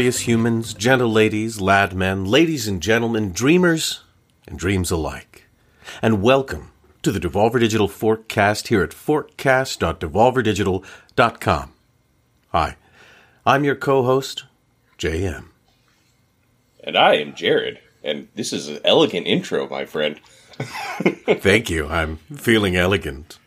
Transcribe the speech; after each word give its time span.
glorious 0.00 0.20
humans, 0.20 0.72
gentle 0.72 1.12
ladies, 1.12 1.60
lad 1.60 1.92
men, 1.92 2.24
ladies 2.24 2.66
and 2.66 2.80
gentlemen, 2.80 3.32
dreamers 3.32 4.00
and 4.48 4.58
dreams 4.58 4.90
alike. 4.90 5.46
And 6.00 6.22
welcome 6.22 6.72
to 7.02 7.12
the 7.12 7.20
Devolver 7.20 7.60
Digital 7.60 7.86
Forecast 7.86 8.68
here 8.68 8.82
at 8.82 8.94
forecast.devolverdigital.com. 8.94 11.72
Hi, 12.48 12.76
I'm 13.44 13.62
your 13.62 13.74
co-host, 13.74 14.44
JM. 14.98 15.48
And 16.82 16.96
I 16.96 17.16
am 17.16 17.34
Jared, 17.34 17.80
and 18.02 18.28
this 18.34 18.54
is 18.54 18.68
an 18.68 18.78
elegant 18.86 19.26
intro, 19.26 19.68
my 19.68 19.84
friend. 19.84 20.18
Thank 20.58 21.68
you. 21.68 21.88
I'm 21.88 22.16
feeling 22.36 22.74
elegant. 22.74 23.38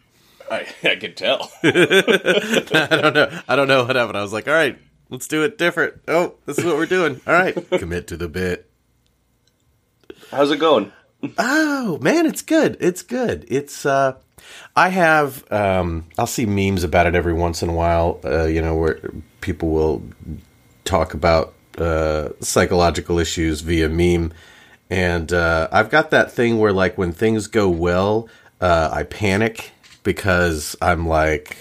I, 0.52 0.67
I 0.83 0.97
can 0.97 1.16
tell. 1.16 1.52
I 1.63 2.99
don't 3.02 3.16
know. 3.16 3.41
I 3.47 3.55
don't 3.55 3.67
know 3.67 3.85
what 3.85 3.95
happened. 3.95 4.20
I 4.20 4.22
was 4.22 4.33
like, 4.33 4.47
all 4.47 4.53
right, 4.53 4.77
let's 5.13 5.27
do 5.27 5.44
it 5.44 5.59
different. 5.59 6.02
Oh, 6.08 6.34
this 6.45 6.58
is 6.58 6.66
what 6.66 6.76
we're 6.76 6.88
doing. 6.88 7.22
All 7.26 7.34
right, 7.34 7.55
commit 7.70 8.08
to 8.08 8.17
the 8.17 8.27
bit. 8.27 8.70
How's 10.31 10.52
it 10.52 10.58
going? 10.58 10.91
Oh 11.38 12.00
man, 12.02 12.25
it's 12.25 12.42
good. 12.42 12.75
It's 12.81 13.03
good. 13.03 13.45
It's 13.47 13.86
uh 13.86 14.16
I 14.75 14.89
have 14.89 15.50
um 15.52 16.05
I'll 16.17 16.28
see 16.28 16.45
memes 16.45 16.83
about 16.83 17.05
it 17.05 17.16
every 17.16 17.33
once 17.33 17.61
in 17.61 17.70
a 17.70 17.73
while, 17.73 18.20
uh, 18.25 18.45
you 18.45 18.61
know, 18.61 18.75
where 18.75 19.00
people 19.39 19.70
will 19.70 20.03
talk 20.83 21.14
about 21.14 21.53
uh 21.77 22.30
psychological 22.42 23.20
issues 23.20 23.61
via 23.61 23.88
meme. 23.88 24.33
And 24.89 25.31
uh 25.31 25.70
I've 25.72 25.92
got 25.92 26.09
that 26.09 26.31
thing 26.31 26.59
where 26.59 26.73
like 26.73 26.98
when 26.98 27.14
things 27.14 27.45
go 27.48 27.70
well, 27.70 28.27
uh 28.59 28.89
I 28.92 29.03
panic 29.03 29.72
because 30.02 30.75
I'm 30.81 31.08
like 31.08 31.55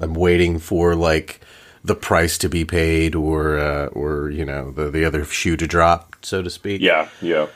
I'm 0.00 0.14
waiting 0.14 0.58
for 0.60 0.94
like 0.94 1.40
the 1.84 1.94
price 1.96 2.38
to 2.38 2.48
be 2.48 2.64
paid 2.64 3.14
or 3.14 3.58
uh 3.58 3.86
or 3.86 4.30
you 4.30 4.44
know, 4.44 4.70
the 4.70 4.90
the 4.90 5.04
other 5.04 5.24
shoe 5.24 5.56
to 5.56 5.66
drop, 5.66 6.16
so 6.22 6.42
to 6.42 6.50
speak 6.50 6.80
Yeah, 6.80 7.08
yeah. 7.20 7.46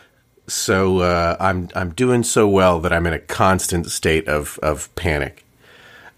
so 0.47 0.99
uh, 1.01 1.37
I'm 1.41 1.69
I'm 1.75 1.91
doing 1.91 2.23
so 2.23 2.47
well 2.49 2.81
that 2.81 2.93
I'm 2.93 3.07
in 3.07 3.13
a 3.13 3.19
constant 3.21 3.87
state 3.91 4.27
of 4.29 4.59
of 4.63 4.95
panic, 4.95 5.45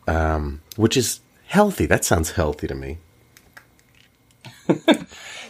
um, 0.06 0.60
which 0.76 0.96
is 0.96 1.20
healthy. 1.46 1.86
That 1.86 2.04
sounds 2.04 2.32
healthy 2.32 2.66
to 2.66 2.74
me. 2.74 2.98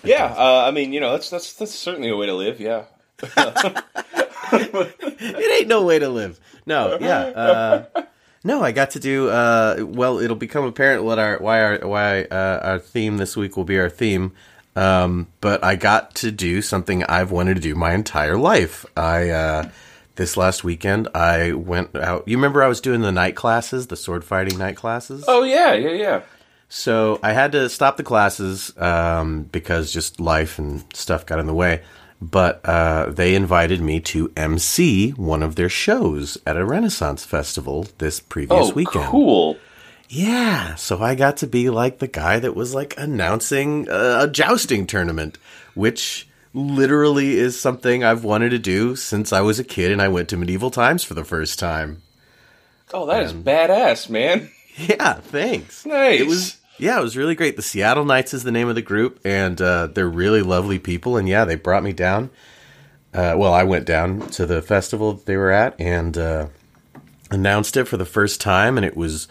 Yeah, 0.04 0.26
uh, 0.26 0.64
I 0.66 0.70
mean, 0.70 0.92
you 0.92 1.00
know, 1.00 1.10
that's 1.10 1.28
that's 1.28 1.52
that's 1.54 1.74
certainly 1.74 2.08
a 2.08 2.16
way 2.16 2.26
to 2.26 2.34
live. 2.34 2.60
Yeah. 2.60 2.84
It 4.52 5.60
ain't 5.60 5.68
no 5.68 5.84
way 5.84 5.98
to 5.98 6.08
live. 6.08 6.38
No, 6.64 6.96
yeah, 7.00 7.18
uh, 7.18 8.02
no. 8.44 8.62
I 8.62 8.72
got 8.72 8.90
to 8.92 9.00
do 9.00 9.28
uh, 9.28 9.76
well. 9.80 10.18
It'll 10.18 10.36
become 10.36 10.64
apparent 10.64 11.04
what 11.04 11.18
our 11.18 11.38
why 11.38 11.60
our 11.62 11.78
why 11.86 12.22
uh, 12.24 12.60
our 12.62 12.78
theme 12.78 13.16
this 13.16 13.36
week 13.36 13.56
will 13.56 13.64
be 13.64 13.78
our 13.78 13.90
theme. 13.90 14.32
Um, 14.76 15.26
but 15.40 15.64
I 15.64 15.74
got 15.74 16.14
to 16.16 16.30
do 16.30 16.62
something 16.62 17.02
I've 17.04 17.32
wanted 17.32 17.54
to 17.54 17.60
do 17.60 17.74
my 17.74 17.94
entire 17.94 18.36
life. 18.36 18.86
I 18.96 19.30
uh, 19.30 19.70
this 20.14 20.36
last 20.36 20.62
weekend 20.62 21.08
I 21.14 21.52
went 21.52 21.96
out. 21.96 22.28
You 22.28 22.36
remember 22.36 22.62
I 22.62 22.68
was 22.68 22.80
doing 22.80 23.00
the 23.00 23.12
night 23.12 23.34
classes, 23.36 23.86
the 23.86 23.96
sword 23.96 24.24
fighting 24.24 24.58
night 24.58 24.76
classes. 24.76 25.24
Oh 25.26 25.42
yeah, 25.44 25.74
yeah, 25.74 25.92
yeah. 25.92 26.22
So 26.68 27.18
I 27.22 27.32
had 27.32 27.52
to 27.52 27.68
stop 27.68 27.96
the 27.96 28.02
classes 28.02 28.76
um, 28.76 29.44
because 29.44 29.92
just 29.92 30.20
life 30.20 30.58
and 30.58 30.84
stuff 30.92 31.24
got 31.24 31.38
in 31.38 31.46
the 31.46 31.54
way. 31.54 31.82
But 32.20 32.60
uh, 32.64 33.10
they 33.10 33.34
invited 33.36 33.80
me 33.80 34.00
to 34.00 34.32
MC 34.36 35.10
one 35.10 35.42
of 35.42 35.54
their 35.54 35.68
shows 35.68 36.36
at 36.44 36.56
a 36.56 36.64
Renaissance 36.64 37.24
festival 37.24 37.86
this 37.98 38.18
previous 38.18 38.74
weekend. 38.74 38.96
Oh, 38.96 38.98
weekend. 38.98 39.04
cool. 39.10 39.56
Yeah, 40.08 40.74
so 40.74 41.00
I 41.02 41.14
got 41.14 41.36
to 41.38 41.46
be 41.46 41.68
like 41.70 41.98
the 41.98 42.08
guy 42.08 42.38
that 42.38 42.56
was 42.56 42.74
like 42.74 42.94
announcing 42.98 43.86
a, 43.88 44.20
a 44.22 44.28
jousting 44.28 44.86
tournament, 44.86 45.38
which 45.74 46.26
literally 46.54 47.36
is 47.36 47.60
something 47.60 48.02
I've 48.02 48.24
wanted 48.24 48.50
to 48.50 48.58
do 48.58 48.96
since 48.96 49.32
I 49.32 49.42
was 49.42 49.58
a 49.58 49.64
kid 49.64 49.92
and 49.92 50.00
I 50.00 50.08
went 50.08 50.30
to 50.30 50.36
medieval 50.36 50.70
times 50.70 51.04
for 51.04 51.14
the 51.14 51.24
first 51.24 51.58
time. 51.58 52.02
Oh, 52.92 53.06
that 53.06 53.22
is 53.22 53.32
badass, 53.32 54.08
man. 54.10 54.50
Yeah, 54.78 55.14
thanks. 55.14 55.84
Nice. 55.84 56.20
It 56.20 56.28
was 56.28 56.57
yeah, 56.78 56.98
it 56.98 57.02
was 57.02 57.16
really 57.16 57.34
great. 57.34 57.56
The 57.56 57.62
Seattle 57.62 58.04
Knights 58.04 58.32
is 58.32 58.44
the 58.44 58.52
name 58.52 58.68
of 58.68 58.74
the 58.74 58.82
group, 58.82 59.20
and 59.24 59.60
uh, 59.60 59.88
they're 59.88 60.08
really 60.08 60.42
lovely 60.42 60.78
people. 60.78 61.16
And 61.16 61.28
yeah, 61.28 61.44
they 61.44 61.56
brought 61.56 61.82
me 61.82 61.92
down. 61.92 62.30
Uh, 63.12 63.34
well, 63.36 63.52
I 63.52 63.64
went 63.64 63.84
down 63.86 64.28
to 64.30 64.46
the 64.46 64.62
festival 64.62 65.14
that 65.14 65.26
they 65.26 65.36
were 65.36 65.50
at 65.50 65.78
and 65.80 66.16
uh, 66.16 66.48
announced 67.30 67.76
it 67.76 67.86
for 67.86 67.96
the 67.96 68.04
first 68.04 68.40
time, 68.40 68.76
and 68.76 68.86
it 68.86 68.96
was 68.96 69.28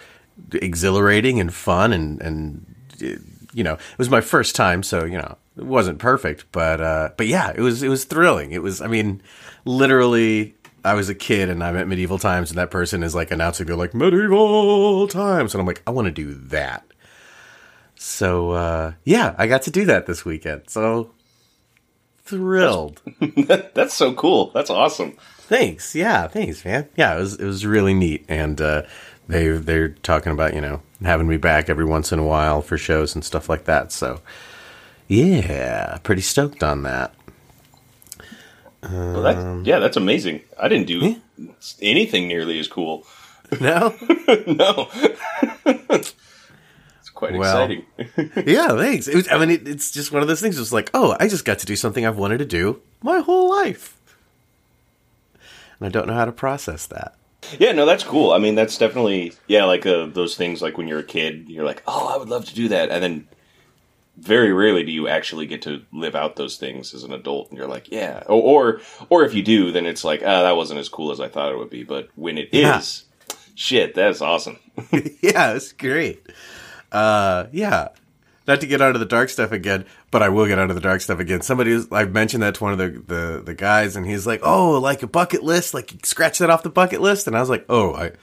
exhilarating 0.52 1.40
and 1.40 1.54
fun. 1.54 1.94
And 1.94 2.22
and 2.22 2.76
uh, 3.02 3.22
you 3.54 3.64
know, 3.64 3.74
it 3.74 3.98
was 3.98 4.10
my 4.10 4.22
first 4.22 4.56
time, 4.56 4.84
so 4.84 5.06
you 5.06 5.18
know, 5.18 5.38
it 5.56 5.66
wasn't 5.66 6.00
perfect, 6.00 6.46
but 6.52 6.82
uh, 6.82 7.10
but 7.18 7.28
yeah, 7.28 7.54
it 7.56 7.62
was 7.62 7.82
it 7.82 7.90
was 7.90 8.06
thrilling. 8.06 8.52
It 8.52 8.62
was, 8.62 8.82
I 8.82 8.88
mean, 8.88 9.22
literally. 9.66 10.54
I 10.86 10.94
was 10.94 11.10
a 11.10 11.16
kid 11.16 11.50
and 11.50 11.62
I'm 11.62 11.76
at 11.76 11.86
medieval 11.86 12.18
times, 12.18 12.50
and 12.50 12.58
that 12.60 12.72
person 12.72 13.04
is 13.04 13.14
like 13.14 13.30
announcing 13.30 13.66
they're 13.66 13.76
like 13.76 13.94
medieval 13.94 15.06
times, 15.10 15.54
and 15.54 15.60
I'm 15.60 15.68
like, 15.68 15.82
I 15.86 15.92
want 15.92 16.06
to 16.06 16.12
do 16.12 16.34
that. 16.34 16.86
So 17.98 18.52
uh, 18.52 18.94
yeah, 19.04 19.36
I 19.38 19.48
got 19.48 19.64
to 19.64 19.72
do 19.72 19.86
that 19.86 20.06
this 20.06 20.24
weekend. 20.24 20.70
So 20.70 21.12
thrilled. 22.20 23.02
That's 23.74 23.94
so 23.94 24.14
cool. 24.14 24.52
That's 24.52 24.70
awesome. 24.70 25.18
thanks. 25.40 25.96
Yeah, 25.96 26.28
thanks, 26.28 26.64
man. 26.64 26.88
Yeah, 26.96 27.16
it 27.16 27.20
was 27.20 27.36
it 27.36 27.46
was 27.46 27.66
really 27.66 27.94
neat, 27.94 28.26
and 28.28 28.60
uh, 28.62 28.84
they 29.28 29.50
they're 29.50 29.90
talking 29.90 30.32
about 30.32 30.54
you 30.54 30.62
know 30.62 30.82
having 31.02 31.28
me 31.28 31.38
back 31.38 31.70
every 31.70 31.86
once 31.86 32.12
in 32.12 32.20
a 32.20 32.26
while 32.26 32.62
for 32.62 32.78
shows 32.78 33.16
and 33.16 33.24
stuff 33.24 33.50
like 33.50 33.66
that. 33.66 33.92
So 33.92 34.22
yeah, 35.08 35.98
pretty 36.04 36.22
stoked 36.22 36.64
on 36.64 36.84
that. 36.84 37.14
Well, 38.84 39.24
that, 39.24 39.66
yeah, 39.66 39.80
that's 39.80 39.98
amazing. 39.98 40.42
I 40.60 40.68
didn't 40.68 40.88
do 40.88 41.16
anything 41.82 42.28
nearly 42.28 42.60
as 42.60 42.68
cool. 42.68 43.06
No, 43.60 43.96
no. 44.48 44.90
quite 47.18 47.34
Well. 47.34 47.64
exciting. 47.70 47.86
yeah, 48.48 48.70
thanks. 48.78 49.08
It 49.08 49.16
was, 49.16 49.28
I 49.30 49.38
mean, 49.38 49.50
it, 49.50 49.68
it's 49.68 49.92
just 49.92 50.12
one 50.12 50.22
of 50.22 50.28
those 50.28 50.40
things. 50.40 50.58
It's 50.60 50.72
like, 50.72 50.90
oh, 50.94 51.16
I 51.20 51.28
just 51.28 51.44
got 51.46 51.60
to 51.60 51.66
do 51.66 51.76
something 51.76 52.06
I've 52.06 52.18
wanted 52.18 52.38
to 52.38 52.46
do 52.46 52.82
my 53.02 53.20
whole 53.20 53.50
life, 53.50 53.98
and 55.80 55.88
I 55.88 55.90
don't 55.90 56.08
know 56.08 56.14
how 56.14 56.26
to 56.26 56.32
process 56.32 56.86
that. 56.88 57.16
Yeah, 57.60 57.72
no, 57.72 57.86
that's 57.86 58.04
cool. 58.04 58.32
I 58.34 58.40
mean, 58.40 58.56
that's 58.56 58.78
definitely 58.78 59.34
yeah, 59.48 59.66
like 59.66 59.86
uh, 59.86 60.08
those 60.08 60.36
things. 60.38 60.62
Like 60.62 60.78
when 60.78 60.88
you're 60.88 61.00
a 61.00 61.04
kid, 61.04 61.46
you're 61.50 61.66
like, 61.66 61.84
"Oh, 61.88 62.08
I 62.14 62.18
would 62.18 62.30
love 62.30 62.46
to 62.46 62.56
do 62.56 62.68
that," 62.70 62.90
and 62.90 63.04
then 63.04 63.28
very 64.18 64.52
rarely 64.52 64.84
do 64.84 64.92
you 64.92 65.08
actually 65.08 65.46
get 65.46 65.62
to 65.62 65.84
live 65.94 66.16
out 66.16 66.36
those 66.36 66.58
things 66.58 66.94
as 66.96 67.04
an 67.04 67.14
adult. 67.14 67.50
And 67.50 67.58
you're 67.58 67.68
like, 67.68 67.92
"Yeah," 67.92 68.24
or 68.28 68.42
or, 68.42 68.82
or 69.10 69.24
if 69.26 69.34
you 69.34 69.44
do, 69.44 69.72
then 69.72 69.86
it's 69.86 70.04
like, 70.04 70.22
"Ah, 70.26 70.44
that 70.44 70.58
wasn't 70.58 70.80
as 70.80 70.90
cool 70.90 71.12
as 71.12 71.20
I 71.20 71.30
thought 71.30 71.52
it 71.52 71.58
would 71.58 71.70
be." 71.70 71.84
But 71.84 72.10
when 72.16 72.38
it 72.38 72.50
is, 72.52 73.04
Yeah. 73.30 73.36
shit, 73.56 73.94
that's 73.96 74.22
awesome. 74.22 74.58
yeah, 75.22 75.54
it's 75.54 75.72
great. 75.74 76.26
Uh, 76.92 77.48
yeah. 77.52 77.90
Not 78.48 78.62
to 78.62 78.68
get 78.68 78.82
onto 78.82 78.98
the 78.98 79.06
dark 79.06 79.30
stuff 79.30 79.52
again, 79.52 79.86
but 80.10 80.24
I 80.24 80.30
will 80.30 80.46
get 80.46 80.58
onto 80.58 80.74
the 80.74 80.80
dark 80.80 81.02
stuff 81.02 81.20
again. 81.20 81.42
Somebody, 81.42 81.74
was, 81.74 81.92
I 81.92 82.06
mentioned 82.06 82.44
that 82.44 82.56
to 82.56 82.64
one 82.64 82.72
of 82.72 82.78
the, 82.78 83.04
the, 83.06 83.42
the 83.44 83.54
guys, 83.54 83.98
and 83.98 84.06
he's 84.06 84.26
like, 84.26 84.40
"Oh, 84.42 84.80
like 84.80 85.04
a 85.04 85.08
bucket 85.08 85.44
list, 85.44 85.74
like 85.74 85.94
scratch 86.06 86.40
that 86.40 86.50
off 86.50 86.64
the 86.64 86.70
bucket 86.70 87.02
list." 87.02 87.28
And 87.28 87.36
I 87.36 87.42
was 87.42 87.50
like, 87.50 87.66
"Oh, 87.68 87.94
I, 87.94 88.14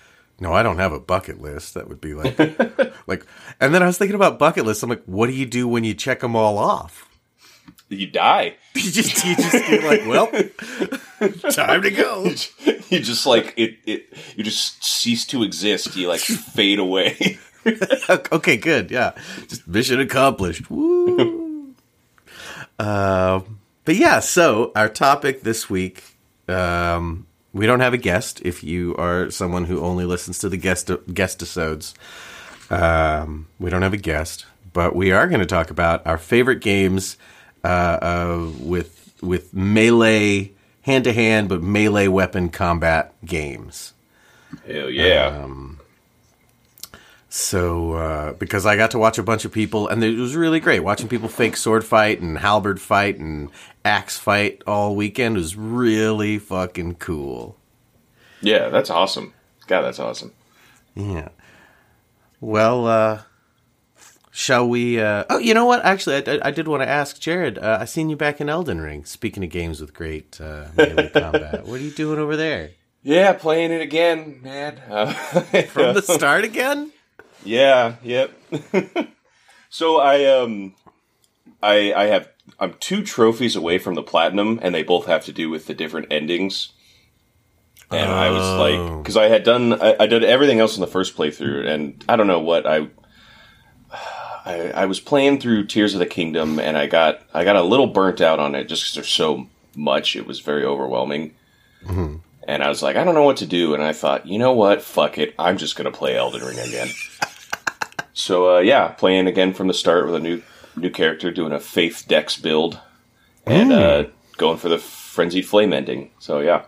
no, 0.40 0.54
I 0.54 0.62
don't 0.62 0.78
have 0.78 0.94
a 0.94 1.00
bucket 1.00 1.42
list. 1.42 1.74
That 1.74 1.90
would 1.90 2.00
be 2.00 2.14
like, 2.14 2.38
like." 3.06 3.26
And 3.60 3.74
then 3.74 3.82
I 3.82 3.86
was 3.86 3.98
thinking 3.98 4.14
about 4.14 4.38
bucket 4.38 4.64
lists. 4.64 4.82
I'm 4.82 4.88
like, 4.88 5.04
"What 5.04 5.26
do 5.26 5.34
you 5.34 5.44
do 5.44 5.68
when 5.68 5.84
you 5.84 5.92
check 5.92 6.20
them 6.20 6.34
all 6.34 6.56
off?" 6.56 7.06
You 7.90 8.06
die. 8.06 8.56
You 8.74 8.90
just, 8.90 9.24
you 9.24 9.36
just, 9.36 9.68
you're 9.68 9.82
like, 9.82 10.06
"Well, 10.06 10.26
time 11.52 11.82
to 11.82 11.90
go." 11.90 12.30
You 12.90 13.00
just 13.00 13.26
like 13.26 13.54
it. 13.56 13.78
It 13.86 14.12
you 14.36 14.44
just 14.44 14.84
cease 14.84 15.24
to 15.26 15.42
exist. 15.42 15.96
You 15.96 16.06
like 16.06 16.20
fade 16.20 16.78
away. 16.78 17.38
okay, 18.32 18.56
good. 18.56 18.90
Yeah, 18.90 19.12
just 19.48 19.66
mission 19.66 20.00
accomplished. 20.00 20.70
Woo. 20.70 21.74
uh, 22.78 23.40
but 23.84 23.96
yeah, 23.96 24.20
so 24.20 24.72
our 24.74 24.88
topic 24.88 25.42
this 25.42 25.68
week, 25.68 26.02
um, 26.48 27.26
we 27.52 27.66
don't 27.66 27.80
have 27.80 27.94
a 27.94 27.98
guest. 27.98 28.40
If 28.44 28.64
you 28.64 28.94
are 28.96 29.30
someone 29.30 29.64
who 29.64 29.80
only 29.80 30.04
listens 30.04 30.38
to 30.40 30.48
the 30.48 30.56
guest 30.56 30.90
guest 31.12 31.38
episodes, 31.42 31.94
um, 32.70 33.46
we 33.58 33.70
don't 33.70 33.82
have 33.82 33.94
a 33.94 33.98
guest, 33.98 34.46
but 34.72 34.94
we 34.94 35.12
are 35.12 35.28
going 35.28 35.40
to 35.40 35.46
talk 35.46 35.70
about 35.70 36.06
our 36.06 36.18
favorite 36.18 36.60
games 36.60 37.16
uh, 37.62 37.66
uh, 37.66 38.50
with 38.60 39.14
with 39.22 39.54
melee 39.54 40.52
hand 40.82 41.04
to 41.04 41.12
hand, 41.12 41.48
but 41.48 41.62
melee 41.62 42.08
weapon 42.08 42.50
combat 42.50 43.14
games. 43.24 43.94
Hell 44.66 44.90
yeah. 44.90 45.26
Um, 45.26 45.80
So, 47.36 47.94
uh, 47.94 48.32
because 48.34 48.64
I 48.64 48.76
got 48.76 48.92
to 48.92 48.98
watch 49.00 49.18
a 49.18 49.22
bunch 49.24 49.44
of 49.44 49.50
people, 49.50 49.88
and 49.88 50.04
it 50.04 50.16
was 50.16 50.36
really 50.36 50.60
great 50.60 50.84
watching 50.84 51.08
people 51.08 51.28
fake 51.28 51.56
sword 51.56 51.84
fight 51.84 52.20
and 52.20 52.38
halberd 52.38 52.80
fight 52.80 53.18
and 53.18 53.50
axe 53.84 54.16
fight 54.16 54.62
all 54.68 54.94
weekend 54.94 55.34
was 55.34 55.56
really 55.56 56.38
fucking 56.38 56.94
cool. 56.94 57.56
yeah, 58.40 58.68
that's 58.68 58.88
awesome. 58.88 59.34
God, 59.66 59.82
that's 59.82 59.98
awesome. 59.98 60.32
Yeah. 60.94 61.30
Well, 62.40 62.86
uh, 62.86 63.22
shall 64.30 64.68
we? 64.68 65.00
Uh, 65.00 65.24
oh, 65.28 65.38
you 65.38 65.54
know 65.54 65.64
what? 65.64 65.84
Actually, 65.84 66.24
I, 66.24 66.34
I, 66.34 66.40
I 66.44 66.50
did 66.52 66.68
want 66.68 66.84
to 66.84 66.88
ask 66.88 67.18
Jared. 67.18 67.58
Uh, 67.58 67.78
I 67.80 67.84
seen 67.84 68.10
you 68.10 68.16
back 68.16 68.40
in 68.40 68.48
Elden 68.48 68.80
Ring. 68.80 69.04
Speaking 69.04 69.42
of 69.42 69.50
games 69.50 69.80
with 69.80 69.92
great 69.92 70.40
uh, 70.40 70.66
melee 70.76 71.08
combat, 71.08 71.66
what 71.66 71.80
are 71.80 71.84
you 71.84 71.90
doing 71.90 72.20
over 72.20 72.36
there? 72.36 72.70
Yeah, 73.02 73.32
playing 73.32 73.72
it 73.72 73.80
again, 73.80 74.38
man. 74.40 74.80
Uh, 74.88 75.12
From 75.66 75.94
the 75.94 76.02
start 76.06 76.44
again? 76.44 76.92
Yeah, 77.44 77.96
yep. 78.02 78.32
so 79.70 79.98
I 80.00 80.24
um 80.24 80.74
I 81.62 81.92
I 81.94 82.04
have 82.06 82.28
I'm 82.58 82.74
two 82.80 83.02
trophies 83.02 83.56
away 83.56 83.78
from 83.78 83.94
the 83.94 84.02
platinum 84.02 84.58
and 84.62 84.74
they 84.74 84.82
both 84.82 85.06
have 85.06 85.24
to 85.26 85.32
do 85.32 85.50
with 85.50 85.66
the 85.66 85.74
different 85.74 86.08
endings. 86.10 86.72
And 87.90 88.10
I 88.10 88.30
was 88.30 88.42
Oh. 88.42 88.60
like 88.96 89.04
cuz 89.04 89.16
I 89.16 89.28
had 89.28 89.44
done 89.44 89.74
I, 89.74 89.96
I 90.00 90.06
did 90.06 90.24
everything 90.24 90.58
else 90.60 90.74
in 90.76 90.80
the 90.80 90.86
first 90.86 91.16
playthrough 91.16 91.66
and 91.68 92.02
I 92.08 92.16
don't 92.16 92.26
know 92.26 92.40
what 92.40 92.66
I 92.66 92.88
I, 94.46 94.72
I 94.74 94.86
was 94.86 95.00
playing 95.00 95.40
through 95.40 95.66
Tears 95.66 95.94
of 95.94 96.00
the 96.00 96.06
Kingdom 96.06 96.58
and 96.58 96.76
I 96.76 96.86
got 96.86 97.20
I 97.32 97.44
got 97.44 97.56
a 97.56 97.62
little 97.62 97.86
burnt 97.86 98.20
out 98.20 98.38
on 98.40 98.54
it 98.54 98.64
just 98.64 98.82
because 98.82 98.94
there's 98.94 99.08
so 99.08 99.46
much. 99.76 100.16
It 100.16 100.26
was 100.26 100.40
very 100.40 100.64
overwhelming. 100.64 101.34
And 102.46 102.62
I 102.62 102.68
was 102.68 102.82
like, 102.82 102.96
I 102.96 103.04
don't 103.04 103.14
know 103.14 103.22
what 103.22 103.38
to 103.38 103.46
do. 103.46 103.72
And 103.74 103.82
I 103.82 103.92
thought, 103.94 104.26
you 104.26 104.38
know 104.38 104.52
what? 104.52 104.82
Fuck 104.82 105.16
it. 105.18 105.34
I'm 105.38 105.56
just 105.56 105.76
going 105.76 105.90
to 105.90 105.96
play 105.98 106.14
Elden 106.16 106.42
Ring 106.42 106.58
again. 106.58 106.88
so, 108.14 108.56
uh, 108.56 108.60
yeah, 108.60 108.88
playing 108.88 109.26
again 109.26 109.52
from 109.52 109.66
the 109.68 109.74
start 109.74 110.06
with 110.06 110.14
a 110.14 110.20
new 110.20 110.42
new 110.76 110.90
character, 110.90 111.30
doing 111.30 111.52
a 111.52 111.60
Faith 111.60 112.04
Dex 112.08 112.36
build, 112.38 112.78
and 113.46 113.72
uh, 113.72 114.04
going 114.38 114.56
for 114.58 114.68
the 114.68 114.78
Frenzied 114.78 115.46
Flame 115.46 115.72
ending. 115.72 116.10
So, 116.18 116.40
yeah, 116.40 116.64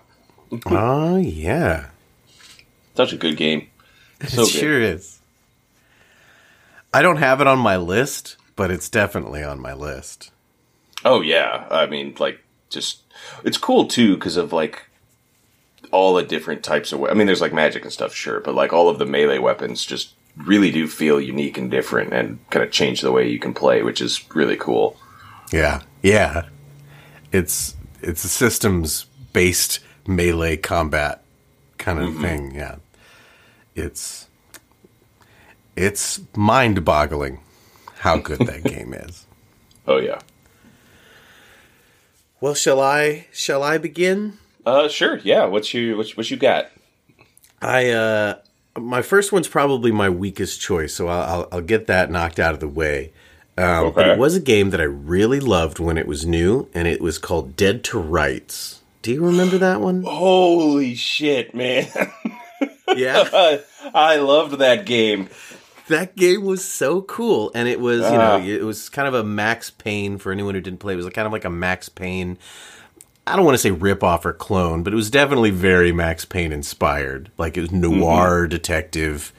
Oh 0.66 1.16
yeah, 1.16 1.86
such 2.94 3.12
a 3.12 3.16
good 3.16 3.36
game. 3.36 3.68
So 4.28 4.42
it 4.42 4.46
good. 4.46 4.48
sure 4.60 4.80
is. 4.80 5.18
I 6.94 7.02
don't 7.02 7.18
have 7.18 7.40
it 7.40 7.46
on 7.46 7.58
my 7.58 7.76
list, 7.76 8.36
but 8.54 8.70
it's 8.70 8.88
definitely 8.88 9.42
on 9.42 9.60
my 9.60 9.74
list. 9.74 10.30
Oh 11.04 11.20
yeah, 11.20 11.66
I 11.70 11.86
mean, 11.86 12.14
like, 12.18 12.40
just 12.70 13.02
it's 13.44 13.58
cool 13.58 13.86
too 13.86 14.14
because 14.14 14.36
of 14.36 14.52
like 14.52 14.88
all 15.92 16.14
the 16.14 16.22
different 16.22 16.62
types 16.62 16.92
of. 16.92 17.00
we- 17.00 17.08
I 17.10 17.14
mean, 17.14 17.26
there's 17.26 17.40
like 17.42 17.52
magic 17.52 17.82
and 17.84 17.92
stuff, 17.92 18.14
sure, 18.14 18.40
but 18.40 18.54
like 18.54 18.72
all 18.72 18.88
of 18.88 18.98
the 18.98 19.04
melee 19.06 19.38
weapons 19.38 19.84
just 19.84 20.14
really 20.36 20.70
do 20.70 20.86
feel 20.86 21.20
unique 21.20 21.58
and 21.58 21.70
different, 21.70 22.12
and 22.12 22.38
kind 22.50 22.64
of 22.64 22.70
change 22.70 23.00
the 23.00 23.12
way 23.12 23.28
you 23.28 23.38
can 23.38 23.54
play, 23.54 23.82
which 23.82 24.00
is 24.00 24.24
really 24.34 24.56
cool. 24.56 24.96
Yeah, 25.52 25.82
yeah. 26.02 26.46
It's 27.32 27.76
it's 28.02 28.24
a 28.24 28.28
systems 28.28 29.06
based 29.32 29.80
melee 30.06 30.56
combat 30.56 31.22
kind 31.78 31.98
of 31.98 32.16
thing. 32.18 32.54
Yeah, 32.54 32.76
it's 33.74 34.28
it's 35.76 36.20
mind 36.34 36.84
boggling 36.84 37.40
how 37.98 38.18
good 38.18 38.40
that 38.40 38.64
game 38.72 38.94
is. 38.94 39.26
Oh 39.86 39.98
yeah. 39.98 40.20
Well, 42.40 42.54
shall 42.54 42.80
I 42.80 43.26
shall 43.32 43.62
I 43.62 43.78
begin? 43.78 44.38
Uh, 44.64 44.88
sure. 44.88 45.18
Yeah. 45.18 45.44
What's 45.44 45.72
you 45.72 45.96
what, 45.96 46.10
what 46.10 46.30
you 46.30 46.36
got? 46.36 46.70
I 47.62 47.90
uh 47.90 48.38
my 48.78 49.02
first 49.02 49.32
one's 49.32 49.48
probably 49.48 49.90
my 49.92 50.08
weakest 50.10 50.60
choice, 50.60 50.94
so 50.94 51.08
I'll 51.08 51.22
I'll, 51.22 51.48
I'll 51.52 51.60
get 51.62 51.86
that 51.86 52.10
knocked 52.10 52.38
out 52.38 52.54
of 52.54 52.60
the 52.60 52.68
way. 52.68 53.12
Um, 53.58 53.92
But 53.94 54.08
it 54.08 54.18
was 54.18 54.34
a 54.36 54.40
game 54.40 54.70
that 54.70 54.80
I 54.80 54.84
really 54.84 55.40
loved 55.40 55.78
when 55.78 55.96
it 55.96 56.06
was 56.06 56.26
new, 56.26 56.68
and 56.74 56.86
it 56.86 57.00
was 57.00 57.16
called 57.18 57.56
Dead 57.56 57.82
to 57.84 57.98
Rights. 57.98 58.82
Do 59.02 59.12
you 59.12 59.24
remember 59.24 59.56
that 59.58 59.80
one? 59.80 60.02
Holy 60.06 60.94
shit, 60.94 61.54
man! 61.54 61.86
Yeah, 62.94 63.58
I 63.94 64.16
loved 64.16 64.58
that 64.58 64.86
game. 64.86 65.28
that 65.88 66.14
game 66.16 66.44
was 66.44 66.64
so 66.64 67.02
cool, 67.02 67.50
and 67.54 67.68
it 67.68 67.80
was 67.80 68.00
you 68.00 68.06
Ah. 68.06 68.38
know 68.38 68.44
it 68.46 68.62
was 68.62 68.88
kind 68.88 69.08
of 69.08 69.12
a 69.14 69.24
Max 69.24 69.70
Payne 69.70 70.18
for 70.18 70.30
anyone 70.32 70.54
who 70.54 70.60
didn't 70.60 70.78
play. 70.78 70.92
It 70.94 70.96
was 70.96 71.08
kind 71.10 71.26
of 71.26 71.32
like 71.32 71.44
a 71.44 71.50
Max 71.50 71.88
Payne. 71.88 72.38
I 73.26 73.34
don't 73.34 73.44
want 73.44 73.54
to 73.54 73.62
say 73.62 73.72
rip 73.72 74.04
off 74.04 74.24
or 74.24 74.32
clone, 74.32 74.82
but 74.82 74.92
it 74.92 74.96
was 74.96 75.10
definitely 75.10 75.50
very 75.50 75.90
Max 75.90 76.24
Payne 76.24 76.52
inspired. 76.52 77.30
Like 77.36 77.56
it 77.56 77.62
was 77.62 77.72
noir 77.72 78.46
detective, 78.46 79.32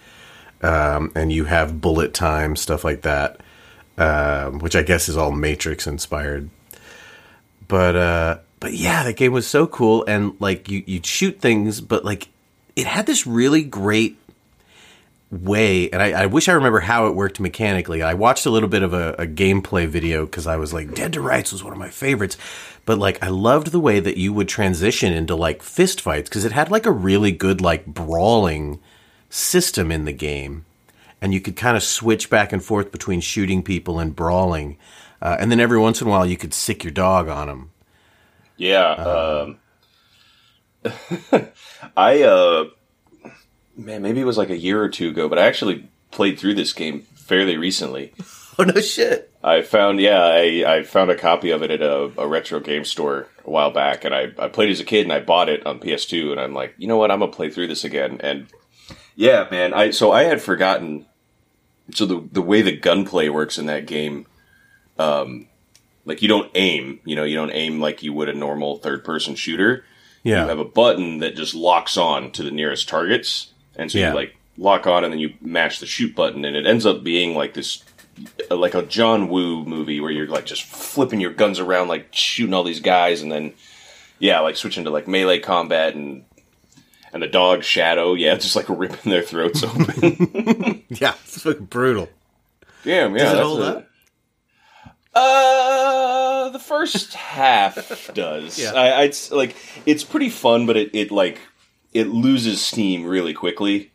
um, 0.62 1.12
and 1.16 1.32
you 1.32 1.46
have 1.46 1.80
bullet 1.80 2.14
time 2.14 2.56
stuff 2.56 2.84
like 2.84 3.04
that, 3.04 3.40
um, 3.98 4.60
which 4.60 4.76
I 4.76 4.84
guess 4.84 5.08
is 5.08 5.16
all 5.16 5.32
Matrix 5.32 5.88
inspired. 5.88 6.50
But 7.68 7.96
uh, 7.96 8.38
but 8.60 8.74
yeah, 8.74 9.04
that 9.04 9.16
game 9.16 9.32
was 9.32 9.48
so 9.48 9.68
cool, 9.68 10.04
and 10.06 10.36
like 10.40 10.70
you 10.70 10.84
you'd 10.86 11.06
shoot 11.06 11.40
things, 11.40 11.80
but 11.80 12.04
like 12.04 12.28
it 12.76 12.86
had 12.86 13.06
this 13.06 13.26
really 13.26 13.64
great 13.64 14.18
way, 15.30 15.90
and 15.90 16.02
I, 16.02 16.24
I 16.24 16.26
wish 16.26 16.48
I 16.48 16.54
remember 16.54 16.80
how 16.80 17.08
it 17.08 17.16
worked 17.16 17.40
mechanically. 17.40 18.02
I 18.02 18.14
watched 18.14 18.46
a 18.46 18.50
little 18.50 18.70
bit 18.70 18.84
of 18.84 18.94
a, 18.94 19.14
a 19.14 19.28
gameplay 19.28 19.88
video 19.88 20.26
because 20.26 20.48
I 20.48 20.56
was 20.56 20.74
like, 20.74 20.94
Dead 20.94 21.14
to 21.14 21.22
Rights 21.22 21.52
was 21.52 21.64
one 21.64 21.74
of 21.74 21.80
my 21.80 21.90
favorites. 21.90 22.38
But 22.86 22.98
like, 22.98 23.22
I 23.22 23.28
loved 23.28 23.68
the 23.68 23.80
way 23.80 24.00
that 24.00 24.18
you 24.18 24.32
would 24.32 24.48
transition 24.48 25.12
into 25.12 25.36
like 25.36 25.62
fist 25.62 26.00
fights 26.00 26.30
because 26.30 26.46
it 26.46 26.54
had 26.54 26.72
like 26.72 26.86
a 26.86 26.92
really 26.92 27.32
good 27.32 27.60
like 27.60 27.86
brawling 27.86 28.80
system 29.30 29.92
in 29.92 30.06
the 30.06 30.14
game, 30.14 30.66
and 31.22 31.34
you 31.34 31.42
could 31.42 31.58
kind 31.58 31.76
of 31.76 31.84
switch 31.84 32.30
back 32.30 32.54
and 32.54 32.64
forth 32.64 32.92
between 32.92 33.20
shooting 33.20 33.62
people 33.62 34.00
and 34.00 34.16
brawling. 34.16 34.78
Uh, 35.22 35.36
and 35.40 35.52
then 35.52 35.60
every 35.60 35.80
once 35.80 36.00
in 36.02 36.08
a 36.08 36.10
while, 36.10 36.26
you 36.26 36.38
could 36.38 36.54
sic 36.54 36.84
your 36.84 36.94
dog 36.94 37.28
on 37.28 37.48
them. 37.48 37.72
Yeah. 38.56 38.92
Um, 38.92 39.60
I 41.98 42.24
uh, 42.24 42.66
man, 43.78 44.02
maybe 44.02 44.20
it 44.20 44.26
was 44.26 44.38
like 44.38 44.50
a 44.50 44.58
year 44.58 44.82
or 44.82 44.90
two 44.90 45.10
ago, 45.10 45.30
but 45.30 45.40
I 45.40 45.46
actually 45.46 45.88
played 46.12 46.38
through 46.40 46.56
this 46.56 46.74
game 46.74 47.02
fairly 47.16 47.58
recently. 47.58 48.14
Oh 48.60 48.64
no 48.64 48.82
shit! 48.82 49.32
I 49.44 49.62
found, 49.62 50.00
yeah, 50.00 50.20
I, 50.20 50.64
I 50.78 50.82
found 50.82 51.12
a 51.12 51.16
copy 51.16 51.52
of 51.52 51.62
it 51.62 51.70
at 51.70 51.84
a, 51.84 52.12
a 52.18 52.28
retro 52.28 52.60
game 52.60 52.84
store 52.86 53.28
a 53.46 53.52
while 53.52 53.70
back, 53.70 54.04
and 54.04 54.16
I, 54.16 54.32
I 54.40 54.48
played 54.48 54.72
as 54.72 54.80
a 54.80 54.84
kid, 54.84 55.04
and 55.04 55.14
I 55.14 55.20
bought 55.20 55.48
it 55.48 55.64
on 55.68 55.80
PS2, 55.80 56.32
and 56.32 56.40
I'm 56.42 56.56
like, 56.56 56.74
you 56.80 56.88
know 56.88 56.98
what, 56.98 57.12
I'm 57.12 57.20
gonna 57.20 57.32
play 57.32 57.52
through 57.52 57.68
this 57.68 57.84
again, 57.84 58.20
and 58.22 58.48
yeah, 59.16 59.46
man, 59.52 59.76
I 59.76 59.92
so 59.92 60.12
I 60.12 60.24
had 60.24 60.42
forgotten. 60.42 61.06
So 61.94 62.08
the 62.08 62.28
the 62.32 62.42
way 62.42 62.64
the 62.64 62.76
gunplay 62.76 63.30
works 63.30 63.60
in 63.60 63.68
that 63.68 63.86
game, 63.86 64.26
um, 64.98 65.48
like 66.06 66.24
you 66.24 66.28
don't 66.28 66.50
aim, 66.56 67.00
you 67.06 67.16
know, 67.16 67.26
you 67.26 67.36
don't 67.36 67.52
aim 67.52 67.80
like 67.80 68.02
you 68.02 68.12
would 68.14 68.30
a 68.30 68.34
normal 68.34 68.78
third 68.78 69.04
person 69.04 69.36
shooter. 69.36 69.86
Yeah, 70.24 70.42
You 70.42 70.50
have 70.50 70.58
a 70.58 70.66
button 70.66 71.20
that 71.20 71.36
just 71.36 71.54
locks 71.54 71.96
on 71.96 72.32
to 72.32 72.42
the 72.42 72.50
nearest 72.50 72.90
targets, 72.90 73.54
and 73.78 73.90
so 73.92 73.98
Yeah. 74.00 74.10
you 74.10 74.16
like 74.16 74.36
lock 74.58 74.86
on, 74.88 75.04
and 75.06 75.14
then 75.14 75.20
you 75.20 75.34
mash 75.40 75.80
the 75.80 75.86
shoot 75.86 76.14
button, 76.16 76.44
and 76.44 76.56
it 76.58 76.66
ends 76.68 76.86
up 76.86 77.04
being 77.04 77.36
like 77.36 77.54
this, 77.54 77.84
like 78.52 78.74
a 78.76 78.82
John 78.82 79.30
Woo 79.30 79.64
movie 79.64 80.02
where 80.02 80.12
you're 80.12 80.28
like 80.28 80.46
just 80.46 80.64
flipping 80.64 81.22
your 81.22 81.32
guns 81.32 81.60
around, 81.60 81.88
like 81.88 82.08
shooting 82.12 82.54
all 82.54 82.64
these 82.64 82.80
guys, 82.82 83.22
and 83.22 83.32
then 83.32 83.54
yeah, 84.20 84.40
like 84.42 84.58
switching 84.58 84.84
to 84.84 84.90
like 84.90 85.08
melee 85.08 85.40
combat 85.40 85.96
and. 85.96 86.24
And 87.14 87.24
the 87.24 87.28
dog 87.28 87.64
Shadow, 87.64 88.16
yeah, 88.16 88.36
just 88.36 88.58
like 88.58 88.66
ripping 88.68 89.10
their 89.10 89.22
throats 89.24 89.64
open. 89.64 90.84
yeah, 90.90 91.14
it's 91.24 91.42
fucking 91.42 91.66
brutal. 91.68 92.10
Damn, 92.84 93.16
yeah. 93.16 93.24
Does 93.24 93.34
it 93.34 93.44
hold 93.44 93.62
a- 93.62 93.64
up? 93.78 93.88
Uh, 95.14 96.50
the 96.50 96.60
first 96.60 97.14
half 97.14 98.12
does. 98.14 98.60
Yeah. 98.60 98.74
I, 98.74 99.02
I'd 99.02 99.16
like 99.32 99.56
it's 99.86 100.04
pretty 100.04 100.30
fun, 100.30 100.66
but 100.66 100.76
it, 100.78 100.92
it 100.94 101.10
like 101.12 101.40
it 101.94 102.08
loses 102.08 102.62
steam 102.62 103.06
really 103.06 103.34
quickly 103.34 103.92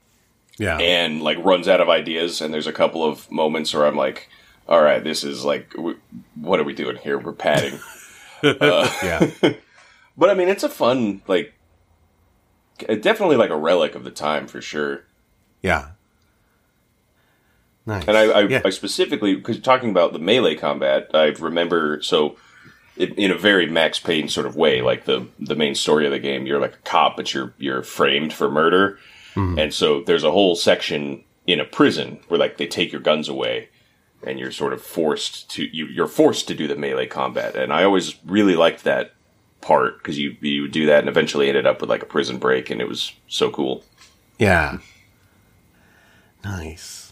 Yeah, 0.58 0.78
and 0.78 1.22
like 1.22 1.38
runs 1.44 1.68
out 1.68 1.80
of 1.80 1.88
ideas. 1.88 2.40
And 2.40 2.52
there's 2.52 2.66
a 2.66 2.72
couple 2.72 3.04
of 3.04 3.30
moments 3.30 3.72
where 3.74 3.86
I'm 3.86 3.96
like, 3.96 4.28
"All 4.68 4.82
right, 4.82 5.02
this 5.02 5.24
is 5.24 5.44
like, 5.44 5.70
w- 5.74 5.98
what 6.34 6.60
are 6.60 6.64
we 6.64 6.74
doing 6.74 6.96
here? 6.96 7.18
We're 7.18 7.32
padding." 7.32 7.78
Uh, 8.44 8.90
yeah. 9.04 9.30
but 10.16 10.28
I 10.28 10.34
mean, 10.34 10.48
it's 10.48 10.64
a 10.64 10.68
fun 10.68 11.22
like, 11.28 11.54
definitely 13.00 13.36
like 13.36 13.50
a 13.50 13.56
relic 13.56 13.94
of 13.94 14.02
the 14.02 14.10
time 14.10 14.48
for 14.48 14.60
sure. 14.60 15.04
Yeah. 15.62 15.90
Nice. 17.86 18.04
And 18.08 18.16
I, 18.16 18.22
I, 18.24 18.40
yeah. 18.48 18.62
I 18.64 18.70
specifically, 18.70 19.36
because 19.36 19.60
talking 19.60 19.90
about 19.90 20.12
the 20.12 20.18
melee 20.18 20.56
combat, 20.56 21.08
I 21.14 21.26
remember 21.26 22.02
so 22.02 22.36
it, 22.96 23.18
in 23.18 23.30
a 23.30 23.38
very 23.38 23.66
Max 23.66 23.98
Payne 23.98 24.28
sort 24.28 24.46
of 24.46 24.56
way, 24.56 24.82
like 24.82 25.04
the 25.04 25.26
the 25.38 25.56
main 25.56 25.74
story 25.74 26.04
of 26.06 26.12
the 26.12 26.18
game, 26.18 26.46
you're 26.46 26.60
like 26.60 26.74
a 26.74 26.78
cop, 26.84 27.16
but 27.16 27.32
you're 27.32 27.54
you're 27.58 27.82
framed 27.82 28.32
for 28.32 28.50
murder, 28.50 28.98
hmm. 29.34 29.58
and 29.58 29.72
so 29.72 30.02
there's 30.02 30.24
a 30.24 30.30
whole 30.30 30.54
section 30.54 31.24
in 31.46 31.60
a 31.60 31.64
prison 31.64 32.20
where 32.28 32.38
like 32.38 32.56
they 32.58 32.66
take 32.66 32.92
your 32.92 33.00
guns 33.00 33.28
away, 33.28 33.68
and 34.22 34.38
you're 34.38 34.52
sort 34.52 34.72
of 34.72 34.82
forced 34.82 35.50
to 35.50 35.64
you, 35.64 35.86
you're 35.86 36.06
forced 36.06 36.48
to 36.48 36.54
do 36.54 36.68
the 36.68 36.76
melee 36.76 37.06
combat, 37.06 37.56
and 37.56 37.72
I 37.72 37.84
always 37.84 38.16
really 38.24 38.54
liked 38.54 38.84
that 38.84 39.14
part 39.60 39.98
because 39.98 40.18
you 40.18 40.36
you 40.40 40.62
would 40.62 40.72
do 40.72 40.86
that, 40.86 41.00
and 41.00 41.08
eventually 41.08 41.48
ended 41.48 41.66
up 41.66 41.80
with 41.80 41.90
like 41.90 42.02
a 42.02 42.06
prison 42.06 42.38
break, 42.38 42.70
and 42.70 42.80
it 42.80 42.88
was 42.88 43.12
so 43.28 43.50
cool. 43.50 43.84
yeah. 44.38 44.78
Nice. 46.44 47.11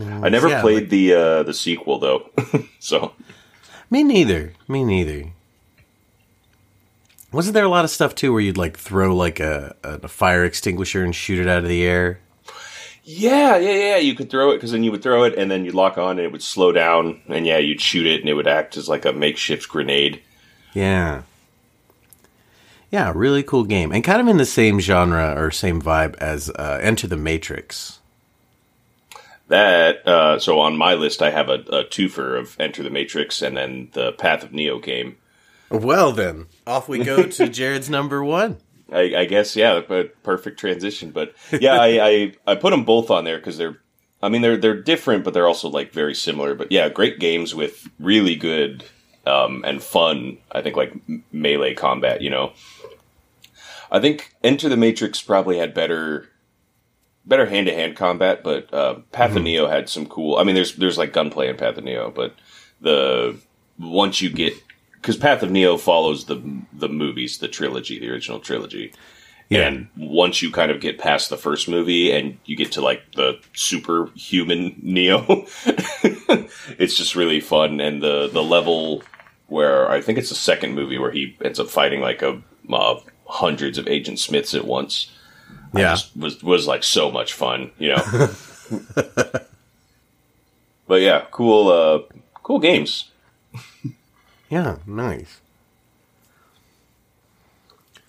I 0.00 0.28
never 0.28 0.48
Yeah, 0.48 0.60
played 0.60 0.82
like- 0.82 0.88
the 0.90 1.14
uh, 1.14 1.42
the 1.42 1.54
sequel 1.54 1.98
though, 1.98 2.30
so. 2.78 3.12
Me 3.90 4.02
neither. 4.04 4.52
Me 4.68 4.84
neither. 4.84 5.30
Wasn't 7.32 7.54
there 7.54 7.64
a 7.64 7.68
lot 7.68 7.84
of 7.84 7.90
stuff 7.90 8.14
too 8.14 8.32
where 8.32 8.40
you'd 8.40 8.56
like 8.56 8.76
throw 8.78 9.14
like 9.14 9.38
a, 9.40 9.74
a 9.82 10.08
fire 10.08 10.44
extinguisher 10.44 11.04
and 11.04 11.14
shoot 11.14 11.38
it 11.38 11.48
out 11.48 11.62
of 11.62 11.68
the 11.68 11.82
air? 11.84 12.20
Yeah, 13.04 13.56
yeah, 13.58 13.72
yeah. 13.72 13.96
You 13.96 14.14
could 14.14 14.30
throw 14.30 14.50
it 14.50 14.56
because 14.56 14.70
then 14.72 14.82
you 14.84 14.90
would 14.92 15.02
throw 15.02 15.24
it 15.24 15.34
and 15.36 15.50
then 15.50 15.64
you'd 15.64 15.74
lock 15.74 15.96
on 15.98 16.12
and 16.12 16.20
it 16.20 16.32
would 16.32 16.42
slow 16.42 16.72
down 16.72 17.20
and 17.28 17.46
yeah, 17.46 17.58
you'd 17.58 17.80
shoot 17.80 18.06
it 18.06 18.20
and 18.20 18.28
it 18.28 18.34
would 18.34 18.46
act 18.46 18.76
as 18.76 18.88
like 18.88 19.04
a 19.04 19.12
makeshift 19.12 19.68
grenade. 19.68 20.20
Yeah. 20.74 21.22
Yeah, 22.90 23.12
really 23.14 23.42
cool 23.42 23.64
game. 23.64 23.92
And 23.92 24.02
kind 24.04 24.20
of 24.20 24.28
in 24.28 24.36
the 24.38 24.46
same 24.46 24.80
genre 24.80 25.34
or 25.36 25.50
same 25.50 25.80
vibe 25.82 26.16
as 26.16 26.48
uh, 26.50 26.78
Enter 26.82 27.06
the 27.06 27.16
Matrix. 27.18 27.97
That 29.48 30.06
uh, 30.06 30.38
so 30.38 30.60
on 30.60 30.76
my 30.76 30.94
list, 30.94 31.22
I 31.22 31.30
have 31.30 31.48
a, 31.48 31.54
a 31.54 31.84
twofer 31.84 32.38
of 32.38 32.58
Enter 32.60 32.82
the 32.82 32.90
Matrix 32.90 33.40
and 33.40 33.56
then 33.56 33.88
the 33.92 34.12
Path 34.12 34.44
of 34.44 34.52
Neo 34.52 34.78
game. 34.78 35.16
Well, 35.70 36.12
then 36.12 36.46
off 36.66 36.88
we 36.88 37.02
go 37.02 37.24
to 37.24 37.48
Jared's 37.48 37.90
number 37.90 38.22
one. 38.22 38.58
I, 38.92 39.14
I 39.16 39.24
guess 39.26 39.56
yeah, 39.56 39.80
but 39.86 40.22
perfect 40.22 40.58
transition. 40.58 41.10
But 41.10 41.34
yeah, 41.52 41.74
I, 41.74 42.08
I 42.08 42.32
I 42.46 42.54
put 42.54 42.70
them 42.70 42.84
both 42.84 43.10
on 43.10 43.24
there 43.24 43.38
because 43.38 43.58
they're, 43.58 43.78
I 44.22 44.28
mean 44.28 44.42
they're 44.42 44.56
they're 44.56 44.80
different, 44.80 45.24
but 45.24 45.34
they're 45.34 45.48
also 45.48 45.68
like 45.68 45.92
very 45.92 46.14
similar. 46.14 46.54
But 46.54 46.72
yeah, 46.72 46.88
great 46.88 47.18
games 47.18 47.54
with 47.54 47.88
really 47.98 48.34
good 48.34 48.84
um, 49.26 49.64
and 49.66 49.82
fun. 49.82 50.38
I 50.52 50.62
think 50.62 50.76
like 50.76 50.94
melee 51.32 51.74
combat. 51.74 52.22
You 52.22 52.30
know, 52.30 52.52
I 53.90 54.00
think 54.00 54.34
Enter 54.42 54.68
the 54.68 54.76
Matrix 54.76 55.20
probably 55.20 55.58
had 55.58 55.74
better 55.74 56.28
better 57.24 57.46
hand 57.46 57.66
to 57.66 57.74
hand 57.74 57.96
combat, 57.96 58.42
but 58.42 58.72
uh, 58.72 59.00
Path 59.12 59.36
of 59.36 59.42
Neo 59.42 59.68
had 59.68 59.88
some 59.88 60.06
cool. 60.06 60.36
I 60.36 60.44
mean, 60.44 60.54
there's 60.54 60.76
there's 60.76 60.98
like 60.98 61.12
gunplay 61.12 61.48
in 61.48 61.56
Path 61.56 61.78
of 61.78 61.84
Neo, 61.84 62.10
but 62.10 62.34
the 62.80 63.38
once 63.78 64.20
you 64.20 64.30
get 64.30 64.54
because 64.94 65.16
Path 65.16 65.42
of 65.42 65.50
Neo 65.50 65.76
follows 65.76 66.26
the 66.26 66.42
the 66.72 66.88
movies, 66.88 67.38
the 67.38 67.48
trilogy, 67.48 67.98
the 67.98 68.10
original 68.10 68.40
trilogy. 68.40 68.92
Yeah. 69.48 69.66
And 69.66 69.88
once 69.96 70.42
you 70.42 70.50
kind 70.50 70.70
of 70.70 70.80
get 70.80 70.98
past 70.98 71.30
the 71.30 71.38
first 71.38 71.68
movie 71.68 72.12
and 72.12 72.38
you 72.44 72.54
get 72.54 72.72
to 72.72 72.82
like 72.82 73.12
the 73.14 73.40
superhuman 73.54 74.78
Neo, 74.82 75.46
it's 76.78 76.98
just 76.98 77.16
really 77.16 77.40
fun. 77.40 77.80
And 77.80 78.02
the 78.02 78.28
the 78.28 78.42
level 78.42 79.02
where 79.46 79.90
I 79.90 80.02
think 80.02 80.18
it's 80.18 80.28
the 80.28 80.34
second 80.34 80.74
movie 80.74 80.98
where 80.98 81.10
he 81.10 81.36
ends 81.42 81.58
up 81.58 81.68
fighting 81.68 82.00
like 82.00 82.22
a 82.22 82.42
uh, 82.70 83.00
hundreds 83.26 83.78
of 83.78 83.88
Agent 83.88 84.18
Smiths 84.18 84.54
at 84.54 84.66
once. 84.66 85.10
Yeah. 85.74 85.90
just 85.90 86.16
was 86.16 86.42
was 86.42 86.66
like 86.66 86.82
so 86.84 87.10
much 87.10 87.32
fun, 87.32 87.70
you 87.78 87.94
know. 87.96 88.30
but 90.86 91.00
yeah, 91.00 91.26
cool, 91.30 91.68
uh, 91.68 92.00
cool 92.42 92.58
games. 92.58 93.10
Yeah, 94.48 94.76
nice. 94.86 95.40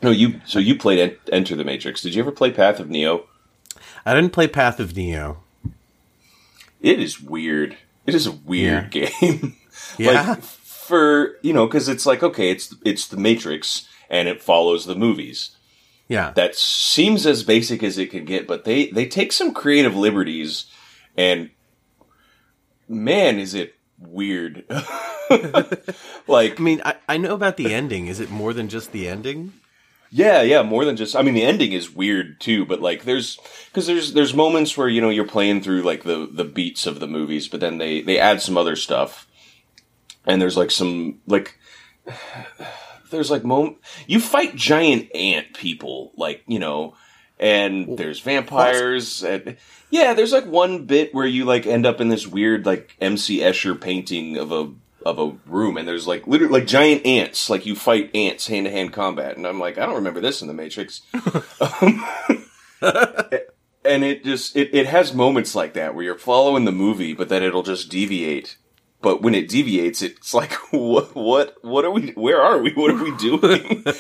No, 0.02 0.12
you. 0.12 0.40
So 0.46 0.60
you 0.60 0.78
played 0.78 1.00
En- 1.00 1.18
Enter 1.34 1.56
the 1.56 1.66
Matrix. 1.66 2.02
Did 2.02 2.16
you 2.16 2.22
ever 2.22 2.32
play 2.32 2.52
Path 2.52 2.80
of 2.80 2.90
Neo? 2.90 3.26
I 4.06 4.14
didn't 4.14 4.32
play 4.32 4.48
Path 4.48 4.80
of 4.80 4.96
Neo. 4.96 5.44
It 6.82 7.00
is 7.00 7.22
weird. 7.22 7.78
It 8.06 8.16
is 8.16 8.26
a 8.26 8.32
weird 8.32 8.92
game. 8.92 9.56
Yeah. 9.98 10.12
like 10.32 10.42
for 10.42 11.36
you 11.42 11.54
know, 11.54 11.66
because 11.66 11.88
it's 11.88 12.06
like 12.06 12.22
okay, 12.22 12.50
it's 12.52 12.76
it's 12.84 13.08
the 13.08 13.18
Matrix 13.18 13.88
and 14.10 14.28
it 14.28 14.42
follows 14.42 14.86
the 14.86 14.96
movies. 14.96 15.52
Yeah. 16.10 16.32
That 16.32 16.56
seems 16.56 17.26
as 17.28 17.44
basic 17.44 17.84
as 17.84 18.00
it 18.00 18.10
can 18.10 18.26
get, 18.26 18.48
but 18.48 18.66
they 18.66 18.88
they 18.88 19.06
take 19.06 19.32
some 19.32 19.54
creative 19.54 19.96
liberties, 19.96 20.66
and 21.16 21.52
man, 22.88 23.38
is 23.38 23.54
it 23.54 23.76
weird. 24.00 24.66
like 26.28 26.60
I 26.60 26.64
mean, 26.64 26.82
I, 26.84 26.96
I 27.08 27.18
know 27.18 27.36
about 27.36 27.58
the 27.58 27.74
ending. 27.74 28.08
Is 28.08 28.20
it 28.20 28.32
more 28.32 28.54
than 28.54 28.70
just 28.70 28.92
the 28.92 29.08
ending? 29.08 29.54
Yeah, 30.10 30.42
yeah, 30.42 30.64
more 30.64 30.84
than 30.84 30.98
just. 30.98 31.16
I 31.16 31.22
mean, 31.22 31.36
the 31.36 31.44
ending 31.44 31.74
is 31.74 31.94
weird 31.94 32.42
too, 32.42 32.66
but 32.66 32.82
like, 32.82 33.04
there's 33.04 33.38
because 33.68 33.86
there's 33.86 34.14
there's 34.14 34.34
moments 34.34 34.76
where 34.76 34.90
you 34.90 35.02
know 35.02 35.12
you're 35.12 35.28
playing 35.28 35.62
through 35.62 35.84
like 35.84 36.04
the 36.04 36.28
the 36.32 36.44
beats 36.44 36.88
of 36.88 37.00
the 37.00 37.08
movies, 37.08 37.48
but 37.48 37.60
then 37.60 37.78
they 37.78 38.02
they 38.02 38.18
add 38.18 38.42
some 38.42 38.58
other 38.58 38.76
stuff, 38.76 39.28
and 40.26 40.42
there's 40.42 40.58
like 40.58 40.72
some 40.72 41.20
like 41.28 41.60
there's 43.10 43.32
like 43.32 43.44
moment 43.44 43.78
you 44.08 44.20
fight 44.20 44.56
giant 44.56 45.14
ant 45.16 45.54
people, 45.54 46.12
like 46.16 46.44
you 46.48 46.60
know, 46.60 46.96
and 47.40 47.98
there's 47.98 48.20
vampires. 48.20 49.24
And, 49.24 49.58
yeah, 49.90 50.14
there's 50.14 50.34
like 50.34 50.46
one 50.46 50.86
bit 50.86 51.14
where 51.14 51.26
you 51.26 51.46
like 51.46 51.66
end 51.66 51.86
up 51.86 52.02
in 52.02 52.10
this 52.10 52.28
weird 52.28 52.66
like 52.66 52.96
MC 53.00 53.40
Escher 53.40 53.80
painting 53.80 54.38
of 54.38 54.52
a 54.52 54.72
of 55.06 55.18
a 55.18 55.50
room 55.50 55.78
and 55.78 55.88
there's 55.88 56.08
like 56.08 56.28
literally 56.28 56.52
like 56.52 56.68
giant 56.68 57.06
ants 57.06 57.50
like 57.50 57.66
you 57.66 57.74
fight 57.76 58.12
ants 58.14 58.48
hand 58.48 58.66
to 58.66 58.72
hand 58.72 58.92
combat 58.92 59.38
and 59.38 59.48
I'm 59.48 59.60
like 59.60 59.78
I 59.78 59.86
don't 59.86 59.96
remember 59.96 60.20
this 60.20 60.42
in 60.42 60.50
the 60.50 60.54
Matrix 60.54 61.02
um, 61.62 62.06
and 63.86 64.04
it 64.04 64.24
just 64.24 64.58
it, 64.58 64.74
it 64.74 64.88
has 64.88 65.14
moments 65.14 65.56
like 65.56 65.74
that 65.74 65.96
where 65.96 66.04
you're 66.04 66.18
following 66.18 66.66
the 66.66 66.72
movie 66.72 67.14
but 67.14 67.30
then 67.30 67.44
it'll 67.44 67.64
just 67.64 67.90
deviate 67.90 68.58
but 69.02 69.22
when 69.22 69.36
it 69.36 69.48
deviates 69.48 70.02
it's 70.02 70.34
like 70.34 70.54
what 70.72 71.16
what 71.16 71.56
what 71.64 71.86
are 71.86 71.92
we 71.92 72.12
where 72.12 72.42
are 72.42 72.60
we? 72.60 72.74
What 72.74 72.92
are 72.92 73.04
we 73.04 73.16
doing? 73.18 73.86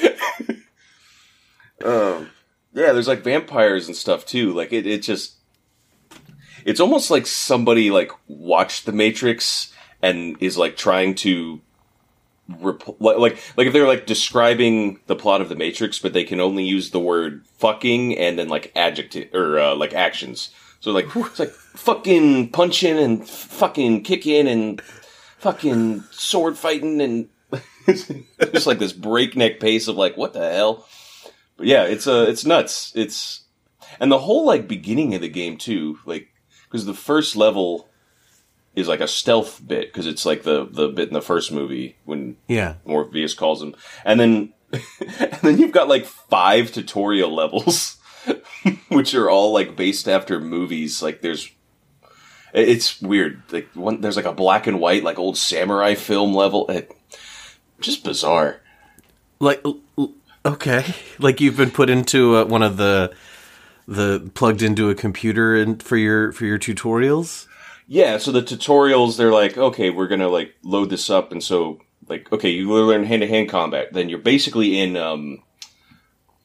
Um 1.82 2.32
yeah 2.74 2.92
there's 2.92 3.08
like 3.08 3.24
vampires 3.24 3.88
and 3.88 3.96
stuff 3.96 4.26
too. 4.26 4.52
Like 4.52 4.74
it, 4.74 4.86
it 4.86 5.02
just 5.02 5.36
it's 6.66 6.82
almost 6.82 7.10
like 7.10 7.26
somebody 7.26 7.90
like 7.90 8.12
watched 8.28 8.86
the 8.86 8.92
Matrix 8.92 9.74
and 10.02 10.36
is 10.42 10.58
like 10.58 10.78
trying 10.78 11.16
to 11.16 11.62
rep- 12.60 13.00
like 13.00 13.18
like 13.18 13.54
like 13.58 13.68
if 13.68 13.74
they're 13.74 13.88
like 13.88 14.06
describing 14.06 15.00
the 15.08 15.16
plot 15.16 15.42
of 15.42 15.50
the 15.50 15.56
Matrix, 15.56 16.00
but 16.00 16.14
they 16.14 16.24
can 16.24 16.40
only 16.40 16.64
use 16.64 16.92
the 16.92 17.00
word 17.00 17.46
fucking 17.58 18.18
and 18.18 18.38
then 18.38 18.50
like 18.50 18.72
adjective 18.76 19.34
or 19.34 19.60
uh, 19.60 19.76
like 19.76 19.94
actions. 19.94 20.50
So 20.80 20.92
like 20.92 21.08
it's 21.16 21.40
like 21.40 21.52
fucking 21.52 22.50
punching 22.50 22.98
and 22.98 23.28
fucking 23.28 24.04
kicking 24.04 24.48
and 24.48 24.82
fucking 25.40 26.04
sword 26.12 26.58
fighting 26.58 27.02
and 27.02 27.30
just 27.88 28.68
like 28.68 28.80
this 28.80 28.94
breakneck 28.94 29.60
pace 29.60 29.88
of 29.88 29.96
like 29.96 30.16
what 30.18 30.34
the 30.34 30.52
hell. 30.52 30.88
But 31.58 31.68
yeah, 31.68 31.84
it's 31.84 32.08
uh 32.08 32.26
it's 32.30 32.46
nuts. 32.46 32.94
It's 32.96 33.42
and 34.00 34.12
the 34.12 34.20
whole 34.20 34.46
like 34.46 34.68
beginning 34.68 35.14
of 35.16 35.22
the 35.22 35.30
game 35.30 35.58
too, 35.58 36.00
like 36.06 36.30
because 36.64 36.86
the 36.86 36.94
first 36.94 37.36
level 37.36 37.90
is 38.76 38.88
like 38.88 39.02
a 39.02 39.08
stealth 39.08 39.62
bit 39.66 39.92
because 39.92 40.08
it's 40.08 40.26
like 40.26 40.44
the 40.44 40.66
the 40.66 40.88
bit 40.88 41.10
in 41.10 41.14
the 41.14 41.22
first 41.22 41.52
movie 41.52 41.98
when 42.06 42.38
Yeah. 42.48 42.76
Morpheus 42.86 43.34
calls 43.34 43.62
him, 43.62 43.76
and 44.06 44.20
then 44.20 44.54
and 45.20 45.34
then 45.42 45.58
you've 45.58 45.72
got 45.74 45.90
like 45.90 46.06
five 46.06 46.72
tutorial 46.72 47.34
levels, 47.34 47.98
which 48.90 49.14
are 49.14 49.30
all 49.30 49.54
like 49.54 49.76
based 49.76 50.08
after 50.08 50.40
movies. 50.40 51.02
Like 51.02 51.22
there's, 51.22 51.50
it's 52.54 53.02
weird. 53.02 53.42
Like 53.52 53.70
one, 53.74 54.02
there's 54.02 54.16
like 54.16 54.26
a 54.26 54.34
black 54.34 54.68
and 54.68 54.80
white 54.80 55.04
like 55.04 55.20
old 55.20 55.38
samurai 55.38 55.96
film 55.96 56.34
level. 56.34 56.68
It, 56.70 56.92
just 57.80 58.04
bizarre. 58.04 58.62
Like, 59.40 59.64
okay, 60.46 60.96
like 61.20 61.42
you've 61.42 61.58
been 61.58 61.72
put 61.72 61.90
into 61.90 62.36
uh, 62.36 62.46
one 62.46 62.64
of 62.64 62.78
the 62.78 63.14
the 63.88 64.30
plugged 64.36 64.62
into 64.62 64.90
a 64.90 64.96
computer 64.96 65.56
and 65.56 65.82
for 65.82 65.98
your 65.98 66.32
for 66.32 66.46
your 66.46 66.60
tutorials. 66.60 67.48
Yeah, 67.88 68.20
so 68.20 68.32
the 68.32 68.44
tutorials, 68.44 69.18
they're 69.18 69.32
like, 69.32 69.58
okay, 69.58 69.90
we're 69.90 70.08
gonna 70.08 70.28
like 70.28 70.54
load 70.64 70.92
this 70.92 71.10
up, 71.10 71.32
and 71.32 71.44
so 71.44 71.82
like, 72.10 72.32
okay, 72.32 72.50
you 72.50 72.72
learn 72.72 73.06
hand 73.06 73.22
to 73.22 73.28
hand 73.28 73.50
combat, 73.50 73.94
then 73.94 74.10
you're 74.10 74.20
basically 74.20 74.80
in, 74.80 74.98
um, 74.98 75.44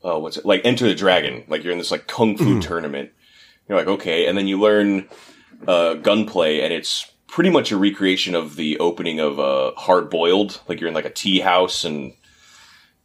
oh, 0.04 0.18
what's 0.18 0.37
it 0.37 0.44
like? 0.44 0.61
Enter 0.64 0.87
the 0.87 0.94
Dragon, 0.94 1.44
like 1.49 1.64
you're 1.64 1.73
in 1.73 1.78
this 1.78 1.90
like 1.90 2.06
kung 2.06 2.37
fu 2.37 2.61
tournament. 2.61 3.11
You're 3.68 3.78
like, 3.78 3.88
okay, 3.88 4.26
and 4.26 4.37
then 4.37 4.46
you 4.46 4.61
learn 4.61 5.08
uh, 5.66 5.94
gunplay, 5.94 6.61
and 6.61 6.73
it's 6.73 7.11
pretty 7.26 7.50
much 7.50 7.73
a 7.73 7.76
recreation 7.76 8.34
of 8.34 8.56
the 8.56 8.78
opening 8.78 9.18
of 9.18 9.40
uh, 9.40 9.73
Hard 9.76 10.11
Boiled. 10.11 10.61
Like 10.68 10.80
you're 10.80 10.88
in 10.88 10.94
like 10.94 11.06
a 11.06 11.11
tea 11.11 11.40
house, 11.40 11.84
and 11.84 12.12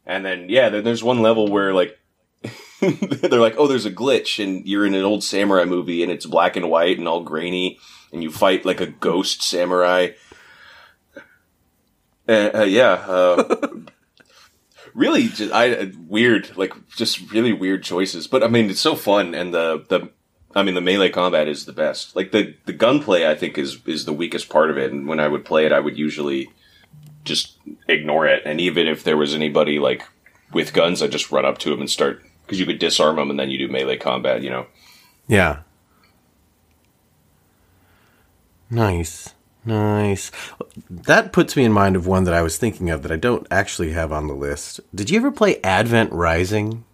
and 0.05 0.25
then 0.25 0.47
yeah, 0.49 0.69
then 0.69 0.83
there's 0.83 1.03
one 1.03 1.21
level 1.21 1.49
where 1.49 1.73
like 1.73 1.97
they're 2.81 3.39
like, 3.39 3.55
oh, 3.57 3.67
there's 3.67 3.85
a 3.85 3.91
glitch, 3.91 4.43
and 4.43 4.67
you're 4.67 4.85
in 4.85 4.93
an 4.93 5.03
old 5.03 5.23
samurai 5.23 5.65
movie, 5.65 6.03
and 6.03 6.11
it's 6.11 6.25
black 6.25 6.55
and 6.55 6.69
white 6.69 6.99
and 6.99 7.07
all 7.07 7.23
grainy, 7.23 7.79
and 8.11 8.21
you 8.21 8.31
fight 8.31 8.65
like 8.65 8.81
a 8.81 8.87
ghost 8.87 9.41
samurai. 9.41 10.09
Uh, 12.27 12.49
uh, 12.53 12.63
yeah, 12.63 12.91
uh, 13.07 13.57
really, 14.93 15.27
just, 15.27 15.51
I 15.53 15.91
weird, 16.07 16.55
like 16.57 16.73
just 16.89 17.31
really 17.31 17.53
weird 17.53 17.83
choices. 17.83 18.27
But 18.27 18.43
I 18.43 18.47
mean, 18.47 18.69
it's 18.69 18.79
so 18.79 18.95
fun, 18.95 19.35
and 19.35 19.53
the 19.53 19.85
the. 19.87 20.09
I 20.55 20.63
mean, 20.63 20.73
the 20.73 20.81
melee 20.81 21.09
combat 21.09 21.47
is 21.47 21.65
the 21.65 21.73
best. 21.73 22.15
Like 22.15 22.31
the 22.31 22.55
the 22.65 22.73
gunplay, 22.73 23.27
I 23.27 23.35
think 23.35 23.57
is 23.57 23.79
is 23.85 24.05
the 24.05 24.13
weakest 24.13 24.49
part 24.49 24.71
of 24.71 24.77
it. 24.79 24.91
And 24.91 25.07
when 25.07 25.19
I 25.19 25.27
would 25.27 25.45
play 25.45 25.65
it, 25.67 25.71
I 25.71 25.79
would 25.79 25.95
usually 25.95 26.49
just 27.23 27.57
ignore 27.87 28.25
it. 28.25 28.41
And 28.45 28.59
even 28.59 28.87
if 28.87 29.03
there 29.03 29.17
was 29.17 29.35
anybody 29.35 29.77
like 29.77 30.03
with 30.51 30.73
guns, 30.73 31.03
I'd 31.03 31.11
just 31.11 31.31
run 31.31 31.45
up 31.45 31.59
to 31.59 31.71
him 31.71 31.81
and 31.81 31.89
start 31.89 32.23
because 32.45 32.59
you 32.59 32.65
could 32.65 32.79
disarm 32.79 33.17
them, 33.17 33.29
and 33.29 33.39
then 33.39 33.51
you 33.51 33.59
do 33.59 33.67
melee 33.67 33.97
combat. 33.97 34.41
You 34.41 34.49
know. 34.49 34.65
Yeah. 35.27 35.59
Nice. 38.71 39.35
Nice. 39.65 40.31
That 40.89 41.33
puts 41.33 41.55
me 41.55 41.65
in 41.65 41.71
mind 41.73 41.95
of 41.95 42.07
one 42.07 42.23
that 42.23 42.33
I 42.33 42.41
was 42.41 42.57
thinking 42.57 42.89
of 42.89 43.03
that 43.03 43.11
I 43.11 43.17
don't 43.17 43.45
actually 43.51 43.91
have 43.91 44.11
on 44.11 44.27
the 44.27 44.33
list. 44.33 44.79
Did 44.95 45.09
you 45.09 45.17
ever 45.17 45.31
play 45.31 45.61
Advent 45.63 46.11
Rising? 46.13 46.85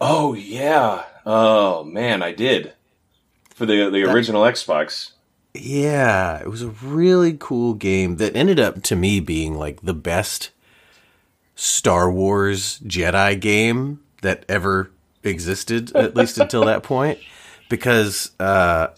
Oh 0.00 0.34
yeah. 0.34 1.04
Oh 1.24 1.84
man, 1.84 2.22
I 2.22 2.32
did. 2.32 2.72
for 3.54 3.66
the 3.66 3.88
the 3.90 4.04
original 4.04 4.42
Xbox. 4.42 5.12
Yeah, 5.54 6.38
it 6.40 6.48
was 6.48 6.60
a 6.62 6.68
really 6.68 7.34
cool 7.38 7.72
game 7.74 8.16
that 8.16 8.36
ended 8.36 8.60
up 8.60 8.82
to 8.84 8.96
me 8.96 9.20
being 9.20 9.54
like 9.54 9.80
the 9.80 9.94
best 9.94 10.50
Star 11.54 12.10
Wars 12.10 12.78
Jedi 12.80 13.40
game 13.40 14.00
that 14.20 14.44
ever 14.48 14.90
existed, 15.22 15.96
at 15.96 16.14
least 16.14 16.36
until 16.36 16.66
that 16.66 16.82
point, 16.82 17.18
because 17.70 18.32
uh, 18.38 18.88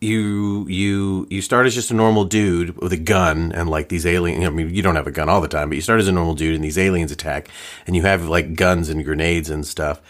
you 0.00 0.66
you 0.68 1.26
you 1.30 1.42
start 1.42 1.66
as 1.66 1.74
just 1.74 1.90
a 1.90 1.94
normal 1.94 2.24
dude 2.24 2.76
with 2.78 2.92
a 2.92 2.96
gun 2.96 3.52
and 3.52 3.68
like 3.68 3.88
these 3.88 4.06
alien. 4.06 4.44
I 4.44 4.50
mean, 4.50 4.74
you 4.74 4.82
don't 4.82 4.96
have 4.96 5.06
a 5.06 5.12
gun 5.12 5.28
all 5.28 5.40
the 5.40 5.48
time, 5.48 5.68
but 5.68 5.76
you 5.76 5.82
start 5.82 6.00
as 6.00 6.08
a 6.08 6.12
normal 6.12 6.34
dude 6.34 6.54
and 6.54 6.64
these 6.64 6.78
aliens 6.78 7.12
attack, 7.12 7.48
and 7.86 7.96
you 7.96 8.02
have 8.02 8.28
like 8.28 8.54
guns 8.54 8.88
and 8.88 9.04
grenades 9.04 9.50
and 9.50 9.66
stuff. 9.66 10.00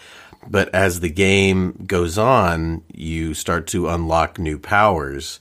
But 0.47 0.73
as 0.73 0.99
the 0.99 1.09
game 1.09 1.83
goes 1.85 2.17
on, 2.17 2.83
you 2.93 3.33
start 3.33 3.67
to 3.67 3.89
unlock 3.89 4.39
new 4.39 4.57
powers. 4.57 5.39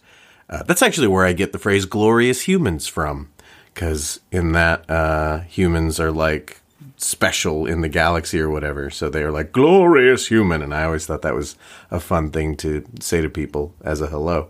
Uh, 0.50 0.62
that's 0.62 0.82
actually 0.82 1.08
where 1.08 1.24
I 1.24 1.32
get 1.34 1.52
the 1.52 1.58
phrase 1.58 1.84
"glorious 1.84 2.42
humans" 2.42 2.86
from, 2.86 3.28
because 3.72 4.20
in 4.32 4.52
that 4.52 4.88
uh, 4.90 5.40
humans 5.40 6.00
are 6.00 6.12
like 6.12 6.60
special 6.96 7.66
in 7.66 7.80
the 7.80 7.88
galaxy 7.88 8.40
or 8.40 8.50
whatever. 8.50 8.90
So 8.90 9.08
they're 9.08 9.32
like 9.32 9.52
glorious 9.52 10.28
human, 10.28 10.62
and 10.62 10.74
I 10.74 10.84
always 10.84 11.06
thought 11.06 11.22
that 11.22 11.34
was 11.34 11.56
a 11.90 12.00
fun 12.00 12.30
thing 12.30 12.56
to 12.58 12.84
say 13.00 13.20
to 13.20 13.28
people 13.28 13.74
as 13.82 14.00
a 14.00 14.06
hello. 14.06 14.48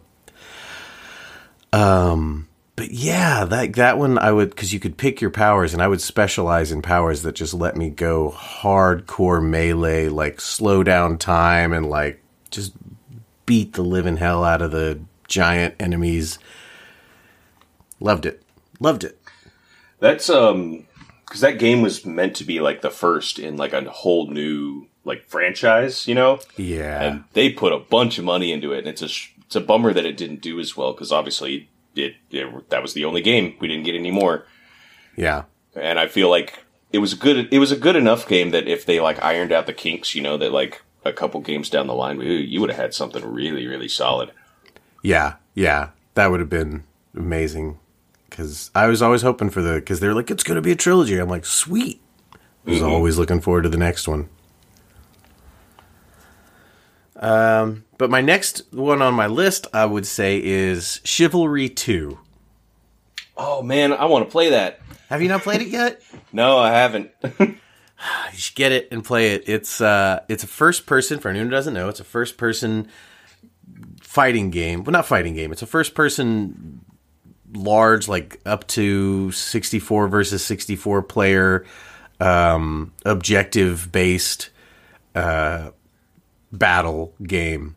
Um, 1.73 2.49
but 2.77 2.91
yeah, 2.91 3.45
that 3.45 3.75
that 3.75 3.99
one 3.99 4.19
I 4.19 4.33
would 4.33 4.51
because 4.51 4.73
you 4.73 4.81
could 4.81 4.97
pick 4.97 5.21
your 5.21 5.31
powers, 5.31 5.73
and 5.73 5.83
I 5.83 5.89
would 5.89 6.01
specialize 6.01 6.73
in 6.73 6.83
powers 6.83 7.23
that 7.23 7.35
just 7.35 7.55
let 7.55 7.77
me 7.77 7.91
go 7.91 8.31
hardcore 8.31 9.45
melee, 9.45 10.09
like 10.09 10.41
slow 10.41 10.83
down 10.83 11.19
time 11.19 11.73
and 11.73 11.89
like 11.89 12.23
just 12.51 12.73
beat 13.47 13.73
the 13.73 13.83
living 13.83 14.17
hell 14.17 14.45
out 14.45 14.63
of 14.63 14.71
the 14.71 15.01
giant 15.27 15.75
enemies. 15.81 16.39
Loved 18.01 18.27
it, 18.27 18.43
loved 18.81 19.05
it. 19.05 19.19
That's 19.99 20.31
um 20.31 20.87
because 21.29 21.43
that 21.43 21.59
game 21.59 21.83
was 21.83 22.07
meant 22.07 22.35
to 22.37 22.45
be 22.45 22.61
like 22.61 22.81
the 22.81 22.91
first 22.91 23.39
in 23.39 23.57
like 23.57 23.73
a 23.73 23.83
whole 23.91 24.31
new 24.31 24.87
like 25.05 25.29
franchise, 25.29 26.09
you 26.09 26.15
know. 26.15 26.41
Yeah, 26.57 27.03
and 27.03 27.25
they 27.35 27.51
put 27.51 27.73
a 27.73 27.79
bunch 27.79 28.19
of 28.19 28.25
money 28.25 28.53
into 28.53 28.73
it, 28.73 28.79
and 28.79 28.89
it's 28.89 29.03
a 29.03 29.09
sh- 29.09 29.33
it's 29.45 29.57
a 29.57 29.61
bummer 29.61 29.93
that 29.93 30.07
it 30.07 30.17
didn't 30.17 30.41
do 30.41 30.59
as 30.59 30.77
well 30.77 30.93
because 30.93 31.13
obviously 31.13 31.69
it, 31.95 32.15
it 32.31 32.71
that 32.71 32.83
was 32.83 32.95
the 32.95 33.05
only 33.05 33.21
game 33.21 33.57
we 33.61 33.69
didn't 33.69 33.85
get 33.85 33.95
any 33.95 34.11
more. 34.11 34.47
Yeah, 35.17 35.45
and 35.75 35.99
I 35.99 36.09
feel 36.09 36.31
like 36.31 36.65
it 36.93 36.99
was 36.99 37.15
good. 37.15 37.53
It 37.53 37.59
was 37.59 37.73
a 37.73 37.77
good 37.77 37.97
enough 37.97 38.27
game 38.27 38.51
that 38.51 38.67
if 38.67 38.87
they 38.87 39.01
like 39.01 39.23
ironed 39.23 39.53
out 39.53 39.67
the 39.67 39.73
kinks, 39.73 40.15
you 40.15 40.23
know, 40.23 40.39
that 40.39 40.53
like 40.53 40.83
a 41.05 41.13
couple 41.13 41.41
games 41.41 41.69
down 41.69 41.87
the 41.87 41.95
line, 41.95 42.21
you 42.21 42.61
would 42.61 42.71
have 42.71 42.79
had 42.79 42.95
something 42.95 43.25
really 43.25 43.67
really 43.67 43.89
solid. 43.89 44.31
Yeah, 45.03 45.35
yeah, 45.55 45.91
that 46.15 46.31
would 46.31 46.41
have 46.41 46.51
been 46.51 46.85
amazing 47.15 47.79
because 48.39 48.71
I 48.73 48.87
was 48.87 49.03
always 49.03 49.23
hoping 49.23 49.51
for 49.51 49.61
the 49.61 49.75
because 49.75 49.99
they're 49.99 50.15
like 50.15 50.31
it's 50.31 50.45
going 50.45 50.55
to 50.55 50.63
be 50.63 50.71
a 50.71 50.77
trilogy. 50.77 51.19
I'm 51.19 51.29
like 51.29 51.45
sweet. 51.45 52.01
I 52.33 52.71
was 52.71 52.79
mm-hmm. 52.79 52.89
always 52.89 53.19
looking 53.19 53.41
forward 53.41 53.63
to 53.63 53.69
the 53.69 53.77
next 53.77 54.07
one. 54.07 54.29
Um, 57.17 57.85
but 57.99 58.11
my 58.11 58.21
next 58.21 58.73
one 58.73 59.03
on 59.03 59.15
my 59.15 59.27
list, 59.27 59.67
I 59.75 59.87
would 59.87 60.07
say, 60.07 60.41
is 60.41 61.01
Chivalry 61.03 61.69
Two. 61.69 62.21
Oh 63.37 63.61
man, 63.61 63.93
I 63.93 64.05
want 64.05 64.25
to 64.25 64.31
play 64.31 64.51
that. 64.51 64.81
Have 65.09 65.21
you 65.21 65.29
not 65.29 65.43
played 65.43 65.61
it 65.61 65.69
yet? 65.69 66.01
no, 66.33 66.59
I 66.59 66.71
haven't. 66.71 67.11
you 67.41 67.57
should 68.35 68.55
get 68.55 68.71
it 68.71 68.87
and 68.93 69.05
play 69.05 69.33
it. 69.33 69.49
It's 69.49 69.81
uh, 69.81 70.21
it's 70.29 70.45
a 70.45 70.49
first 70.49 70.87
person. 70.87 71.19
For 71.19 71.29
anyone 71.29 71.49
who 71.49 71.51
doesn't 71.51 71.75
know, 71.75 71.89
it's 71.89 71.99
a 71.99 72.05
first 72.05 72.39
person 72.39 72.87
fighting 74.01 74.51
game. 74.51 74.85
Well, 74.85 74.93
not 74.93 75.07
fighting 75.07 75.35
game. 75.35 75.51
It's 75.51 75.63
a 75.63 75.67
first 75.67 75.97
person 75.97 76.85
large, 77.53 78.09
like 78.09 78.41
up 78.47 78.67
to 78.69 79.33
sixty 79.33 79.79
four 79.79 80.09
versus 80.09 80.45
sixty 80.45 80.77
four 80.77 81.03
player, 81.03 81.65
um, 82.21 82.93
objective 83.05 83.91
based. 83.93 84.51
Uh, 85.15 85.71
battle 86.53 87.15
game. 87.23 87.77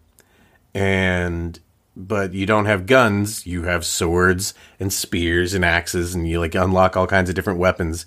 And 0.74 1.60
but 1.96 2.34
you 2.34 2.46
don't 2.46 2.66
have 2.66 2.86
guns, 2.86 3.46
you 3.46 3.64
have 3.64 3.86
swords 3.86 4.54
and 4.80 4.92
spears 4.94 5.54
and 5.54 5.66
axes 5.66 6.16
and 6.16 6.28
you 6.28 6.40
like 6.40 6.56
unlock 6.56 6.96
all 6.96 7.08
kinds 7.08 7.30
of 7.30 7.36
different 7.36 7.60
weapons. 7.60 8.06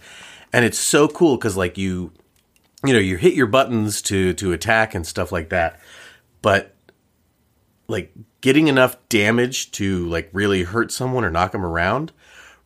And 0.53 0.65
it's 0.65 0.79
so 0.79 1.09
cool 1.09 1.37
cuz 1.37 1.57
like 1.57 1.77
you 1.77 2.13
you 2.85 2.93
know, 2.93 2.99
you 2.99 3.17
hit 3.17 3.35
your 3.35 3.47
buttons 3.47 4.03
to 4.03 4.33
to 4.35 4.53
attack 4.53 4.95
and 4.95 5.07
stuff 5.07 5.33
like 5.33 5.51
that. 5.51 5.81
But 6.43 6.75
like 7.89 8.13
getting 8.45 8.69
enough 8.69 8.99
damage 9.09 9.71
to 9.71 10.07
like 10.07 10.29
really 10.35 10.65
hurt 10.65 10.93
someone 10.93 11.25
or 11.25 11.31
knock 11.31 11.53
them 11.53 11.65
around 11.65 12.13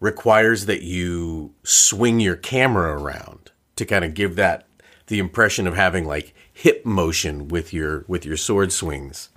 requires 0.01 0.67
that 0.67 0.83
you 0.83 1.55
swing 1.62 2.19
your 2.19 2.35
camera 2.35 3.01
around 3.01 3.53
to 3.77 3.85
kind 3.85 4.05
of 4.05 4.12
give 4.12 4.35
that 4.35 4.67
the 5.07 5.21
impression 5.21 5.69
of 5.69 5.77
having 5.77 6.05
like 6.05 6.35
hip 6.53 6.85
motion 6.85 7.47
with 7.47 7.73
your 7.73 8.05
with 8.09 8.27
your 8.27 8.37
sword 8.37 8.73
swings. 8.73 9.29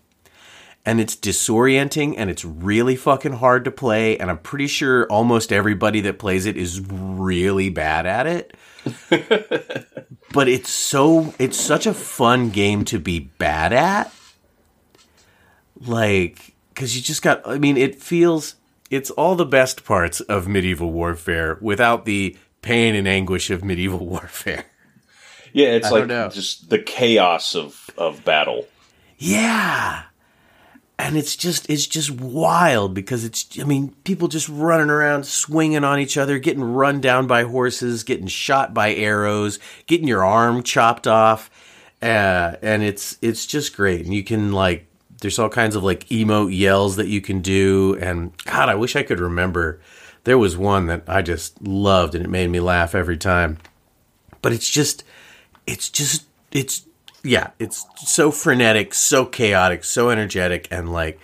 And 0.83 0.99
it's 0.99 1.15
disorienting 1.15 2.15
and 2.17 2.31
it's 2.31 2.43
really 2.43 2.95
fucking 2.95 3.33
hard 3.33 3.63
to 3.65 3.71
play 3.71 4.17
and 4.17 4.31
I'm 4.31 4.39
pretty 4.39 4.65
sure 4.65 5.05
almost 5.11 5.53
everybody 5.53 6.01
that 6.01 6.17
plays 6.17 6.47
it 6.47 6.57
is 6.57 6.81
really 6.89 7.69
bad 7.69 8.07
at 8.07 8.25
it. 8.25 8.57
but 10.33 10.47
it's 10.47 10.71
so 10.71 11.35
it's 11.37 11.59
such 11.59 11.85
a 11.85 11.93
fun 11.93 12.49
game 12.49 12.83
to 12.85 12.97
be 12.97 13.19
bad 13.19 13.73
at. 13.73 14.11
Like 15.85 16.53
cuz 16.75 16.95
you 16.95 17.01
just 17.01 17.21
got 17.21 17.41
I 17.47 17.57
mean 17.57 17.77
it 17.77 17.95
feels 18.01 18.55
it's 18.89 19.09
all 19.11 19.35
the 19.35 19.45
best 19.45 19.85
parts 19.85 20.19
of 20.21 20.47
medieval 20.47 20.91
warfare 20.91 21.57
without 21.61 22.05
the 22.05 22.37
pain 22.61 22.93
and 22.93 23.07
anguish 23.07 23.49
of 23.49 23.63
medieval 23.63 24.05
warfare. 24.05 24.65
Yeah, 25.53 25.69
it's 25.69 25.87
I 25.87 26.03
like 26.03 26.33
just 26.33 26.69
the 26.69 26.79
chaos 26.79 27.55
of 27.55 27.89
of 27.97 28.23
battle. 28.23 28.67
Yeah. 29.17 30.03
And 30.97 31.17
it's 31.17 31.35
just 31.35 31.69
it's 31.69 31.87
just 31.87 32.11
wild 32.11 32.93
because 32.93 33.25
it's 33.25 33.47
I 33.59 33.63
mean 33.63 33.95
people 34.03 34.27
just 34.27 34.47
running 34.49 34.89
around 34.89 35.25
swinging 35.25 35.83
on 35.83 35.99
each 35.99 36.17
other, 36.17 36.37
getting 36.37 36.63
run 36.63 37.01
down 37.01 37.27
by 37.27 37.43
horses, 37.43 38.03
getting 38.03 38.27
shot 38.27 38.73
by 38.73 38.93
arrows, 38.93 39.57
getting 39.87 40.07
your 40.07 40.23
arm 40.23 40.61
chopped 40.63 41.07
off, 41.07 41.49
uh, 42.01 42.55
and 42.61 42.83
it's 42.83 43.17
it's 43.21 43.47
just 43.47 43.75
great. 43.75 44.05
And 44.05 44.13
you 44.13 44.23
can 44.23 44.51
like 44.51 44.85
there's 45.21 45.39
all 45.39 45.49
kinds 45.49 45.75
of 45.75 45.83
like 45.83 46.07
emote 46.09 46.55
yells 46.55 46.97
that 46.97 47.07
you 47.07 47.21
can 47.21 47.41
do, 47.41 47.97
and 48.01 48.31
God, 48.45 48.69
I 48.69 48.75
wish 48.75 48.95
I 48.95 49.03
could 49.03 49.19
remember. 49.19 49.79
There 50.23 50.37
was 50.37 50.55
one 50.55 50.85
that 50.87 51.03
I 51.07 51.21
just 51.21 51.61
loved, 51.61 52.13
and 52.13 52.23
it 52.25 52.29
made 52.29 52.49
me 52.49 52.59
laugh 52.59 52.93
every 52.93 53.17
time. 53.17 53.57
But 54.41 54.51
it's 54.51 54.69
just 54.69 55.03
it's 55.65 55.89
just 55.89 56.25
it's 56.51 56.85
yeah, 57.23 57.51
it's 57.59 57.85
so 57.97 58.31
frenetic, 58.31 58.93
so 58.93 59.25
chaotic, 59.25 59.83
so 59.83 60.09
energetic, 60.09 60.67
and 60.71 60.91
like 60.91 61.19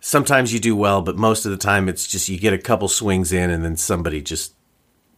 sometimes 0.00 0.52
you 0.52 0.60
do 0.60 0.76
well, 0.76 1.02
but 1.02 1.16
most 1.16 1.44
of 1.44 1.50
the 1.50 1.56
time 1.56 1.88
it's 1.88 2.06
just 2.06 2.28
you 2.28 2.38
get 2.38 2.52
a 2.52 2.58
couple 2.58 2.88
swings 2.88 3.32
in 3.32 3.50
and 3.50 3.64
then 3.64 3.76
somebody 3.76 4.20
just 4.20 4.54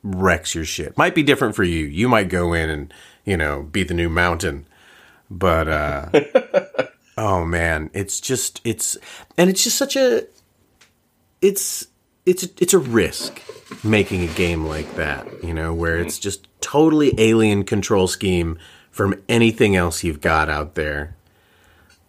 wrecks 0.03 0.55
your 0.55 0.65
shit. 0.65 0.97
Might 0.97 1.15
be 1.15 1.23
different 1.23 1.55
for 1.55 1.65
you. 1.65 1.85
You 1.87 2.09
might 2.09 2.29
go 2.29 2.53
in 2.53 2.71
and, 2.71 2.95
you 3.25 3.37
know, 3.37 3.63
beat 3.63 3.89
the 3.89 3.95
new 3.95 4.09
mountain. 4.09 4.67
But 5.31 5.69
uh 5.69 6.11
oh 7.21 7.45
man, 7.45 7.91
it's 7.93 8.19
just 8.19 8.61
it's 8.65 8.97
and 9.37 9.51
it's 9.51 9.63
just 9.63 9.77
such 9.77 9.95
a 9.95 10.27
it's 11.43 11.87
it's 12.25 12.45
it's 12.59 12.73
a 12.73 12.79
risk 12.79 13.41
making 13.85 14.23
a 14.23 14.33
game 14.33 14.65
like 14.65 14.97
that, 14.97 15.27
you 15.45 15.53
know, 15.53 15.73
where 15.75 15.99
it's 15.99 16.19
just 16.19 16.49
totally 16.61 17.15
alien 17.19 17.65
control 17.65 18.09
scheme 18.09 18.59
from 18.91 19.23
anything 19.29 19.77
else 19.77 20.03
you've 20.03 20.21
got 20.21 20.49
out 20.49 20.75
there. 20.75 21.15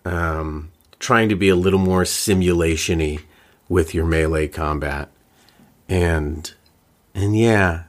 Um, 0.06 0.72
trying 1.00 1.30
to 1.30 1.36
be 1.36 1.50
a 1.50 1.56
little 1.56 1.80
more 1.80 2.04
simulationy 2.04 3.22
with 3.68 3.94
your 3.94 4.06
melee 4.06 4.48
combat, 4.48 5.10
and 5.90 6.54
and 7.14 7.38
yeah, 7.38 7.84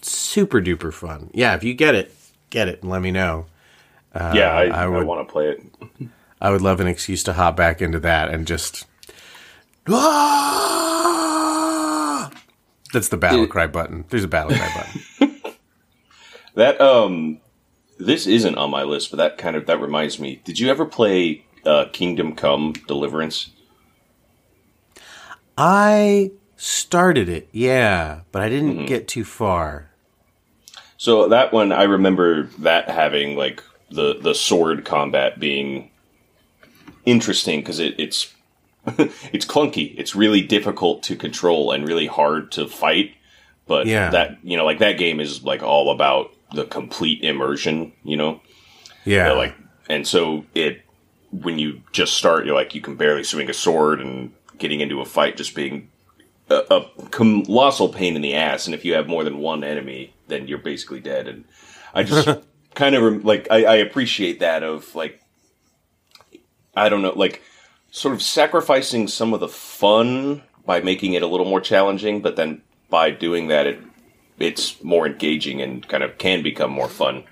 super 0.00 0.62
duper 0.62 0.92
fun. 0.92 1.28
Yeah, 1.34 1.54
if 1.56 1.64
you 1.64 1.74
get 1.74 1.96
it, 1.96 2.14
get 2.50 2.68
it 2.68 2.82
and 2.82 2.90
let 2.90 3.02
me 3.02 3.10
know. 3.10 3.46
Uh, 4.14 4.32
yeah, 4.34 4.52
I, 4.52 4.64
I, 4.66 4.84
I 4.84 5.02
want 5.02 5.26
to 5.26 5.32
play 5.32 5.48
it. 5.48 6.10
I 6.42 6.50
would 6.50 6.60
love 6.60 6.80
an 6.80 6.88
excuse 6.88 7.22
to 7.24 7.32
hop 7.34 7.56
back 7.56 7.80
into 7.80 8.00
that 8.00 8.28
and 8.28 8.46
just. 8.48 8.84
Ah! 9.88 10.72
That's 12.92 13.08
the 13.08 13.16
battle 13.16 13.46
cry 13.46 13.68
button. 13.68 14.04
There's 14.10 14.24
a 14.24 14.28
battle 14.28 14.54
cry 14.54 14.70
button. 14.74 15.00
That 16.54 16.82
um, 16.82 17.40
this 17.98 18.26
isn't 18.26 18.58
on 18.58 18.70
my 18.70 18.82
list, 18.82 19.10
but 19.10 19.16
that 19.16 19.38
kind 19.38 19.56
of 19.56 19.64
that 19.66 19.80
reminds 19.80 20.18
me. 20.18 20.42
Did 20.44 20.58
you 20.58 20.68
ever 20.68 20.84
play 20.84 21.46
uh, 21.64 21.86
Kingdom 21.92 22.34
Come 22.34 22.74
Deliverance? 22.86 23.48
I 25.56 26.32
started 26.56 27.30
it, 27.30 27.48
yeah, 27.52 28.20
but 28.32 28.42
I 28.42 28.50
didn't 28.50 28.74
mm-hmm. 28.74 28.84
get 28.84 29.08
too 29.08 29.24
far. 29.24 29.92
So 30.98 31.28
that 31.28 31.54
one, 31.54 31.72
I 31.72 31.84
remember 31.84 32.50
that 32.58 32.90
having 32.90 33.34
like 33.34 33.62
the 33.90 34.18
the 34.20 34.34
sword 34.34 34.84
combat 34.84 35.40
being 35.40 35.90
interesting 37.04 37.60
because 37.60 37.78
it, 37.78 37.94
it's 37.98 38.32
it's 38.86 39.46
clunky. 39.46 39.94
It's 39.98 40.14
really 40.14 40.40
difficult 40.42 41.02
to 41.04 41.16
control 41.16 41.70
and 41.72 41.86
really 41.86 42.06
hard 42.06 42.50
to 42.52 42.66
fight. 42.68 43.14
But 43.66 43.86
Yeah. 43.86 44.10
that 44.10 44.38
you 44.42 44.56
know, 44.56 44.64
like 44.64 44.80
that 44.80 44.98
game 44.98 45.20
is 45.20 45.42
like 45.44 45.62
all 45.62 45.90
about 45.90 46.32
the 46.54 46.64
complete 46.64 47.22
immersion. 47.22 47.92
You 48.04 48.16
know, 48.16 48.40
Yeah. 49.04 49.32
Like 49.32 49.54
and 49.88 50.06
so 50.06 50.44
it 50.54 50.82
when 51.30 51.58
you 51.58 51.80
just 51.92 52.14
start, 52.16 52.44
you're 52.44 52.54
like 52.54 52.74
you 52.74 52.80
can 52.80 52.96
barely 52.96 53.24
swing 53.24 53.48
a 53.48 53.54
sword 53.54 54.00
and 54.00 54.32
getting 54.58 54.80
into 54.80 55.00
a 55.00 55.04
fight 55.04 55.36
just 55.36 55.54
being 55.54 55.88
a, 56.50 56.56
a 56.70 57.08
colossal 57.10 57.88
pain 57.88 58.16
in 58.16 58.22
the 58.22 58.34
ass. 58.34 58.66
And 58.66 58.74
if 58.74 58.84
you 58.84 58.94
have 58.94 59.08
more 59.08 59.24
than 59.24 59.38
one 59.38 59.64
enemy, 59.64 60.12
then 60.28 60.46
you're 60.46 60.58
basically 60.58 61.00
dead. 61.00 61.26
And 61.28 61.44
I 61.94 62.02
just 62.02 62.28
kind 62.74 62.94
of 62.94 63.02
rem- 63.02 63.22
like 63.22 63.46
I, 63.50 63.64
I 63.64 63.74
appreciate 63.76 64.40
that 64.40 64.62
of 64.62 64.94
like 64.94 65.21
I 66.74 66.88
don't 66.88 67.02
know, 67.02 67.12
like 67.12 67.42
sort 67.90 68.14
of 68.14 68.22
sacrificing 68.22 69.08
some 69.08 69.34
of 69.34 69.40
the 69.40 69.48
fun 69.48 70.42
by 70.64 70.80
making 70.80 71.12
it 71.14 71.22
a 71.22 71.26
little 71.26 71.46
more 71.46 71.60
challenging, 71.60 72.22
but 72.22 72.36
then 72.36 72.62
by 72.88 73.10
doing 73.10 73.48
that, 73.48 73.66
it 73.66 73.80
it's 74.38 74.82
more 74.82 75.06
engaging 75.06 75.60
and 75.60 75.86
kind 75.88 76.02
of 76.02 76.18
can 76.18 76.42
become 76.42 76.70
more 76.70 76.88
fun. 76.88 77.24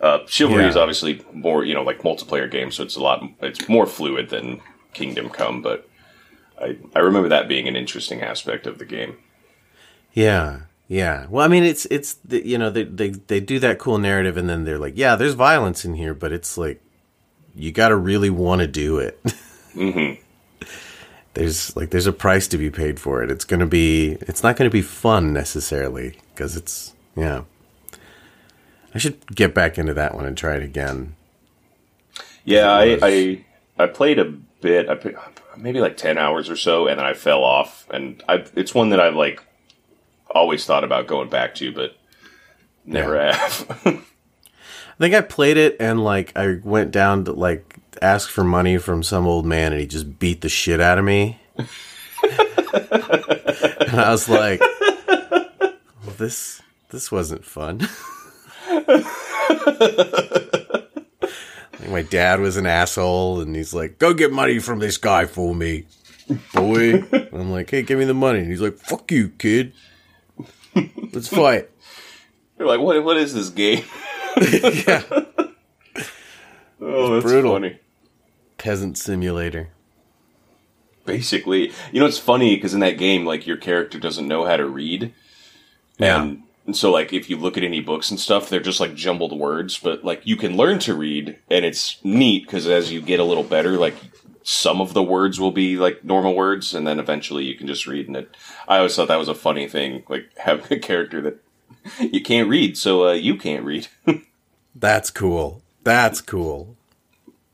Uh, 0.00 0.20
Chivalry 0.26 0.62
Yeah. 0.62 0.68
is 0.70 0.76
obviously 0.76 1.24
more, 1.32 1.64
you 1.64 1.74
know, 1.74 1.82
like 1.82 2.02
multiplayer 2.02 2.50
game, 2.50 2.70
so 2.70 2.82
it's 2.82 2.96
a 2.96 3.00
lot, 3.02 3.22
it's 3.40 3.68
more 3.68 3.86
fluid 3.86 4.30
than 4.30 4.60
Kingdom 4.92 5.28
Come, 5.30 5.62
but 5.62 5.88
I, 6.60 6.76
I 6.94 7.00
remember 7.00 7.28
that 7.28 7.48
being 7.48 7.68
an 7.68 7.76
interesting 7.76 8.22
aspect 8.22 8.66
of 8.66 8.78
the 8.78 8.84
game. 8.84 9.16
Yeah, 10.12 10.60
yeah. 10.88 11.26
Well, 11.28 11.44
I 11.44 11.48
mean, 11.48 11.64
it's 11.64 11.86
it's 11.86 12.14
the, 12.24 12.46
you 12.46 12.56
know 12.58 12.70
they 12.70 12.84
they 12.84 13.10
they 13.10 13.40
do 13.40 13.58
that 13.60 13.78
cool 13.78 13.98
narrative, 13.98 14.36
and 14.36 14.48
then 14.48 14.64
they're 14.64 14.78
like, 14.78 14.94
yeah, 14.96 15.14
there's 15.16 15.34
violence 15.34 15.84
in 15.84 15.94
here, 15.94 16.14
but 16.14 16.32
it's 16.32 16.56
like 16.56 16.80
you 17.56 17.72
got 17.72 17.88
to 17.88 17.96
really 17.96 18.30
want 18.30 18.60
to 18.60 18.66
do 18.66 18.98
it. 18.98 19.18
hmm 19.72 20.12
there's 21.36 21.76
like 21.76 21.90
there's 21.90 22.06
a 22.06 22.12
price 22.12 22.48
to 22.48 22.56
be 22.56 22.70
paid 22.70 22.98
for 22.98 23.22
it. 23.22 23.30
It's 23.30 23.44
gonna 23.44 23.66
be 23.66 24.16
it's 24.22 24.42
not 24.42 24.56
gonna 24.56 24.70
be 24.70 24.80
fun 24.82 25.34
necessarily 25.34 26.18
because 26.34 26.56
it's 26.56 26.94
yeah. 27.14 27.42
I 28.94 28.98
should 28.98 29.34
get 29.34 29.52
back 29.52 29.76
into 29.76 29.92
that 29.92 30.14
one 30.14 30.24
and 30.24 30.36
try 30.36 30.54
it 30.56 30.62
again. 30.62 31.14
Yeah, 32.44 32.70
I, 32.70 32.98
I 33.02 33.44
I 33.78 33.86
played 33.86 34.18
a 34.18 34.24
bit, 34.24 34.88
I 34.88 34.94
put, 34.94 35.16
maybe 35.58 35.80
like 35.80 35.98
ten 35.98 36.16
hours 36.16 36.48
or 36.48 36.56
so, 36.56 36.86
and 36.86 36.98
then 36.98 37.04
I 37.04 37.12
fell 37.12 37.44
off. 37.44 37.86
And 37.90 38.22
I, 38.26 38.46
it's 38.54 38.74
one 38.74 38.88
that 38.90 39.00
I've 39.00 39.14
like 39.14 39.42
always 40.30 40.64
thought 40.64 40.84
about 40.84 41.06
going 41.06 41.28
back 41.28 41.54
to, 41.56 41.70
but 41.70 41.98
never 42.86 43.20
have. 43.30 44.06
I 44.98 45.02
think 45.04 45.14
I 45.14 45.20
played 45.20 45.58
it 45.58 45.76
and 45.78 46.02
like 46.02 46.32
I 46.36 46.58
went 46.64 46.90
down 46.90 47.26
to 47.26 47.32
like 47.32 47.76
ask 48.00 48.30
for 48.30 48.42
money 48.44 48.78
from 48.78 49.02
some 49.02 49.26
old 49.26 49.44
man 49.44 49.72
and 49.72 49.80
he 49.80 49.86
just 49.86 50.18
beat 50.18 50.40
the 50.40 50.48
shit 50.48 50.80
out 50.80 50.98
of 50.98 51.04
me. 51.04 51.38
and 51.56 51.68
I 54.00 54.08
was 54.10 54.26
like, 54.26 54.60
well, 54.60 56.14
this 56.16 56.62
this 56.90 57.12
wasn't 57.12 57.44
fun. 57.44 57.86
My 61.88 62.02
dad 62.02 62.40
was 62.40 62.56
an 62.56 62.66
asshole 62.66 63.40
and 63.40 63.54
he's 63.54 63.74
like, 63.74 63.98
"Go 63.98 64.12
get 64.12 64.32
money 64.32 64.58
from 64.58 64.80
this 64.80 64.96
guy 64.98 65.26
for 65.26 65.54
me, 65.54 65.84
boy." 66.52 67.02
I'm 67.32 67.52
like, 67.52 67.70
"Hey, 67.70 67.82
give 67.82 67.98
me 67.98 68.04
the 68.06 68.14
money." 68.14 68.40
And 68.40 68.50
he's 68.50 68.60
like, 68.60 68.76
"Fuck 68.76 69.12
you, 69.12 69.28
kid. 69.28 69.72
Let's 71.12 71.28
fight." 71.28 71.70
You're 72.58 72.66
like, 72.68 72.80
what? 72.80 73.02
What 73.04 73.16
is 73.18 73.34
this 73.34 73.50
game? 73.50 73.84
yeah. 74.86 75.02
Oh, 76.80 77.14
that's 77.14 77.24
brutal. 77.24 77.52
funny. 77.54 77.78
Peasant 78.58 78.98
simulator. 78.98 79.70
Basically, 81.04 81.72
you 81.92 82.00
know, 82.00 82.06
it's 82.06 82.18
funny 82.18 82.56
because 82.56 82.74
in 82.74 82.80
that 82.80 82.98
game, 82.98 83.24
like 83.24 83.46
your 83.46 83.56
character 83.56 83.98
doesn't 83.98 84.26
know 84.26 84.44
how 84.44 84.56
to 84.56 84.66
read, 84.66 85.14
Yeah. 85.98 86.20
and, 86.22 86.42
and 86.66 86.76
so 86.76 86.90
like 86.90 87.12
if 87.12 87.30
you 87.30 87.36
look 87.36 87.56
at 87.56 87.62
any 87.62 87.80
books 87.80 88.10
and 88.10 88.18
stuff, 88.18 88.48
they're 88.48 88.58
just 88.60 88.80
like 88.80 88.94
jumbled 88.96 89.38
words. 89.38 89.78
But 89.78 90.04
like 90.04 90.22
you 90.26 90.36
can 90.36 90.56
learn 90.56 90.80
to 90.80 90.94
read, 90.96 91.38
and 91.48 91.64
it's 91.64 92.04
neat 92.04 92.44
because 92.44 92.66
as 92.66 92.90
you 92.92 93.00
get 93.00 93.20
a 93.20 93.24
little 93.24 93.44
better, 93.44 93.78
like 93.78 93.94
some 94.42 94.80
of 94.80 94.94
the 94.94 95.02
words 95.02 95.38
will 95.38 95.52
be 95.52 95.76
like 95.76 96.04
normal 96.04 96.34
words, 96.34 96.74
and 96.74 96.84
then 96.86 96.98
eventually 96.98 97.44
you 97.44 97.54
can 97.56 97.68
just 97.68 97.86
read. 97.86 98.08
And 98.08 98.16
it, 98.16 98.36
I 98.66 98.78
always 98.78 98.96
thought 98.96 99.06
that 99.08 99.16
was 99.18 99.28
a 99.28 99.34
funny 99.34 99.68
thing, 99.68 100.02
like 100.08 100.26
having 100.38 100.66
a 100.76 100.80
character 100.80 101.20
that 101.22 101.40
you 102.00 102.20
can't 102.20 102.48
read, 102.48 102.76
so 102.76 103.08
uh, 103.08 103.12
you 103.12 103.36
can't 103.36 103.64
read. 103.64 103.86
That's 104.78 105.10
cool. 105.10 105.62
That's 105.84 106.20
cool. 106.20 106.76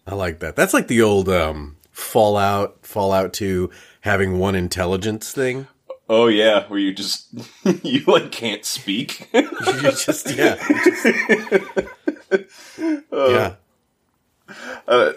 I 0.07 0.15
like 0.15 0.41
that. 0.41 0.57
That's 0.57 0.75
like 0.75 0.89
the 0.89 1.01
old 1.03 1.29
um, 1.29 1.77
Fallout, 1.93 2.79
Fallout 2.83 3.33
2 3.33 3.71
having 4.01 4.39
one 4.39 4.55
intelligence 4.57 5.33
thing. 5.33 5.69
oh 6.09 6.27
yeah, 6.27 6.67
where 6.69 6.81
you 6.81 6.93
just 6.93 7.29
you 7.85 8.03
like 8.07 8.33
can't 8.33 8.65
speak. 8.65 9.29
You 9.35 9.93
just 9.93 10.31
yeah. 10.37 10.57
just- 10.57 11.07
yeah. 13.13 13.55
Uh, 14.89 15.13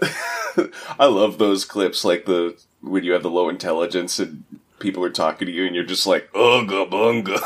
I 1.00 1.06
love 1.08 1.38
those 1.40 1.66
clips, 1.66 2.06
like 2.06 2.26
the 2.26 2.56
when 2.82 3.04
you 3.04 3.14
have 3.14 3.24
the 3.24 3.30
low 3.32 3.50
intelligence 3.50 4.20
and 4.20 4.44
people 4.80 5.04
are 5.04 5.10
talking 5.10 5.48
to 5.48 5.52
you, 5.52 5.66
and 5.66 5.74
you're 5.76 5.84
just 5.84 6.06
like, 6.06 6.32
"Ugga 6.34 6.90
bunga." 6.90 7.42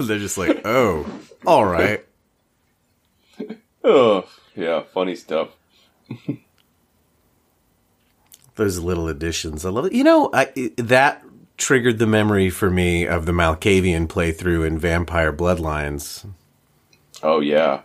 They're 0.00 0.18
just 0.18 0.38
like, 0.38 0.62
"Oh, 0.64 1.06
all 1.46 1.64
right." 1.66 2.04
Oh, 3.88 4.28
yeah, 4.54 4.82
funny 4.92 5.16
stuff. 5.16 5.48
Those 8.56 8.78
little 8.80 9.08
additions. 9.08 9.64
I 9.64 9.70
love 9.70 9.86
it. 9.86 9.92
You 9.92 10.02
know, 10.04 10.30
I, 10.32 10.72
that 10.78 11.22
triggered 11.56 11.98
the 11.98 12.06
memory 12.06 12.50
for 12.50 12.70
me 12.70 13.06
of 13.06 13.24
the 13.26 13.32
Malkavian 13.32 14.08
playthrough 14.08 14.66
in 14.66 14.78
Vampire 14.78 15.32
Bloodlines. 15.32 16.28
Oh 17.22 17.40
yeah, 17.40 17.82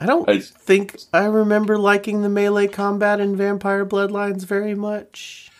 I 0.00 0.06
don't 0.06 0.28
I- 0.28 0.38
think 0.40 0.96
I 1.12 1.24
remember 1.26 1.76
liking 1.78 2.22
the 2.22 2.28
melee 2.28 2.68
combat 2.68 3.20
in 3.20 3.36
Vampire 3.36 3.84
Bloodlines 3.84 4.44
very 4.44 4.74
much. 4.76 5.50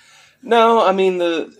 no, 0.42 0.84
I 0.84 0.92
mean 0.92 1.18
the 1.18 1.52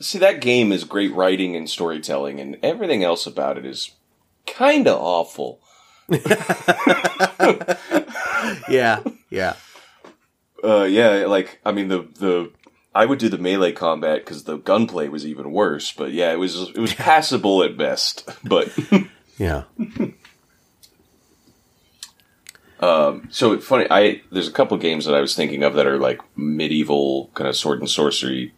see 0.00 0.18
that 0.18 0.40
game 0.40 0.72
is 0.72 0.82
great 0.84 1.12
writing 1.14 1.54
and 1.56 1.68
storytelling, 1.70 2.40
and 2.40 2.58
everything 2.62 3.02
else 3.04 3.26
about 3.26 3.56
it 3.58 3.64
is 3.64 3.92
kind 4.46 4.86
of 4.88 5.00
awful. 5.00 5.60
Yeah, 8.68 9.02
yeah. 9.30 9.54
Uh, 10.62 10.84
yeah, 10.84 11.26
like 11.26 11.60
I 11.64 11.72
mean 11.72 11.88
the 11.88 12.02
the 12.18 12.50
I 12.94 13.04
would 13.04 13.18
do 13.18 13.28
the 13.28 13.38
melee 13.38 13.72
combat 13.72 14.24
because 14.24 14.44
the 14.44 14.56
gunplay 14.56 15.08
was 15.08 15.26
even 15.26 15.52
worse. 15.52 15.92
But 15.92 16.12
yeah, 16.12 16.32
it 16.32 16.38
was 16.38 16.70
it 16.70 16.78
was 16.78 16.94
passable 16.94 17.62
at 17.62 17.76
best. 17.76 18.28
But 18.44 18.76
Yeah. 19.38 19.64
Um, 22.80 23.28
so 23.30 23.58
funny. 23.60 23.86
I 23.90 24.22
there's 24.30 24.48
a 24.48 24.52
couple 24.52 24.76
games 24.78 25.04
that 25.06 25.14
I 25.14 25.20
was 25.20 25.34
thinking 25.34 25.62
of 25.62 25.74
that 25.74 25.86
are 25.86 25.98
like 25.98 26.20
medieval 26.36 27.30
kind 27.34 27.48
of 27.48 27.56
sword 27.56 27.80
and 27.80 27.88
sorcery 27.90 28.52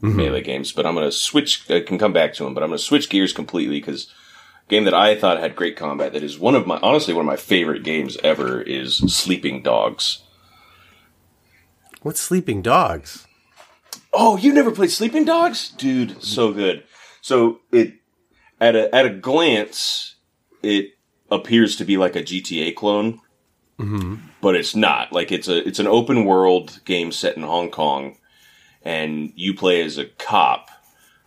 melee 0.00 0.42
games. 0.42 0.72
But 0.72 0.86
I'm 0.86 0.94
gonna 0.94 1.12
switch. 1.12 1.70
I 1.70 1.80
can 1.80 1.98
come 1.98 2.12
back 2.12 2.34
to 2.34 2.44
them, 2.44 2.54
but 2.54 2.62
I'm 2.62 2.70
gonna 2.70 2.78
switch 2.78 3.08
gears 3.08 3.32
completely 3.32 3.80
because 3.80 4.12
game 4.72 4.84
that 4.84 4.94
I 4.94 5.14
thought 5.14 5.38
had 5.38 5.54
great 5.54 5.76
combat 5.76 6.14
that 6.14 6.22
is 6.22 6.38
one 6.38 6.54
of 6.54 6.66
my 6.66 6.78
honestly 6.82 7.12
one 7.12 7.26
of 7.26 7.26
my 7.26 7.36
favorite 7.36 7.84
games 7.84 8.16
ever 8.24 8.60
is 8.60 8.96
Sleeping 9.14 9.62
Dogs. 9.62 10.24
What's 12.00 12.20
Sleeping 12.20 12.62
Dogs? 12.62 13.26
Oh, 14.14 14.38
you 14.38 14.52
never 14.52 14.70
played 14.70 14.90
Sleeping 14.90 15.24
Dogs, 15.24 15.68
dude? 15.68 16.22
So 16.22 16.52
good. 16.52 16.84
So 17.20 17.60
it 17.70 17.94
at 18.60 18.74
a 18.74 18.92
at 18.94 19.04
a 19.04 19.10
glance, 19.10 20.16
it 20.62 20.92
appears 21.30 21.76
to 21.76 21.84
be 21.84 21.98
like 21.98 22.16
a 22.16 22.22
GTA 22.22 22.74
clone, 22.74 23.20
mm-hmm. 23.78 24.16
but 24.40 24.56
it's 24.56 24.74
not. 24.74 25.12
Like 25.12 25.30
it's 25.30 25.48
a 25.48 25.66
it's 25.68 25.80
an 25.80 25.86
open 25.86 26.24
world 26.24 26.80
game 26.86 27.12
set 27.12 27.36
in 27.36 27.42
Hong 27.42 27.70
Kong, 27.70 28.16
and 28.82 29.32
you 29.36 29.54
play 29.54 29.82
as 29.82 29.98
a 29.98 30.06
cop, 30.06 30.70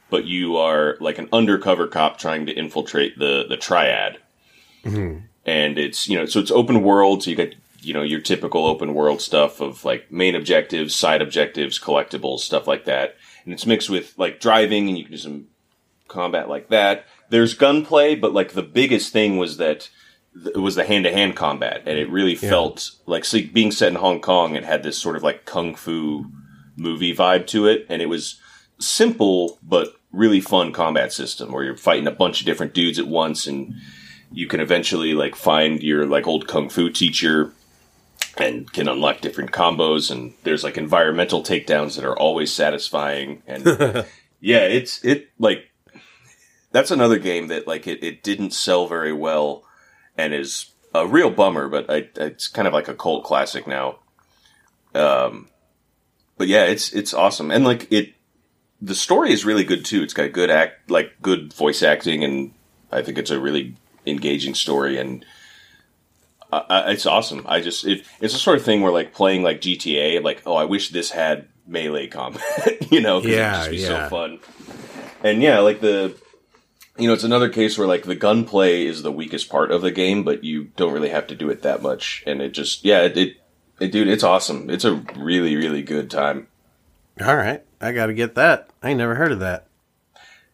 but 0.10 0.26
you 0.26 0.58
are 0.58 0.98
like 1.00 1.18
an 1.18 1.30
undercover 1.32 1.88
cop 1.88 2.18
trying 2.18 2.46
to 2.46 2.54
infiltrate 2.54 3.18
the 3.18 3.46
the 3.48 3.58
triad. 3.58 4.18
Mm-hmm. 4.84 5.26
And 5.46 5.78
it's 5.78 6.08
you 6.08 6.18
know 6.18 6.26
so 6.26 6.40
it's 6.40 6.52
open 6.52 6.84
world, 6.84 7.24
so 7.24 7.30
you 7.30 7.36
get 7.36 7.56
you 7.82 7.94
know 7.94 8.04
your 8.04 8.22
typical 8.22 8.66
open 8.66 8.94
world 8.94 9.22
stuff 9.22 9.62
of 9.62 9.86
like 9.86 10.12
main 10.12 10.36
objectives, 10.36 10.96
side 10.96 11.22
objectives, 11.22 11.80
collectibles, 11.80 12.40
stuff 12.40 12.68
like 12.68 12.86
that. 12.86 13.16
And 13.44 13.54
it's 13.54 13.66
mixed 13.66 13.90
with 13.90 14.18
like 14.18 14.40
driving, 14.40 14.90
and 14.90 14.98
you 14.98 15.04
can 15.04 15.14
do 15.14 15.18
some 15.18 15.48
combat 16.08 16.50
like 16.50 16.70
that. 16.70 17.06
There's 17.30 17.54
gunplay, 17.54 18.16
but 18.16 18.34
like 18.34 18.54
the 18.54 18.64
biggest 18.64 19.12
thing 19.12 19.38
was 19.38 19.58
that 19.58 19.90
it 20.46 20.58
was 20.58 20.76
the 20.76 20.84
hand 20.84 21.06
to 21.06 21.12
hand 21.12 21.36
combat, 21.36 21.84
and 21.86 21.98
it 21.98 22.10
really 22.10 22.36
felt 22.36 22.92
like 23.06 23.24
see, 23.24 23.46
being 23.46 23.72
set 23.72 23.90
in 23.90 23.96
Hong 23.96 24.20
Kong. 24.20 24.56
It 24.56 24.66
had 24.66 24.84
this 24.84 24.98
sort 24.98 25.16
of 25.16 25.24
like 25.24 25.46
kung 25.46 25.76
fu 25.76 26.26
movie 26.76 27.16
vibe 27.16 27.48
to 27.48 27.68
it, 27.68 27.86
and 27.90 28.02
it 28.02 28.08
was 28.08 28.40
simple 28.80 29.58
but 29.64 29.94
really 30.12 30.40
fun 30.40 30.72
combat 30.72 31.12
system 31.12 31.52
where 31.52 31.64
you're 31.64 31.78
fighting 31.78 32.08
a 32.08 32.12
bunch 32.12 32.40
of 32.40 32.46
different 32.46 32.74
dudes 32.74 33.00
at 33.00 33.08
once, 33.08 33.48
and 33.48 33.76
you 34.32 34.48
can 34.48 34.60
eventually 34.60 35.14
like 35.14 35.36
find 35.36 35.84
your 35.84 36.06
like 36.06 36.28
old 36.28 36.48
kung 36.48 36.70
fu 36.70 36.90
teacher 36.90 37.54
and 38.38 38.72
can 38.72 38.88
unlock 38.88 39.22
different 39.22 39.52
combos. 39.52 40.12
And 40.12 40.34
there's 40.44 40.64
like 40.64 40.78
environmental 40.78 41.44
takedowns 41.44 41.96
that 41.96 42.06
are 42.06 42.18
always 42.18 42.52
satisfying. 42.52 43.44
And 43.48 43.66
yeah, 44.40 44.66
it's 44.66 45.04
it 45.04 45.30
like 45.40 45.70
that's 46.72 46.92
another 46.92 47.20
game 47.20 47.48
that 47.48 47.68
like 47.68 47.88
it, 47.88 48.04
it 48.04 48.24
didn't 48.24 48.52
sell 48.52 48.88
very 48.88 49.14
well 49.14 49.64
and 50.18 50.34
is 50.34 50.72
a 50.94 51.08
real 51.08 51.30
bummer. 51.30 51.70
But 51.70 51.90
I, 51.90 52.10
it's 52.16 52.48
kind 52.48 52.68
of 52.68 52.74
like 52.74 52.88
a 52.88 52.96
cult 52.96 53.24
classic 53.24 53.68
now. 53.68 54.00
Um, 54.94 55.50
but 56.38 56.48
yeah, 56.48 56.66
it's 56.66 56.94
it's 56.94 57.14
awesome, 57.14 57.52
and 57.52 57.66
like 57.66 57.92
it, 57.92 58.14
the 58.82 58.96
story 58.96 59.32
is 59.32 59.46
really 59.46 59.64
good 59.64 59.86
too. 59.86 60.04
It's 60.04 60.14
got 60.14 60.32
good 60.32 60.50
act, 60.50 60.90
like 60.90 61.22
good 61.22 61.54
voice 61.54 61.82
acting, 61.82 62.24
and 62.24 62.54
I 62.92 63.02
think 63.02 63.18
it's 63.18 63.32
a 63.32 63.40
really 63.40 63.76
engaging 64.06 64.56
story, 64.56 64.98
and 64.98 65.26
uh, 66.52 66.84
it's 66.88 67.06
awesome. 67.06 67.46
I 67.48 67.62
just 67.62 67.86
it, 67.86 68.06
it's 68.22 68.34
the 68.34 68.40
sort 68.40 68.58
of 68.58 68.66
thing 68.66 68.82
where 68.82 68.92
like 68.92 69.14
playing 69.14 69.44
like 69.44 69.62
GTA, 69.62 70.24
like 70.24 70.44
oh, 70.46 70.56
I 70.56 70.66
wish 70.66 70.90
this 70.90 71.12
had 71.12 71.48
melee 71.68 72.08
combat, 72.08 72.44
you 72.92 73.02
know? 73.02 73.22
Yeah, 73.22 73.64
it'd 73.64 73.72
just 73.72 73.72
be 73.72 73.78
yeah. 73.78 74.06
so 74.06 74.10
fun. 74.10 74.40
And 75.24 75.42
yeah, 75.42 75.60
like 75.60 75.82
the 75.82 76.16
you 76.98 77.08
know, 77.08 77.14
it's 77.14 77.24
another 77.24 77.50
case 77.50 77.78
where 77.78 77.88
like 77.88 78.04
the 78.04 78.16
gunplay 78.16 78.86
is 78.86 79.04
the 79.04 79.12
weakest 79.12 79.50
part 79.50 79.72
of 79.72 79.82
the 79.82 79.92
game, 79.92 80.24
but 80.24 80.44
you 80.44 80.66
don't 80.76 80.94
really 80.94 81.10
have 81.10 81.28
to 81.28 81.36
do 81.36 81.50
it 81.50 81.62
that 81.64 81.82
much, 81.82 82.24
and 82.26 82.42
it 82.42 82.50
just 82.50 82.86
yeah, 82.86 83.02
it, 83.02 83.18
it, 83.18 83.38
it 83.80 83.92
dude, 83.92 84.08
it's 84.08 84.24
awesome. 84.24 84.70
It's 84.70 84.86
a 84.86 84.96
really 85.16 85.56
really 85.56 85.82
good 85.82 86.10
time. 86.10 86.48
All 87.22 87.36
right, 87.36 87.64
I 87.86 87.92
got 87.92 88.08
to 88.08 88.14
get 88.14 88.36
that. 88.36 88.70
I 88.82 88.90
ain't 88.90 88.98
never 88.98 89.16
heard 89.16 89.32
of 89.32 89.40
that. 89.40 89.68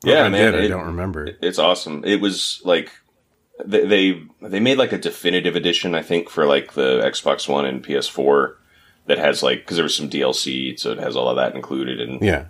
Yeah, 0.03 0.23
I 0.23 0.29
man, 0.29 0.53
did, 0.53 0.65
I 0.65 0.67
don't 0.67 0.87
remember. 0.87 1.29
It's 1.41 1.59
awesome. 1.59 2.03
It 2.03 2.19
was 2.19 2.61
like 2.65 2.91
they 3.63 3.85
they, 3.85 4.23
they 4.41 4.59
made 4.59 4.77
like 4.77 4.91
a 4.91 4.97
definitive 4.97 5.55
edition, 5.55 5.95
I 5.95 6.01
think, 6.01 6.29
for 6.29 6.45
like 6.45 6.73
the 6.73 7.01
Xbox 7.01 7.47
One 7.47 7.65
and 7.65 7.83
PS4 7.83 8.55
that 9.05 9.17
has 9.17 9.43
like 9.43 9.59
because 9.59 9.77
there 9.77 9.83
was 9.83 9.95
some 9.95 10.09
DLC, 10.09 10.79
so 10.79 10.91
it 10.91 10.99
has 10.99 11.15
all 11.15 11.29
of 11.29 11.37
that 11.37 11.55
included, 11.55 12.01
and 12.01 12.21
yeah. 12.21 12.45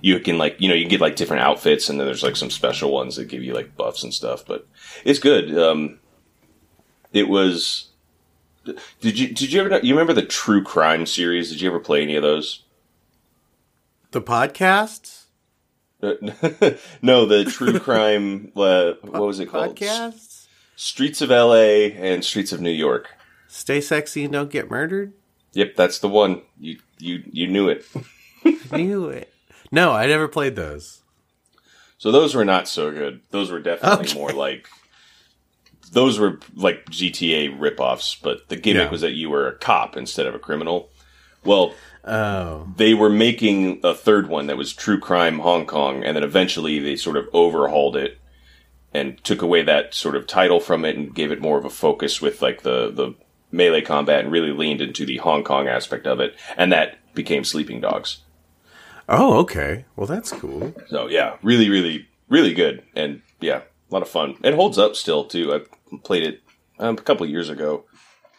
you 0.00 0.20
can 0.20 0.38
like 0.38 0.60
you 0.60 0.68
know 0.68 0.74
you 0.74 0.82
can 0.82 0.90
get 0.90 1.00
like 1.00 1.16
different 1.16 1.42
outfits, 1.42 1.88
and 1.88 1.98
then 1.98 2.06
there's 2.06 2.22
like 2.22 2.36
some 2.36 2.50
special 2.50 2.92
ones 2.92 3.16
that 3.16 3.26
give 3.26 3.42
you 3.42 3.54
like 3.54 3.76
buffs 3.76 4.04
and 4.04 4.14
stuff. 4.14 4.44
But 4.46 4.66
it's 5.04 5.18
good. 5.18 5.56
Um, 5.58 5.98
it 7.12 7.28
was. 7.28 7.88
Did 9.00 9.18
you 9.18 9.28
did 9.28 9.52
you 9.52 9.60
ever 9.60 9.80
you 9.84 9.92
remember 9.92 10.12
the 10.12 10.24
True 10.26 10.62
Crime 10.62 11.04
series? 11.04 11.50
Did 11.50 11.60
you 11.60 11.68
ever 11.68 11.80
play 11.80 12.02
any 12.02 12.14
of 12.14 12.22
those? 12.22 12.61
The 14.12 14.22
podcasts? 14.22 15.24
Uh, 16.02 16.14
no, 17.02 17.26
the 17.26 17.44
True 17.44 17.78
Crime. 17.80 18.52
Uh, 18.56 18.92
what 19.02 19.22
was 19.22 19.40
it 19.40 19.46
called? 19.50 19.76
Podcasts? 19.76 20.46
Streets 20.76 21.20
of 21.20 21.30
L.A. 21.30 21.92
and 21.92 22.24
Streets 22.24 22.52
of 22.52 22.60
New 22.60 22.70
York. 22.70 23.08
Stay 23.48 23.80
sexy 23.80 24.24
and 24.24 24.32
don't 24.32 24.50
get 24.50 24.70
murdered? 24.70 25.12
Yep, 25.52 25.76
that's 25.76 25.98
the 25.98 26.08
one. 26.08 26.42
You 26.58 26.78
you 26.98 27.22
you 27.30 27.46
knew 27.46 27.68
it. 27.68 27.84
Knew 28.72 29.08
it. 29.08 29.32
No, 29.70 29.92
I 29.92 30.06
never 30.06 30.26
played 30.26 30.56
those. 30.56 31.02
So 31.98 32.10
those 32.10 32.34
were 32.34 32.44
not 32.44 32.66
so 32.66 32.90
good. 32.90 33.20
Those 33.30 33.50
were 33.52 33.60
definitely 33.60 34.06
Okay. 34.08 34.18
more 34.18 34.32
like 34.32 34.66
those 35.92 36.18
were 36.18 36.40
like 36.56 36.86
GTA 36.86 37.56
ripoffs, 37.58 38.16
but 38.20 38.48
the 38.48 38.56
gimmick 38.56 38.84
Yeah. 38.86 38.90
was 38.90 39.02
that 39.02 39.12
you 39.12 39.28
were 39.30 39.46
a 39.46 39.56
cop 39.58 39.96
instead 39.96 40.26
of 40.26 40.34
a 40.34 40.38
criminal. 40.38 40.88
Well, 41.44 41.74
Oh. 42.04 42.66
they 42.76 42.94
were 42.94 43.10
making 43.10 43.80
a 43.84 43.94
third 43.94 44.28
one 44.28 44.48
that 44.48 44.56
was 44.56 44.72
True 44.72 44.98
Crime 44.98 45.38
Hong 45.38 45.66
Kong, 45.66 46.02
and 46.02 46.16
then 46.16 46.24
eventually 46.24 46.80
they 46.80 46.96
sort 46.96 47.16
of 47.16 47.28
overhauled 47.32 47.96
it 47.96 48.18
and 48.92 49.22
took 49.24 49.40
away 49.40 49.62
that 49.62 49.94
sort 49.94 50.16
of 50.16 50.26
title 50.26 50.60
from 50.60 50.84
it 50.84 50.96
and 50.96 51.14
gave 51.14 51.30
it 51.30 51.40
more 51.40 51.58
of 51.58 51.64
a 51.64 51.70
focus 51.70 52.20
with 52.20 52.42
like 52.42 52.62
the 52.62 52.90
the 52.90 53.14
melee 53.50 53.82
combat 53.82 54.24
and 54.24 54.32
really 54.32 54.52
leaned 54.52 54.80
into 54.80 55.06
the 55.06 55.18
Hong 55.18 55.44
Kong 55.44 55.68
aspect 55.68 56.06
of 56.06 56.20
it, 56.20 56.34
and 56.56 56.72
that 56.72 56.98
became 57.14 57.44
Sleeping 57.44 57.80
Dogs. 57.80 58.18
Oh, 59.08 59.38
okay. 59.40 59.84
Well, 59.96 60.06
that's 60.06 60.32
cool. 60.32 60.74
So 60.88 61.08
yeah, 61.08 61.36
really, 61.42 61.68
really, 61.68 62.08
really 62.28 62.54
good, 62.54 62.82
and 62.94 63.22
yeah, 63.40 63.58
a 63.58 63.92
lot 63.92 64.02
of 64.02 64.08
fun. 64.08 64.36
It 64.42 64.54
holds 64.54 64.78
up 64.78 64.96
still 64.96 65.24
too. 65.24 65.54
I 65.54 65.96
played 65.98 66.22
it 66.22 66.42
um, 66.78 66.96
a 66.96 67.02
couple 67.02 67.26
years 67.26 67.48
ago. 67.48 67.84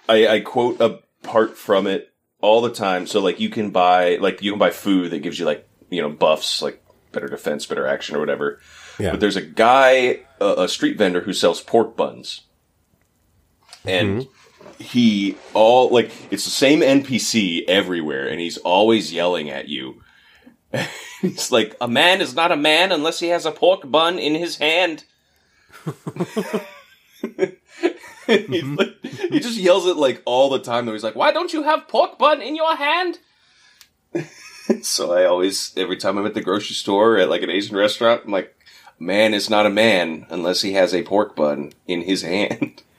I, 0.10 0.28
I 0.28 0.40
quote 0.42 0.82
a 0.82 1.00
part 1.22 1.58
from 1.58 1.88
it 1.88 2.13
all 2.44 2.62
the 2.62 2.70
time. 2.70 3.08
So 3.08 3.22
like 3.22 3.40
you 3.40 3.50
can 3.50 3.72
buy 3.72 4.18
like 4.18 4.44
you 4.44 4.52
can 4.52 4.60
buy 4.60 4.70
food 4.70 5.12
that 5.12 5.20
gives 5.20 5.40
you 5.40 5.46
like 5.46 5.68
you 5.90 6.02
know 6.02 6.10
buffs 6.10 6.62
like 6.62 6.84
better 7.12 7.28
defense, 7.28 7.66
better 7.66 7.88
action, 7.88 8.16
or 8.16 8.20
whatever. 8.20 8.60
Yeah. 9.00 9.12
But 9.12 9.22
there's 9.22 9.38
a 9.38 9.42
guy, 9.42 10.20
a, 10.40 10.64
a 10.64 10.68
street 10.68 10.98
vendor 10.98 11.22
who 11.22 11.34
sells 11.34 11.62
pork 11.62 11.96
buns, 11.96 12.42
and 13.86 14.22
mm-hmm. 14.22 14.84
he 14.84 15.38
all 15.54 15.90
like 15.90 16.12
it's 16.30 16.44
the 16.44 16.52
same 16.52 16.82
NPC 16.82 17.64
everywhere, 17.68 18.28
and 18.28 18.40
he's 18.40 18.58
always 18.58 19.12
yelling 19.12 19.50
at 19.50 19.70
you. 19.70 20.04
He's 21.22 21.54
like, 21.54 21.78
a 21.80 21.88
man 21.88 22.20
is 22.20 22.36
not 22.36 22.52
a 22.52 22.58
man 22.58 22.92
unless 22.92 23.20
he 23.20 23.28
has 23.28 23.46
a 23.46 23.52
pork 23.52 23.90
bun 23.90 24.20
in 24.20 24.36
his 24.36 24.58
hand. 24.58 25.06
He 28.48 28.62
like- 28.62 29.04
he 29.04 29.40
just 29.40 29.58
yells 29.58 29.86
it 29.86 29.98
like 29.98 30.22
all 30.26 30.50
the 30.50 30.60
time. 30.60 30.86
Though 30.86 30.94
he's 30.94 31.04
like, 31.04 31.16
"Why 31.16 31.32
don't 31.32 31.52
you 31.54 31.64
have 31.64 31.88
pork 31.88 32.18
bun 32.18 32.42
in 32.42 32.56
your 32.56 32.76
hand?" 32.76 33.20
so 34.82 35.14
I 35.14 35.26
always, 35.26 35.74
every 35.76 35.98
time 35.98 36.18
I'm 36.18 36.26
at 36.26 36.34
the 36.34 36.42
grocery 36.42 36.76
store 36.76 37.16
or 37.16 37.18
at 37.20 37.30
like 37.30 37.42
an 37.42 37.50
Asian 37.50 37.76
restaurant, 37.76 38.22
I'm 38.26 38.32
like, 38.32 38.56
"Man 39.00 39.34
is 39.34 39.50
not 39.50 39.66
a 39.66 39.70
man 39.70 40.26
unless 40.30 40.62
he 40.62 40.74
has 40.74 40.94
a 40.94 41.04
pork 41.04 41.36
bun 41.36 41.74
in 41.88 42.02
his 42.02 42.22
hand." 42.22 42.82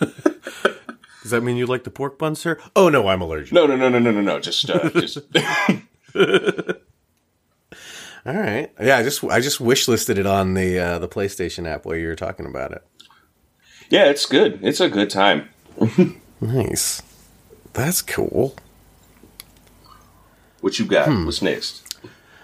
Does 0.00 1.30
that 1.32 1.42
mean 1.42 1.56
you 1.56 1.66
like 1.66 1.82
the 1.82 1.90
pork 1.90 2.18
bun, 2.18 2.36
sir? 2.36 2.56
Oh, 2.76 2.88
no, 2.88 3.08
I'm 3.08 3.20
allergic. 3.20 3.52
No, 3.52 3.66
no, 3.66 3.74
no, 3.74 3.88
no, 3.88 3.98
no, 3.98 4.12
no, 4.12 4.20
no. 4.20 4.38
Just, 4.38 4.70
uh, 4.70 4.90
just. 4.90 5.18
All 8.24 8.34
right. 8.34 8.70
Yeah, 8.80 8.98
I 8.98 9.02
just 9.02 9.22
I 9.24 9.40
just 9.40 9.60
wish 9.60 9.88
listed 9.88 10.18
it 10.18 10.26
on 10.26 10.54
the 10.54 10.78
uh, 10.78 10.98
the 10.98 11.08
PlayStation 11.08 11.66
app 11.66 11.84
while 11.84 11.96
you 11.96 12.08
were 12.08 12.14
talking 12.16 12.46
about 12.46 12.72
it. 12.72 12.84
Yeah, 13.90 14.04
it's 14.06 14.26
good. 14.26 14.58
It's 14.62 14.80
a 14.80 14.88
good 14.88 15.10
time. 15.10 15.48
Nice. 16.38 17.00
That's 17.72 18.02
cool. 18.02 18.54
What 20.60 20.78
you 20.78 20.84
got? 20.84 21.08
What's 21.08 21.40
next? 21.40 21.82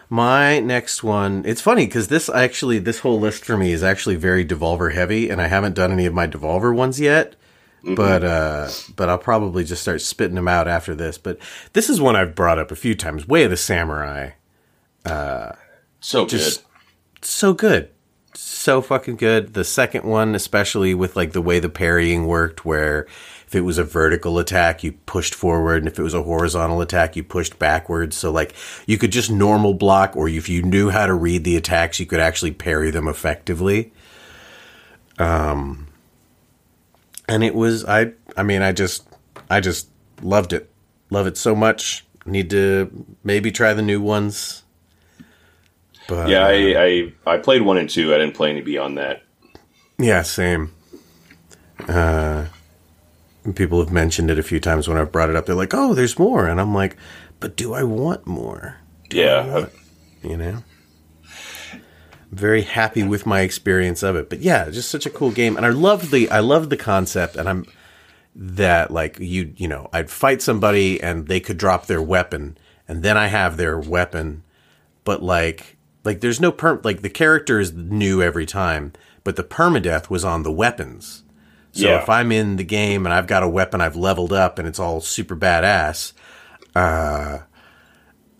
My 0.09 0.61
next 0.61 1.03
one, 1.03 1.43
it's 1.47 1.61
funny 1.61 1.85
because 1.87 2.09
this 2.09 2.29
actually, 2.31 2.79
this 2.79 3.01
whole 3.01 3.21
list 3.21 3.45
for 3.45 3.57
me 3.57 3.73
is 3.73 3.83
actually 3.83 4.17
very 4.17 4.45
Devolver 4.47 4.95
heavy, 4.95 5.29
and 5.31 5.41
I 5.43 5.47
haven't 5.49 5.75
done 5.75 5.93
any 5.93 6.07
of 6.07 6.15
my 6.15 6.27
Devolver 6.27 6.75
ones 6.75 7.01
yet. 7.01 7.35
But 7.85 8.23
uh, 8.25 8.71
but 8.97 9.09
I'll 9.11 9.19
probably 9.19 9.65
just 9.65 9.83
start 9.83 10.01
spitting 10.01 10.37
them 10.37 10.49
out 10.49 10.69
after 10.69 10.95
this. 10.95 11.19
But 11.19 11.39
this 11.75 11.91
is 11.91 12.01
one 12.01 12.15
I've 12.17 12.35
brought 12.35 12.59
up 12.59 12.71
a 12.71 12.77
few 12.77 12.95
times. 12.95 13.27
Way 13.29 13.45
of 13.45 13.51
the 13.51 13.57
Samurai, 13.57 14.31
Uh, 15.05 15.53
So 16.01 16.25
just 16.27 16.63
good. 16.63 17.25
so 17.27 17.53
good, 17.53 17.91
so 18.35 18.81
fucking 18.81 19.17
good. 19.17 19.55
The 19.55 19.65
second 19.65 20.05
one, 20.05 20.35
especially 20.35 20.95
with 20.95 21.17
like 21.17 21.33
the 21.33 21.43
way 21.43 21.59
the 21.59 21.69
parrying 21.69 22.27
worked, 22.27 22.65
where 22.65 23.07
if 23.47 23.55
it 23.55 23.63
was 23.63 23.79
a 23.79 23.85
vertical 23.85 24.39
attack, 24.39 24.83
you 24.83 24.93
pushed 24.93 25.35
forward, 25.35 25.79
and 25.79 25.89
if 25.89 25.99
it 25.99 26.03
was 26.03 26.15
a 26.15 26.23
horizontal 26.23 26.81
attack, 26.81 27.17
you 27.17 27.23
pushed 27.23 27.59
backwards. 27.59 28.17
So 28.17 28.31
like 28.31 28.55
you 28.87 28.99
could 28.99 29.13
just 29.13 29.31
normal 29.31 29.75
block, 29.75 30.17
or 30.17 30.29
if 30.29 30.49
you 30.49 30.63
knew 30.63 30.91
how 30.91 31.07
to 31.07 31.15
read 31.15 31.45
the 31.45 31.57
attacks, 31.57 32.01
you 32.01 32.07
could 32.07 32.21
actually 32.21 32.53
parry 32.53 32.91
them 32.91 33.09
effectively. 33.09 33.93
Um, 35.19 35.89
and 37.29 37.45
it 37.45 37.55
was 37.55 37.85
I. 37.85 38.13
I 38.37 38.43
mean, 38.43 38.63
I 38.63 38.73
just, 38.73 39.07
I 39.51 39.61
just 39.61 39.89
loved 40.23 40.55
it. 40.55 40.71
Love 41.11 41.27
it 41.27 41.37
so 41.37 41.55
much. 41.55 42.07
Need 42.25 42.49
to 42.51 43.05
maybe 43.23 43.53
try 43.53 43.75
the 43.75 43.83
new 43.83 44.01
ones. 44.01 44.62
But 46.09 46.29
Yeah, 46.29 46.47
I, 46.47 47.13
I 47.27 47.35
I 47.35 47.37
played 47.39 47.63
one 47.63 47.79
and 47.79 47.89
two. 47.89 48.15
I 48.15 48.19
didn't 48.19 48.35
play 48.35 48.51
any 48.51 48.61
beyond 48.63 48.99
that. 48.99 49.23
Yeah, 49.99 50.23
same. 50.23 50.73
Uh, 51.89 52.47
people 53.55 53.81
have 53.81 53.93
mentioned 53.93 54.31
it 54.31 54.39
a 54.39 54.43
few 54.43 54.61
times 54.61 54.89
when 54.89 54.99
I've 54.99 55.13
brought 55.13 55.31
it 55.31 55.37
up. 55.37 55.47
They're 55.47 55.55
like, 55.55 55.75
"Oh, 55.75 55.95
there's 55.95 56.19
more," 56.19 56.47
and 56.47 56.61
I'm 56.61 56.75
like, 56.75 56.97
"But 57.41 57.57
do 57.57 57.73
I 57.73 57.83
want 57.83 58.27
more?" 58.27 58.79
Yeah, 59.11 59.67
You 60.23 60.37
know. 60.37 60.63
I'm 61.73 62.39
very 62.39 62.63
happy 62.63 63.03
with 63.03 63.27
my 63.27 63.41
experience 63.41 64.03
of 64.03 64.17
it, 64.17 64.31
but 64.31 64.41
yeah, 64.41 64.71
just 64.71 64.91
such 64.91 65.07
a 65.07 65.11
cool 65.11 65.31
game, 65.31 65.57
and 65.57 65.67
I 65.67 65.71
love 65.71 66.11
the 66.11 66.31
I 66.31 66.41
love 66.41 66.71
the 66.71 66.77
concept, 66.77 67.37
and 67.37 67.49
I'm 67.49 67.67
that 68.35 68.91
like 68.91 69.19
you 69.19 69.53
you 69.57 69.69
know 69.69 69.91
I'd 69.93 70.11
fight 70.11 70.41
somebody 70.41 71.01
and 71.03 71.29
they 71.29 71.41
could 71.41 71.59
drop 71.59 71.87
their 71.87 72.03
weapon, 72.03 72.57
and 72.89 73.03
then 73.03 73.17
I 73.19 73.27
have 73.27 73.57
their 73.57 73.79
weapon, 73.79 74.45
but 75.05 75.23
like 75.23 75.77
like 76.05 76.21
there's 76.21 76.41
no 76.41 76.53
perm 76.53 76.81
like 76.85 77.03
the 77.03 77.11
character 77.11 77.59
is 77.61 77.73
new 77.73 78.23
every 78.23 78.47
time, 78.47 78.93
but 79.25 79.37
the 79.37 79.45
permadeath 79.45 80.11
was 80.11 80.25
on 80.25 80.43
the 80.43 80.53
weapons. 80.53 81.23
So 81.73 81.89
Yeah. 81.89 82.03
if 82.03 82.09
I'm 82.09 82.31
in 82.33 82.57
the 82.57 82.65
game 82.65 83.07
and 83.07 83.15
I've 83.15 83.27
got 83.27 83.43
a 83.43 83.49
weapon 83.49 83.81
I've 83.81 83.97
leveled 83.97 84.33
up 84.33 84.59
and 84.59 84.67
it's 84.69 84.79
all 84.79 85.01
super 85.01 85.37
badass, 85.37 86.13
uh 86.75 87.39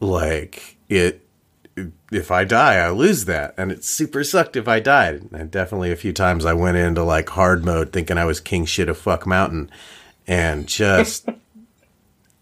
like 0.01 0.77
it 0.89 1.27
if 2.11 2.31
I 2.31 2.45
die, 2.45 2.75
I 2.75 2.91
lose 2.91 3.25
that. 3.25 3.55
And 3.57 3.73
it 3.73 3.83
super 3.85 4.23
sucked 4.25 4.57
if 4.57 4.69
I 4.69 4.79
died. 4.81 5.29
And 5.33 5.51
definitely 5.51 5.91
a 5.91 5.97
few 5.97 6.13
times 6.13 6.45
I 6.45 6.53
went 6.53 6.77
into 6.77 7.03
like 7.03 7.31
hard 7.31 7.65
mode 7.65 7.93
thinking 7.93 8.19
I 8.19 8.27
was 8.27 8.41
king 8.41 8.67
shit 8.67 8.91
of 8.91 8.99
fuck 8.99 9.27
mountain 9.27 9.71
and 10.27 10.67
just 10.67 11.27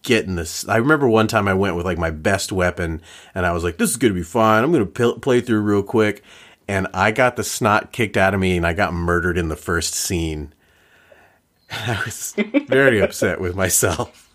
getting 0.03 0.37
this. 0.37 0.69
I 0.69 0.77
remember 0.77 1.09
one 1.09 1.27
time 1.27 1.49
I 1.49 1.55
went 1.55 1.77
with 1.77 1.85
like 1.85 1.99
my 1.99 2.11
best 2.11 2.53
weapon, 2.53 3.03
and 3.35 3.47
I 3.47 3.53
was 3.53 3.65
like, 3.65 3.79
"This 3.79 3.91
is 3.91 3.97
gonna 3.97 4.15
be 4.15 4.23
fine. 4.23 4.65
I'm 4.65 4.73
gonna 4.73 4.87
p- 4.87 5.19
play 5.21 5.41
through 5.41 5.61
real 5.61 5.83
quick." 5.83 6.23
And 6.69 6.87
I 6.95 7.11
got 7.11 7.35
the 7.35 7.43
snot 7.43 7.91
kicked 7.91 8.17
out 8.17 8.33
of 8.33 8.41
me, 8.41 8.57
and 8.57 8.67
I 8.67 8.73
got 8.73 8.95
murdered 8.95 9.37
in 9.37 9.49
the 9.49 9.57
first 9.57 9.95
scene. 9.95 10.55
I 11.71 12.01
was 12.05 12.35
very 12.69 13.01
upset 13.01 13.41
with 13.41 13.57
myself. 13.57 14.29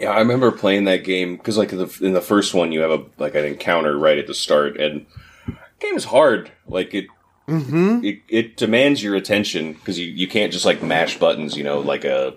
Yeah, 0.00 0.10
I 0.10 0.18
remember 0.18 0.50
playing 0.50 0.84
that 0.84 1.04
game 1.04 1.36
because, 1.36 1.56
like, 1.56 1.72
in 1.72 1.78
the, 1.78 1.98
in 2.02 2.12
the 2.12 2.20
first 2.20 2.54
one, 2.54 2.72
you 2.72 2.80
have 2.80 2.90
a 2.90 3.04
like 3.18 3.34
an 3.34 3.44
encounter 3.44 3.96
right 3.96 4.18
at 4.18 4.26
the 4.26 4.34
start, 4.34 4.78
and 4.78 5.06
game 5.80 5.96
is 5.96 6.04
hard. 6.04 6.50
Like 6.66 6.94
it, 6.94 7.06
mm-hmm. 7.46 8.04
it, 8.04 8.20
it 8.28 8.56
demands 8.56 9.02
your 9.02 9.14
attention 9.16 9.74
because 9.74 9.98
you, 9.98 10.06
you 10.06 10.28
can't 10.28 10.52
just 10.52 10.64
like 10.64 10.82
mash 10.82 11.18
buttons. 11.18 11.56
You 11.56 11.64
know, 11.64 11.80
like 11.80 12.04
a, 12.04 12.34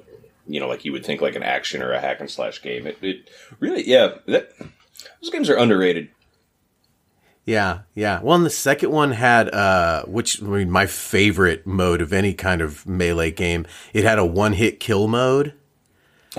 you 0.47 0.59
know, 0.59 0.67
like 0.67 0.85
you 0.85 0.91
would 0.91 1.05
think 1.05 1.21
like 1.21 1.35
an 1.35 1.43
action 1.43 1.81
or 1.81 1.91
a 1.91 1.99
hack 1.99 2.19
and 2.19 2.29
slash 2.29 2.61
game. 2.61 2.87
It, 2.87 2.97
it 3.01 3.29
really, 3.59 3.87
yeah, 3.87 4.15
that 4.27 4.51
those 5.21 5.31
games 5.31 5.49
are 5.49 5.57
underrated. 5.57 6.09
Yeah, 7.45 7.81
yeah. 7.93 8.21
Well, 8.21 8.35
and 8.35 8.45
the 8.45 8.49
second 8.49 8.91
one 8.91 9.11
had, 9.11 9.53
uh, 9.53 10.05
which 10.05 10.41
I 10.41 10.45
mean, 10.45 10.71
my 10.71 10.87
favorite 10.87 11.67
mode 11.67 12.01
of 12.01 12.11
any 12.11 12.33
kind 12.33 12.61
of 12.61 12.87
melee 12.87 13.31
game. 13.31 13.67
It 13.93 14.03
had 14.03 14.17
a 14.17 14.25
one-hit 14.25 14.79
kill 14.79 15.07
mode 15.07 15.53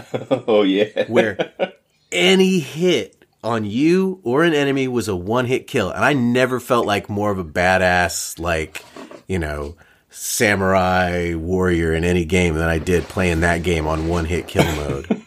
Oh 0.46 0.62
yeah, 0.62 1.04
where 1.08 1.52
any 2.12 2.58
hit 2.58 3.24
on 3.42 3.64
you 3.64 4.20
or 4.24 4.42
an 4.42 4.54
enemy 4.54 4.88
was 4.88 5.08
a 5.08 5.16
one-hit 5.16 5.66
kill, 5.66 5.90
and 5.90 6.04
I 6.04 6.12
never 6.12 6.60
felt 6.60 6.86
like 6.86 7.08
more 7.08 7.30
of 7.30 7.38
a 7.38 7.44
badass, 7.44 8.38
like 8.38 8.84
you 9.26 9.38
know, 9.38 9.76
samurai 10.18 11.34
warrior 11.34 11.92
in 11.92 12.02
any 12.04 12.24
game 12.24 12.54
than 12.54 12.68
I 12.68 12.78
did 12.78 13.04
playing 13.04 13.40
that 13.40 13.62
game 13.62 13.86
on 13.86 14.08
one-hit 14.08 14.48
kill 14.48 14.64
mode. 14.76 15.22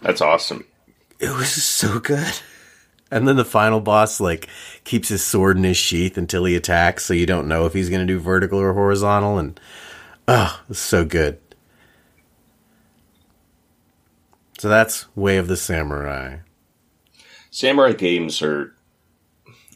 that's 0.00 0.20
awesome. 0.20 0.64
it 1.18 1.30
was 1.36 1.50
so 1.64 1.98
good. 1.98 2.32
And 3.10 3.26
then 3.26 3.36
the 3.36 3.44
final 3.44 3.80
boss 3.80 4.20
like 4.20 4.48
keeps 4.84 5.08
his 5.08 5.24
sword 5.24 5.56
in 5.56 5.64
his 5.64 5.76
sheath 5.76 6.16
until 6.18 6.44
he 6.44 6.56
attacks, 6.56 7.04
so 7.04 7.14
you 7.14 7.26
don't 7.26 7.48
know 7.48 7.66
if 7.66 7.72
he's 7.72 7.88
going 7.90 8.04
to 8.06 8.12
do 8.12 8.18
vertical 8.18 8.58
or 8.58 8.72
horizontal. 8.72 9.38
And 9.38 9.58
oh, 10.26 10.60
it's 10.68 10.78
so 10.80 11.04
good. 11.04 11.38
So 14.58 14.68
that's 14.68 15.06
Way 15.14 15.36
of 15.36 15.46
the 15.48 15.56
Samurai. 15.56 16.38
Samurai 17.50 17.92
games 17.92 18.42
are, 18.42 18.74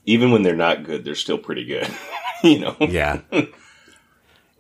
even 0.07 0.33
when 0.33 0.43
they're 0.43 0.57
not 0.57 0.83
good, 0.85 1.05
they're 1.05 1.15
still 1.15 1.39
pretty 1.39 1.65
good. 1.65 1.89
you 2.43 2.59
know. 2.59 2.77
Yeah, 2.81 3.21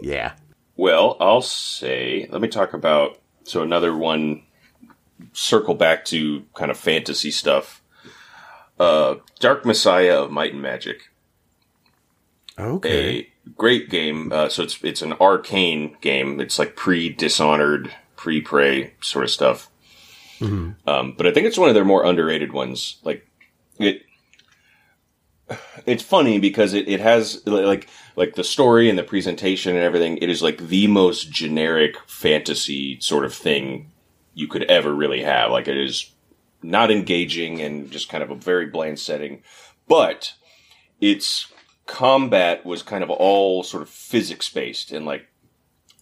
yeah. 0.00 0.32
Well, 0.76 1.16
I'll 1.20 1.42
say, 1.42 2.26
let 2.30 2.40
me 2.40 2.48
talk 2.48 2.72
about 2.72 3.18
so 3.44 3.62
another 3.62 3.94
one. 3.96 4.42
Circle 5.34 5.74
back 5.74 6.04
to 6.06 6.44
kind 6.54 6.70
of 6.70 6.78
fantasy 6.78 7.30
stuff. 7.30 7.82
Uh, 8.78 9.16
Dark 9.38 9.66
Messiah 9.66 10.22
of 10.22 10.30
Might 10.30 10.54
and 10.54 10.62
Magic, 10.62 11.10
Okay. 12.58 13.18
a 13.46 13.50
great 13.50 13.90
game. 13.90 14.32
Uh, 14.32 14.48
so 14.48 14.62
it's 14.62 14.82
it's 14.82 15.02
an 15.02 15.12
Arkane 15.12 16.00
game. 16.00 16.40
It's 16.40 16.58
like 16.58 16.76
pre 16.76 17.10
Dishonored, 17.10 17.94
pre 18.16 18.40
Prey 18.40 18.94
sort 19.02 19.24
of 19.24 19.30
stuff. 19.30 19.68
Um, 20.42 20.76
but 20.86 21.26
I 21.26 21.32
think 21.32 21.46
it's 21.46 21.58
one 21.58 21.68
of 21.68 21.74
their 21.74 21.84
more 21.84 22.06
underrated 22.06 22.52
ones. 22.54 22.96
Like 23.04 23.26
it, 23.78 24.02
it's 25.84 26.02
funny 26.02 26.38
because 26.38 26.72
it, 26.72 26.88
it 26.88 27.00
has 27.00 27.46
like 27.46 27.88
like 28.16 28.35
the 28.35 28.44
story 28.44 28.88
and 28.88 28.99
the 28.99 29.03
presentation 29.03 29.77
and 29.77 29.85
everything. 29.85 30.18
It 30.18 30.31
is 30.31 30.42
like 30.42 30.59
the 30.59 30.87
most 30.87 31.31
generic 31.31 31.96
fantasy 32.07 33.01
sort 33.01 33.25
of 33.25 33.35
thing 33.35 33.90
you 34.35 34.49
could 34.49 34.64
ever 34.64 34.94
really 34.94 35.23
have. 35.23 35.51
Like 35.51 35.68
it 35.68 35.77
is 35.77 36.11
not 36.62 36.90
engaging 36.90 37.61
and 37.61 37.90
just 37.90 38.09
kind 38.09 38.23
of 38.23 38.31
a 38.31 38.35
very 38.35 38.66
bland 38.66 38.99
setting, 38.99 39.42
but 39.88 40.35
its 41.01 41.46
combat 41.87 42.64
was 42.64 42.83
kind 42.83 43.03
of 43.03 43.11
all 43.11 43.62
sort 43.62 43.83
of 43.83 43.88
physics 43.88 44.49
based 44.49 44.92
and 44.92 45.05
like 45.05 45.27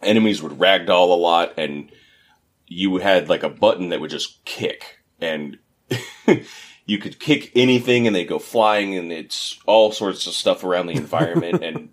enemies 0.03 0.43
would 0.43 0.53
ragdoll 0.53 1.11
a 1.11 1.15
lot 1.15 1.55
and 1.57 1.91
you 2.67 2.99
had 2.99 3.29
like 3.29 3.43
a 3.43 3.49
button 3.49 3.89
that 3.89 4.01
would 4.01 4.11
just 4.11 4.45
kick 4.45 4.99
and 5.21 5.59
you 6.89 6.99
could 6.99 7.21
kick 7.21 7.53
anything 7.55 8.07
and 8.07 8.17
they 8.17 8.25
go 8.25 8.39
flying 8.39 8.97
and 8.97 9.13
it's 9.13 9.61
all 9.67 9.93
sorts 9.93 10.27
of 10.27 10.33
stuff 10.33 10.65
around 10.65 10.87
the 10.87 10.97
environment 10.97 11.63
and 11.63 11.91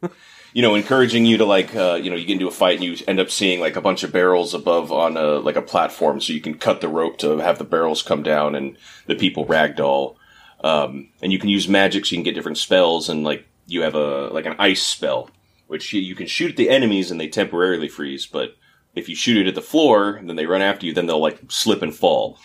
you 0.53 0.61
know 0.61 0.73
encouraging 0.73 1.25
you 1.25 1.37
to 1.37 1.45
like 1.45 1.75
uh, 1.75 1.99
you 2.01 2.09
know 2.09 2.15
you 2.15 2.25
get 2.25 2.33
into 2.33 2.47
a 2.47 2.51
fight 2.51 2.75
and 2.75 2.83
you 2.83 2.97
end 3.07 3.19
up 3.19 3.29
seeing 3.29 3.59
like 3.59 3.75
a 3.75 3.81
bunch 3.81 4.03
of 4.03 4.11
barrels 4.11 4.53
above 4.53 4.91
on 4.91 5.17
a 5.17 5.37
like 5.39 5.57
a 5.57 5.61
platform 5.61 6.19
so 6.19 6.33
you 6.33 6.41
can 6.41 6.57
cut 6.57 6.81
the 6.81 6.87
rope 6.87 7.17
to 7.17 7.37
have 7.37 7.59
the 7.59 7.63
barrels 7.63 8.01
come 8.01 8.23
down 8.23 8.55
and 8.55 8.77
the 9.05 9.15
people 9.15 9.45
ragdoll 9.45 10.15
um, 10.63 11.09
and 11.21 11.31
you 11.31 11.37
can 11.37 11.49
use 11.49 11.67
magic 11.67 12.05
so 12.05 12.15
you 12.15 12.17
can 12.17 12.23
get 12.23 12.33
different 12.33 12.57
spells 12.57 13.09
and 13.09 13.23
like 13.23 13.45
you 13.67 13.81
have 13.81 13.95
a 13.95 14.29
like 14.29 14.45
an 14.45 14.55
ice 14.57 14.81
spell 14.81 15.29
which 15.67 15.91
you, 15.93 15.99
you 15.99 16.15
can 16.15 16.27
shoot 16.27 16.51
at 16.51 16.57
the 16.57 16.69
enemies 16.69 17.11
and 17.11 17.19
they 17.19 17.27
temporarily 17.27 17.89
freeze 17.89 18.25
but 18.25 18.55
if 18.95 19.09
you 19.09 19.15
shoot 19.15 19.37
it 19.37 19.47
at 19.47 19.55
the 19.55 19.61
floor 19.61 20.15
and 20.15 20.29
then 20.29 20.37
they 20.37 20.45
run 20.45 20.61
after 20.61 20.85
you, 20.85 20.93
then 20.93 21.05
they'll 21.05 21.19
like 21.19 21.39
slip 21.49 21.81
and 21.81 21.93
fall. 21.93 22.39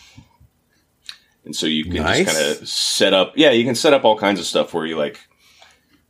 And 1.44 1.56
so 1.56 1.66
you 1.66 1.84
can 1.84 2.02
Nice. 2.02 2.24
just 2.24 2.36
kind 2.36 2.50
of 2.62 2.68
set 2.68 3.14
up, 3.14 3.32
yeah, 3.36 3.50
you 3.50 3.64
can 3.64 3.74
set 3.74 3.92
up 3.94 4.04
all 4.04 4.18
kinds 4.18 4.40
of 4.40 4.46
stuff 4.46 4.74
where 4.74 4.86
you 4.86 4.96
like 4.96 5.20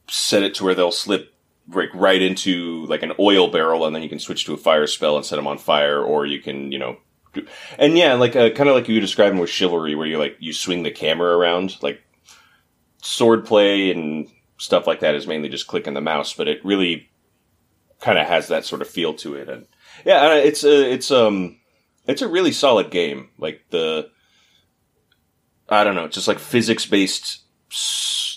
set 0.09 0.43
it 0.43 0.55
to 0.57 0.65
where 0.65 0.75
they'll 0.75 0.91
slip 0.91 1.33
like 1.73 1.91
right 1.95 2.21
into 2.21 2.85
like 2.87 3.03
an 3.05 3.13
oil 3.21 3.49
barrel 3.49 3.87
and 3.87 3.95
then 3.95 4.03
you 4.03 4.09
can 4.09 4.19
switch 4.19 4.45
to 4.45 4.55
a 4.55 4.57
fire 4.57 4.87
spell 4.89 5.17
and 5.17 5.25
set 5.25 5.37
them 5.37 5.47
on 5.47 5.57
fire 5.57 6.03
or 6.03 6.27
you 6.27 6.41
can, 6.41 6.73
you 6.73 6.79
know, 6.79 6.97
do, 7.33 7.47
and 7.79 7.97
yeah, 7.97 8.15
like 8.15 8.35
uh, 8.35 8.51
kind 8.51 8.69
of 8.69 8.75
like 8.75 8.89
you 8.89 8.97
were 8.97 9.01
describing 9.01 9.39
with 9.39 9.49
chivalry 9.51 9.95
where 9.95 10.07
you 10.07 10.19
like 10.19 10.37
you 10.41 10.53
swing 10.53 10.83
the 10.83 10.91
camera 10.91 11.37
around 11.37 11.77
like 11.81 12.03
sword 13.03 13.47
play 13.47 13.91
and 13.93 14.29
stuff 14.59 14.87
like 14.87 15.01
that 15.01 15.15
is 15.15 15.27
mainly 15.29 15.49
just 15.49 15.69
clicking 15.69 15.95
the 15.95 16.01
mouse, 16.01 16.35
but 16.35 16.49
it 16.49 16.65
really 16.65 17.09
kind 18.01 18.19
of 18.19 18.27
has 18.27 18.49
that 18.49 18.65
sort 18.65 18.83
of 18.83 18.89
feel 18.89 19.15
to 19.15 19.35
it 19.35 19.49
and 19.49 19.67
yeah, 20.05 20.23
uh, 20.29 20.35
it's 20.35 20.65
a 20.65 20.93
it's 20.93 21.11
um 21.11 21.59
it's 22.07 22.23
a 22.23 22.29
really 22.29 22.53
solid 22.53 22.91
game. 22.91 23.29
Like 23.39 23.63
the 23.71 24.11
I 25.71 25.85
don't 25.85 25.95
know, 25.95 26.09
just 26.09 26.29
like 26.29 26.39
physics 26.39 26.87
based 26.87 27.43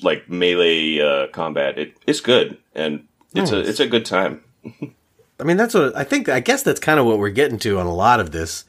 like 0.03 0.29
melee 0.29 0.99
uh, 0.99 1.27
combat. 1.27 1.77
It 1.77 1.97
it's 2.05 2.21
good 2.21 2.57
and 2.75 3.07
it's 3.35 3.51
a 3.51 3.59
it's 3.59 3.79
a 3.79 3.87
good 3.87 4.05
time. 4.05 4.43
I 5.39 5.43
mean, 5.43 5.57
that's 5.57 5.73
what 5.73 5.95
I 5.95 6.03
think. 6.03 6.29
I 6.29 6.39
guess 6.39 6.63
that's 6.63 6.79
kind 6.79 6.99
of 6.99 7.05
what 7.05 7.19
we're 7.19 7.29
getting 7.29 7.59
to 7.59 7.79
on 7.79 7.85
a 7.85 7.93
lot 7.93 8.19
of 8.19 8.31
this. 8.31 8.65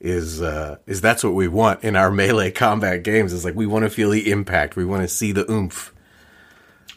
Is 0.00 0.42
uh, 0.42 0.76
is 0.86 1.00
that's 1.00 1.24
what 1.24 1.34
we 1.34 1.48
want 1.48 1.84
in 1.84 1.96
our 1.96 2.10
melee 2.22 2.50
combat 2.50 3.02
games? 3.02 3.32
Is 3.32 3.44
like 3.44 3.54
we 3.54 3.66
want 3.66 3.84
to 3.84 3.90
feel 3.90 4.10
the 4.10 4.30
impact. 4.30 4.76
We 4.76 4.84
want 4.84 5.02
to 5.02 5.08
see 5.08 5.32
the 5.32 5.50
oomph. 5.50 5.92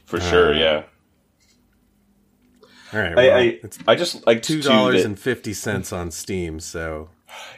For 0.06 0.20
sure, 0.20 0.54
Uh, 0.54 0.58
yeah. 0.58 0.84
All 2.92 3.00
right, 3.00 3.12
I, 3.12 3.16
well, 3.16 3.38
I 3.38 3.42
it's 3.64 3.80
I 3.88 3.96
just 3.96 4.26
like 4.26 4.42
two 4.42 4.62
dollars 4.62 5.06
and 5.06 5.20
fifty 5.20 5.54
on 5.92 6.12
Steam. 6.12 6.60
So 6.60 7.10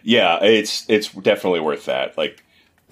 Yeah, 0.03 0.43
it's 0.43 0.85
it's 0.89 1.09
definitely 1.09 1.61
worth 1.61 1.85
that. 1.85 2.17
Like, 2.17 2.43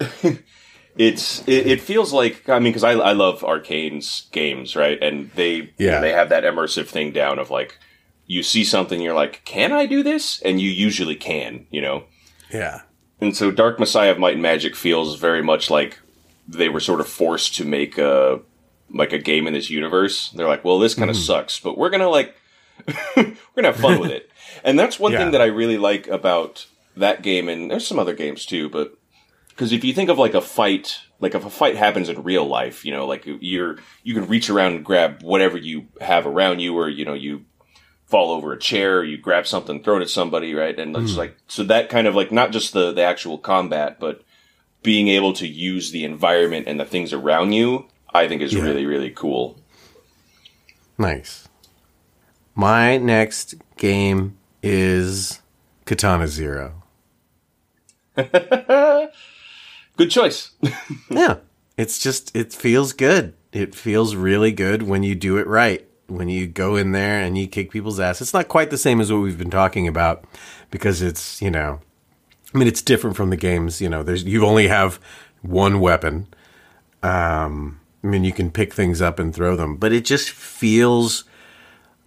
it's 1.00 1.40
it, 1.48 1.66
it 1.66 1.80
feels 1.80 2.12
like 2.12 2.46
I 2.48 2.58
mean 2.58 2.72
because 2.72 2.84
I 2.84 2.92
I 2.92 3.12
love 3.12 3.42
Arkane's 3.42 4.28
games 4.32 4.76
right, 4.76 5.02
and 5.02 5.30
they 5.34 5.72
Yeah. 5.78 6.00
they 6.00 6.12
have 6.12 6.28
that 6.28 6.44
immersive 6.44 6.88
thing 6.88 7.10
down 7.10 7.38
of 7.38 7.50
like 7.50 7.78
you 8.26 8.42
see 8.42 8.64
something 8.64 9.00
you're 9.00 9.14
like 9.14 9.42
can 9.46 9.72
I 9.72 9.86
do 9.86 10.02
this 10.02 10.42
and 10.42 10.60
you 10.60 10.70
usually 10.70 11.16
can 11.16 11.66
you 11.70 11.80
know 11.80 12.04
yeah, 12.52 12.82
and 13.20 13.34
so 13.36 13.50
Dark 13.50 13.78
Messiah 13.78 14.10
of 14.10 14.18
Might 14.18 14.34
and 14.34 14.42
Magic 14.42 14.76
feels 14.76 15.18
very 15.18 15.42
much 15.42 15.70
like 15.70 16.00
they 16.46 16.68
were 16.68 16.80
sort 16.80 17.00
of 17.00 17.08
forced 17.08 17.54
to 17.54 17.64
make 17.64 17.96
a 17.96 18.40
like 18.92 19.12
a 19.12 19.18
game 19.18 19.46
in 19.46 19.54
this 19.54 19.70
universe. 19.70 20.30
They're 20.30 20.48
like, 20.48 20.64
well, 20.64 20.80
this 20.80 20.94
kind 20.94 21.08
of 21.08 21.16
mm-hmm. 21.16 21.24
sucks, 21.24 21.60
but 21.60 21.78
we're 21.78 21.90
gonna 21.90 22.08
like 22.10 22.34
we're 23.16 23.36
gonna 23.54 23.68
have 23.68 23.76
fun 23.76 24.00
with 24.00 24.10
it. 24.10 24.30
And 24.64 24.78
that's 24.78 24.98
one 24.98 25.12
Yeah. 25.12 25.18
thing 25.20 25.30
that 25.30 25.40
I 25.40 25.46
really 25.46 25.78
like 25.78 26.08
about 26.08 26.66
that 26.96 27.22
game, 27.22 27.48
and 27.48 27.70
there's 27.70 27.86
some 27.86 27.98
other 28.00 28.14
games 28.14 28.44
too, 28.44 28.68
but 28.68 28.98
because 29.60 29.72
if 29.72 29.84
you 29.84 29.92
think 29.92 30.08
of 30.08 30.18
like 30.18 30.32
a 30.32 30.40
fight, 30.40 31.00
like 31.18 31.34
if 31.34 31.44
a 31.44 31.50
fight 31.50 31.76
happens 31.76 32.08
in 32.08 32.22
real 32.22 32.46
life, 32.46 32.82
you 32.82 32.92
know, 32.92 33.04
like 33.06 33.24
you're 33.26 33.76
you 34.02 34.14
can 34.14 34.26
reach 34.26 34.48
around 34.48 34.72
and 34.72 34.82
grab 34.82 35.22
whatever 35.22 35.58
you 35.58 35.86
have 36.00 36.26
around 36.26 36.60
you, 36.60 36.74
or 36.78 36.88
you 36.88 37.04
know 37.04 37.12
you 37.12 37.44
fall 38.06 38.30
over 38.30 38.54
a 38.54 38.58
chair, 38.58 39.04
you 39.04 39.18
grab 39.18 39.46
something, 39.46 39.82
throw 39.82 39.98
it 39.98 40.02
at 40.02 40.08
somebody, 40.08 40.54
right? 40.54 40.80
And 40.80 40.96
it's 40.96 41.12
hmm. 41.12 41.18
like 41.18 41.36
so 41.46 41.62
that 41.64 41.90
kind 41.90 42.06
of 42.06 42.14
like 42.14 42.32
not 42.32 42.52
just 42.52 42.72
the 42.72 42.90
the 42.90 43.02
actual 43.02 43.36
combat, 43.36 44.00
but 44.00 44.22
being 44.82 45.08
able 45.08 45.34
to 45.34 45.46
use 45.46 45.90
the 45.90 46.04
environment 46.04 46.66
and 46.66 46.80
the 46.80 46.86
things 46.86 47.12
around 47.12 47.52
you, 47.52 47.86
I 48.14 48.28
think 48.28 48.40
is 48.40 48.54
Yeah. 48.54 48.62
really 48.62 48.86
really 48.86 49.10
cool. 49.10 49.60
nice. 50.96 51.48
My 52.54 52.96
next 52.96 53.56
game 53.76 54.38
is 54.62 55.42
Katana 55.84 56.28
Zero. 56.28 56.82
Good 60.00 60.10
choice. 60.10 60.52
Yeah. 61.10 61.36
It's 61.76 61.98
just, 61.98 62.34
it 62.34 62.54
feels 62.54 62.94
good. 62.94 63.34
It 63.52 63.74
feels 63.74 64.14
really 64.14 64.50
good 64.50 64.82
when 64.82 65.02
you 65.02 65.14
do 65.14 65.36
it 65.36 65.46
right. 65.46 65.86
When 66.06 66.30
you 66.30 66.46
go 66.46 66.74
in 66.76 66.92
there 66.92 67.20
and 67.20 67.36
you 67.36 67.46
kick 67.46 67.70
people's 67.70 68.00
ass. 68.00 68.22
It's 68.22 68.32
not 68.32 68.48
quite 68.48 68.70
the 68.70 68.78
same 68.78 69.02
as 69.02 69.12
what 69.12 69.20
we've 69.20 69.36
been 69.36 69.50
talking 69.50 69.86
about 69.86 70.24
because 70.70 71.02
it's, 71.02 71.42
you 71.42 71.50
know, 71.50 71.80
I 72.54 72.58
mean, 72.58 72.66
it's 72.66 72.80
different 72.80 73.14
from 73.14 73.28
the 73.28 73.36
games. 73.36 73.82
You 73.82 73.90
know, 73.90 74.02
there's 74.02 74.24
you 74.24 74.46
only 74.46 74.68
have 74.68 74.98
one 75.42 75.80
weapon. 75.80 76.28
Um, 77.02 77.80
I 78.02 78.06
mean, 78.06 78.24
you 78.24 78.32
can 78.32 78.50
pick 78.50 78.72
things 78.72 79.02
up 79.02 79.18
and 79.18 79.34
throw 79.34 79.54
them, 79.54 79.76
but 79.76 79.92
it 79.92 80.06
just 80.06 80.30
feels 80.30 81.24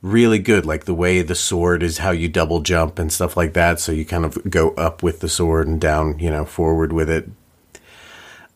really 0.02 0.40
good. 0.40 0.66
Like 0.66 0.86
the 0.86 0.96
way 0.96 1.22
the 1.22 1.36
sword 1.36 1.84
is 1.84 2.00
how 2.00 2.10
you 2.10 2.28
double 2.28 2.62
jump 2.62 2.98
and 2.98 3.14
stuff 3.14 3.38
like 3.38 3.54
that. 3.54 3.80
So 3.80 3.92
you 3.92 4.04
kind 4.04 4.26
of 4.26 4.50
go 4.50 4.72
up 4.72 5.04
with 5.04 5.20
the 5.20 5.30
sword 5.30 5.68
and 5.68 5.80
down, 5.80 6.18
you 6.18 6.32
know, 6.32 6.44
forward 6.44 6.92
with 6.92 7.10
it. 7.12 7.30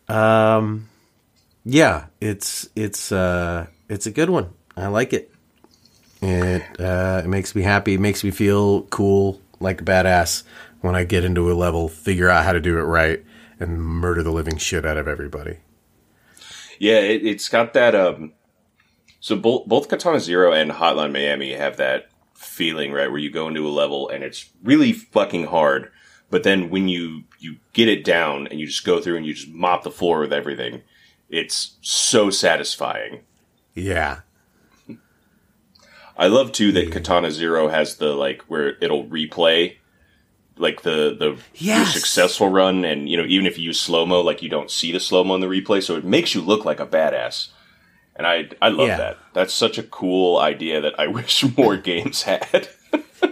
Um, 0.08 0.88
yeah, 1.64 2.06
it's 2.20 2.68
it's 2.74 3.12
uh, 3.12 3.66
it's 3.88 4.06
a 4.06 4.10
good 4.10 4.30
one. 4.30 4.50
I 4.76 4.86
like 4.88 5.12
it. 5.12 5.32
It 6.22 6.62
uh, 6.80 7.22
it 7.24 7.28
makes 7.28 7.54
me 7.54 7.62
happy. 7.62 7.94
It 7.94 8.00
makes 8.00 8.24
me 8.24 8.30
feel 8.30 8.82
cool, 8.82 9.40
like 9.60 9.80
a 9.80 9.84
badass 9.84 10.42
when 10.80 10.94
I 10.94 11.04
get 11.04 11.24
into 11.24 11.50
a 11.50 11.54
level, 11.54 11.88
figure 11.88 12.28
out 12.28 12.44
how 12.44 12.52
to 12.52 12.60
do 12.60 12.78
it 12.78 12.82
right, 12.82 13.24
and 13.60 13.80
murder 13.80 14.22
the 14.22 14.30
living 14.30 14.56
shit 14.56 14.86
out 14.86 14.96
of 14.96 15.08
everybody. 15.08 15.58
Yeah, 16.78 17.00
it, 17.00 17.26
it's 17.26 17.48
got 17.48 17.72
that. 17.74 17.94
Um, 17.94 18.32
so 19.20 19.36
both 19.36 19.66
both 19.66 19.88
Katana 19.88 20.20
Zero 20.20 20.52
and 20.52 20.70
Hotline 20.70 21.12
Miami 21.12 21.52
have 21.52 21.76
that 21.76 22.08
feeling, 22.34 22.92
right, 22.92 23.10
where 23.10 23.20
you 23.20 23.30
go 23.30 23.48
into 23.48 23.66
a 23.66 23.70
level 23.70 24.08
and 24.08 24.22
it's 24.22 24.48
really 24.62 24.92
fucking 24.92 25.46
hard, 25.46 25.90
but 26.30 26.42
then 26.42 26.70
when 26.70 26.88
you 26.88 27.24
you 27.38 27.56
get 27.72 27.88
it 27.88 28.04
down 28.04 28.46
and 28.48 28.58
you 28.60 28.66
just 28.66 28.84
go 28.84 29.00
through 29.00 29.16
and 29.16 29.24
you 29.26 29.34
just 29.34 29.48
mop 29.48 29.82
the 29.84 29.90
floor 29.90 30.20
with 30.20 30.32
everything, 30.32 30.82
it's 31.28 31.76
so 31.80 32.30
satisfying. 32.30 33.20
Yeah. 33.74 34.20
I 36.16 36.26
love 36.26 36.50
too 36.52 36.72
that 36.72 36.90
Katana 36.90 37.30
Zero 37.30 37.68
has 37.68 37.96
the 37.96 38.14
like 38.14 38.42
where 38.48 38.76
it'll 38.80 39.06
replay 39.06 39.76
like 40.56 40.82
the 40.82 41.14
the 41.16 41.38
Yes. 41.54 41.94
successful 41.94 42.48
run 42.48 42.84
and 42.84 43.08
you 43.08 43.16
know 43.16 43.24
even 43.24 43.46
if 43.46 43.56
you 43.58 43.64
use 43.66 43.80
slow 43.80 44.04
mo 44.04 44.20
like 44.20 44.42
you 44.42 44.48
don't 44.48 44.70
see 44.70 44.90
the 44.90 44.98
slow 44.98 45.22
mo 45.22 45.36
in 45.36 45.40
the 45.40 45.46
replay 45.46 45.80
so 45.80 45.94
it 45.94 46.04
makes 46.04 46.34
you 46.34 46.40
look 46.40 46.64
like 46.64 46.80
a 46.80 46.86
badass 46.86 47.50
and 48.16 48.26
i 48.26 48.48
i 48.60 48.68
love 48.68 48.88
Yeah. 48.88 48.96
that 48.96 49.18
that's 49.34 49.54
such 49.54 49.78
a 49.78 49.84
cool 49.84 50.36
idea 50.38 50.80
that 50.80 50.98
i 50.98 51.06
wish 51.18 51.44
more 51.56 51.76
games 51.76 52.22
had 52.22 52.68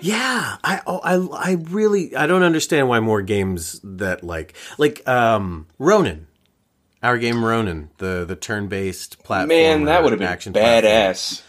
Yeah, 0.00 0.56
I, 0.64 0.80
oh, 0.86 0.98
I, 0.98 1.50
I 1.50 1.52
really, 1.70 2.14
I 2.16 2.26
don't 2.26 2.42
understand 2.42 2.88
why 2.88 3.00
more 3.00 3.22
games 3.22 3.80
that 3.84 4.22
like, 4.24 4.54
like, 4.78 5.06
um, 5.08 5.66
Ronin, 5.78 6.26
our 7.02 7.18
game 7.18 7.44
Ronin, 7.44 7.90
the 7.98 8.24
the 8.26 8.36
turn 8.36 8.68
based 8.68 9.22
platform. 9.22 9.48
man 9.48 9.84
that 9.84 10.02
would 10.02 10.12
have 10.12 10.18
been 10.18 10.28
action 10.28 10.52
platform. 10.52 10.92
badass 10.92 11.42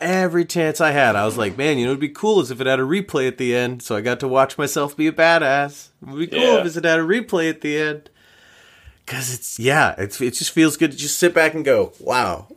Every 0.00 0.44
chance 0.44 0.80
I 0.80 0.90
had, 0.90 1.14
I 1.14 1.24
was 1.24 1.36
like, 1.38 1.56
man, 1.56 1.78
you 1.78 1.84
know, 1.84 1.92
it'd 1.92 2.00
be 2.00 2.08
cool 2.08 2.40
as 2.40 2.50
if 2.50 2.60
it 2.60 2.66
had 2.66 2.80
a 2.80 2.82
replay 2.82 3.28
at 3.28 3.38
the 3.38 3.54
end, 3.54 3.82
so 3.82 3.94
I 3.94 4.00
got 4.00 4.18
to 4.20 4.26
watch 4.28 4.58
myself 4.58 4.96
be 4.96 5.06
a 5.06 5.12
badass. 5.12 5.90
It 6.02 6.08
would 6.08 6.18
be 6.18 6.26
cool 6.26 6.40
Yeah. 6.40 6.64
if 6.66 6.76
it 6.76 6.84
had 6.84 6.98
a 6.98 7.04
replay 7.04 7.48
at 7.48 7.60
the 7.60 7.78
end. 7.78 8.10
Cause 9.06 9.32
it's 9.32 9.58
yeah, 9.60 9.94
it's 9.98 10.20
it 10.20 10.34
just 10.34 10.50
feels 10.50 10.76
good 10.76 10.90
to 10.92 10.96
just 10.96 11.18
sit 11.18 11.32
back 11.34 11.54
and 11.54 11.64
go, 11.64 11.92
wow, 12.00 12.48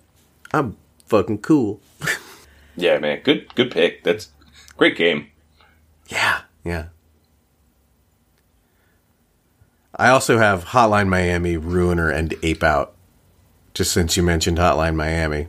I'm 0.54 0.78
fucking 1.08 1.40
cool. 1.40 1.82
yeah 2.78 2.98
man 2.98 3.22
good 3.24 3.54
good 3.56 3.72
pick 3.72 4.04
that's 4.04 4.30
great 4.78 4.96
game 4.98 5.28
Yeah, 6.08 6.42
yeah. 6.64 6.86
I 9.98 10.10
also 10.10 10.38
have 10.38 10.66
Hotline 10.66 11.08
Miami, 11.08 11.56
Ruiner, 11.56 12.10
and 12.10 12.34
Ape 12.44 12.64
Out. 12.64 12.96
Just 13.74 13.94
since 13.94 14.18
you 14.18 14.24
mentioned 14.24 14.58
Hotline 14.58 14.96
Miami, 14.96 15.48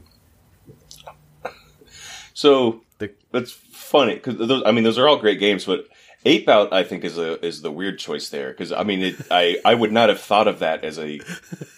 so 2.35 2.83
The- 2.99 3.11
that's 3.33 3.53
funny 3.53 4.14
because 4.14 4.37
those 4.37 4.62
i 4.66 4.72
mean 4.72 4.83
those 4.85 4.99
are 4.99 5.07
all 5.07 5.16
great 5.16 5.39
games 5.39 5.64
but 5.64 5.87
ape 6.24 6.49
out 6.49 6.72
i 6.72 6.83
think 6.83 7.05
is 7.05 7.16
a 7.18 7.45
is 7.45 7.62
the 7.62 7.70
weird 7.70 7.99
choice 8.01 8.29
there 8.31 8.51
because 8.51 8.72
i 8.72 8.83
mean 8.83 9.01
it, 9.03 9.14
i 9.31 9.59
i 9.64 9.72
would 9.74 9.93
not 9.93 10.09
have 10.09 10.20
thought 10.20 10.49
of 10.49 10.59
that 10.59 10.83
as 10.85 10.99
a 10.99 11.20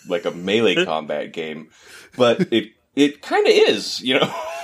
like 0.08 0.24
a 0.24 0.30
melee 0.30 0.84
combat 0.86 1.32
game 1.34 1.68
but 2.16 2.50
it 2.52 2.70
it 2.96 3.20
kind 3.20 3.46
of 3.46 3.52
is 3.52 4.00
you 4.00 4.18
know 4.18 4.34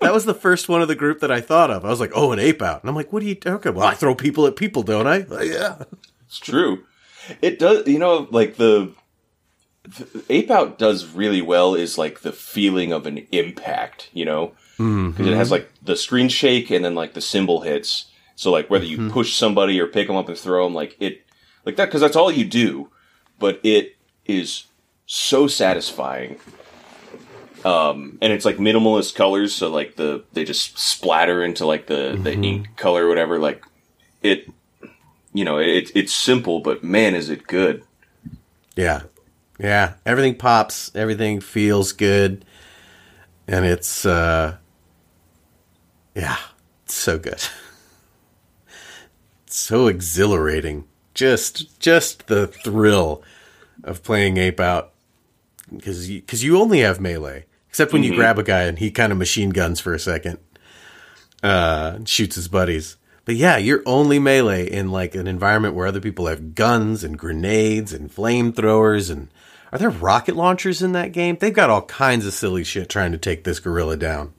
that 0.00 0.12
was 0.12 0.24
the 0.24 0.34
first 0.34 0.68
one 0.68 0.82
of 0.82 0.88
the 0.88 0.94
group 0.94 1.20
that 1.20 1.30
I 1.30 1.40
thought 1.40 1.70
of. 1.70 1.84
I 1.84 1.88
was 1.88 2.00
like, 2.00 2.12
oh, 2.14 2.32
an 2.32 2.38
Ape 2.38 2.62
Out, 2.62 2.82
and 2.82 2.88
I'm 2.88 2.96
like, 2.96 3.12
what 3.12 3.22
are 3.22 3.26
you 3.26 3.34
talking? 3.34 3.74
Well, 3.74 3.86
I 3.86 3.94
throw 3.94 4.14
people 4.14 4.46
at 4.46 4.56
people, 4.56 4.82
don't 4.82 5.06
I? 5.06 5.26
"Oh, 5.30 5.42
yeah. 5.42 5.82
It's 6.26 6.38
true. 6.38 6.84
It 7.42 7.58
does, 7.58 7.86
you 7.86 7.98
know, 7.98 8.28
like 8.30 8.56
the, 8.56 8.92
the 9.84 10.24
Ape 10.28 10.50
Out 10.50 10.78
does 10.78 11.12
really 11.14 11.42
well 11.42 11.74
is 11.74 11.98
like 11.98 12.20
the 12.20 12.32
feeling 12.32 12.92
of 12.92 13.06
an 13.06 13.26
impact, 13.32 14.10
you 14.12 14.24
know, 14.24 14.48
mm-hmm. 14.78 15.10
because 15.10 15.26
it 15.26 15.34
has 15.34 15.50
like 15.50 15.70
the 15.82 15.96
screen 15.96 16.28
shake 16.28 16.70
and 16.70 16.84
then 16.84 16.94
like 16.94 17.14
the 17.14 17.20
cymbal 17.20 17.62
hits. 17.62 18.06
So 18.36 18.50
like 18.50 18.70
whether 18.70 18.84
you 18.84 18.98
mm-hmm. 18.98 19.10
push 19.10 19.34
somebody 19.34 19.80
or 19.80 19.86
pick 19.86 20.06
them 20.06 20.16
up 20.16 20.28
and 20.28 20.38
throw 20.38 20.64
them, 20.64 20.74
like 20.74 20.96
it, 21.00 21.24
like 21.64 21.76
that, 21.76 21.86
because 21.86 22.00
that's 22.00 22.16
all 22.16 22.30
you 22.30 22.44
do, 22.44 22.90
but 23.38 23.60
it 23.62 23.96
is 24.26 24.64
so 25.06 25.46
satisfying. 25.46 26.38
Um, 27.64 28.18
and 28.20 28.32
it's 28.32 28.44
like 28.44 28.56
minimalist 28.56 29.14
colors, 29.14 29.54
so 29.54 29.70
like 29.70 29.96
the 29.96 30.24
they 30.32 30.44
just 30.44 30.78
splatter 30.78 31.42
into 31.42 31.66
like 31.66 31.86
the 31.86 32.18
the 32.20 32.34
ink 32.34 32.76
color 32.76 33.06
or 33.06 33.08
whatever. 33.08 33.38
Like 33.38 33.64
it, 34.22 34.48
you 35.32 35.44
know, 35.44 35.58
it, 35.58 35.90
it's 35.94 36.14
simple, 36.14 36.60
but 36.60 36.82
man, 36.82 37.14
is 37.14 37.30
it 37.30 37.46
good. 37.46 37.82
Yeah. 38.76 39.02
Yeah. 39.58 39.94
Everything 40.06 40.36
pops, 40.36 40.94
everything 40.94 41.40
feels 41.40 41.92
good. 41.92 42.44
And 43.46 43.64
it's 43.64 44.06
uh 44.06 44.56
yeah, 46.14 46.38
it's 46.84 46.94
so 46.94 47.18
good. 47.18 47.42
It's 49.46 49.56
so 49.56 49.86
exhilarating. 49.86 50.84
Just 51.14 51.80
just 51.80 52.28
the 52.28 52.46
thrill 52.46 53.22
of 53.84 54.02
playing 54.02 54.36
Ape 54.36 54.60
Out 54.60 54.92
cuz 55.82 56.08
you, 56.08 56.22
cuz 56.22 56.42
you 56.42 56.58
only 56.58 56.80
have 56.80 57.00
melee 57.00 57.44
except 57.68 57.92
when 57.92 58.02
you 58.02 58.14
grab 58.14 58.38
a 58.38 58.42
guy 58.42 58.62
and 58.62 58.78
he 58.78 58.90
kind 58.90 59.12
of 59.12 59.18
machine 59.18 59.50
guns 59.50 59.80
for 59.80 59.94
a 59.94 59.98
second. 59.98 60.38
Uh 61.42 61.98
shoots 62.04 62.36
his 62.36 62.48
buddies. 62.48 62.96
But 63.24 63.36
yeah, 63.36 63.58
you're 63.58 63.82
only 63.84 64.18
melee 64.18 64.66
in 64.70 64.90
like 64.90 65.14
an 65.14 65.26
environment 65.26 65.74
where 65.74 65.86
other 65.86 66.00
people 66.00 66.26
have 66.26 66.54
guns 66.54 67.04
and 67.04 67.18
grenades 67.18 67.92
and 67.92 68.10
flamethrowers 68.10 69.10
and 69.10 69.28
are 69.70 69.78
there 69.78 69.90
rocket 69.90 70.34
launchers 70.34 70.82
in 70.82 70.92
that 70.92 71.12
game? 71.12 71.36
They've 71.38 71.52
got 71.52 71.68
all 71.70 71.82
kinds 71.82 72.24
of 72.24 72.32
silly 72.32 72.64
shit 72.64 72.88
trying 72.88 73.12
to 73.12 73.18
take 73.18 73.44
this 73.44 73.60
gorilla 73.60 73.96
down. 73.96 74.32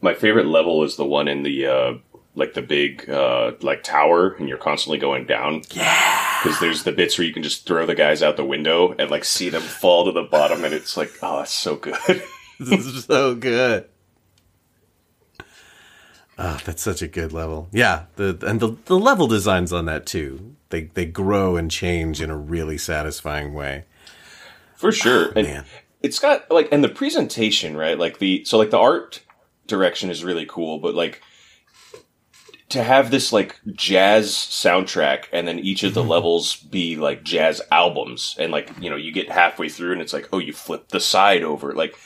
My 0.00 0.14
favorite 0.14 0.46
level 0.46 0.82
is 0.84 0.96
the 0.96 1.04
one 1.04 1.28
in 1.28 1.42
the 1.42 1.66
uh, 1.66 1.92
like 2.34 2.54
the 2.54 2.62
big 2.62 3.08
uh, 3.08 3.52
like 3.60 3.82
tower, 3.82 4.34
and 4.34 4.48
you're 4.48 4.56
constantly 4.56 4.98
going 4.98 5.26
down. 5.26 5.62
Yeah, 5.70 6.33
because 6.44 6.60
there's 6.60 6.82
the 6.82 6.92
bits 6.92 7.16
where 7.16 7.26
you 7.26 7.32
can 7.32 7.42
just 7.42 7.66
throw 7.66 7.86
the 7.86 7.94
guys 7.94 8.22
out 8.22 8.36
the 8.36 8.44
window 8.44 8.94
and 8.98 9.10
like 9.10 9.24
see 9.24 9.48
them 9.48 9.62
fall 9.62 10.04
to 10.04 10.12
the 10.12 10.22
bottom, 10.22 10.62
and 10.62 10.74
it's 10.74 10.96
like, 10.96 11.10
oh, 11.22 11.38
that's 11.38 11.54
so 11.54 11.76
good. 11.76 11.96
This 12.60 12.86
is 12.86 13.04
so 13.06 13.34
good. 13.34 13.88
Oh, 16.38 16.60
that's 16.64 16.82
such 16.82 17.02
a 17.02 17.08
good 17.08 17.32
level. 17.32 17.68
Yeah, 17.72 18.04
the 18.14 18.38
and 18.46 18.60
the, 18.60 18.76
the 18.84 18.96
level 18.96 19.26
designs 19.26 19.72
on 19.72 19.86
that 19.86 20.06
too. 20.06 20.54
They 20.68 20.84
they 20.84 21.04
grow 21.04 21.56
and 21.56 21.68
change 21.68 22.22
in 22.22 22.30
a 22.30 22.36
really 22.36 22.78
satisfying 22.78 23.54
way. 23.54 23.86
For 24.76 24.92
sure. 24.92 25.30
Ah, 25.30 25.32
and 25.34 25.46
man. 25.48 25.64
it's 26.00 26.20
got 26.20 26.48
like 26.48 26.68
and 26.70 26.84
the 26.84 26.88
presentation, 26.88 27.76
right? 27.76 27.98
Like 27.98 28.20
the 28.20 28.44
so 28.44 28.56
like 28.56 28.70
the 28.70 28.78
art 28.78 29.22
direction 29.66 30.08
is 30.08 30.22
really 30.22 30.46
cool, 30.46 30.78
but 30.78 30.94
like 30.94 31.22
to 32.74 32.82
have 32.84 33.10
this 33.10 33.32
like 33.32 33.58
jazz 33.72 34.30
soundtrack 34.30 35.24
and 35.32 35.48
then 35.48 35.58
each 35.58 35.82
of 35.82 35.94
the 35.94 36.04
levels 36.04 36.56
be 36.56 36.96
like 36.96 37.24
jazz 37.24 37.60
albums 37.72 38.36
and 38.38 38.52
like, 38.52 38.70
you 38.80 38.90
know, 38.90 38.96
you 38.96 39.10
get 39.12 39.30
halfway 39.30 39.68
through 39.68 39.92
and 39.92 40.00
it's 40.02 40.12
like, 40.12 40.28
oh, 40.32 40.38
you 40.38 40.52
flip 40.52 40.88
the 40.88 41.00
side 41.00 41.42
over. 41.42 41.72
Like 41.72 41.96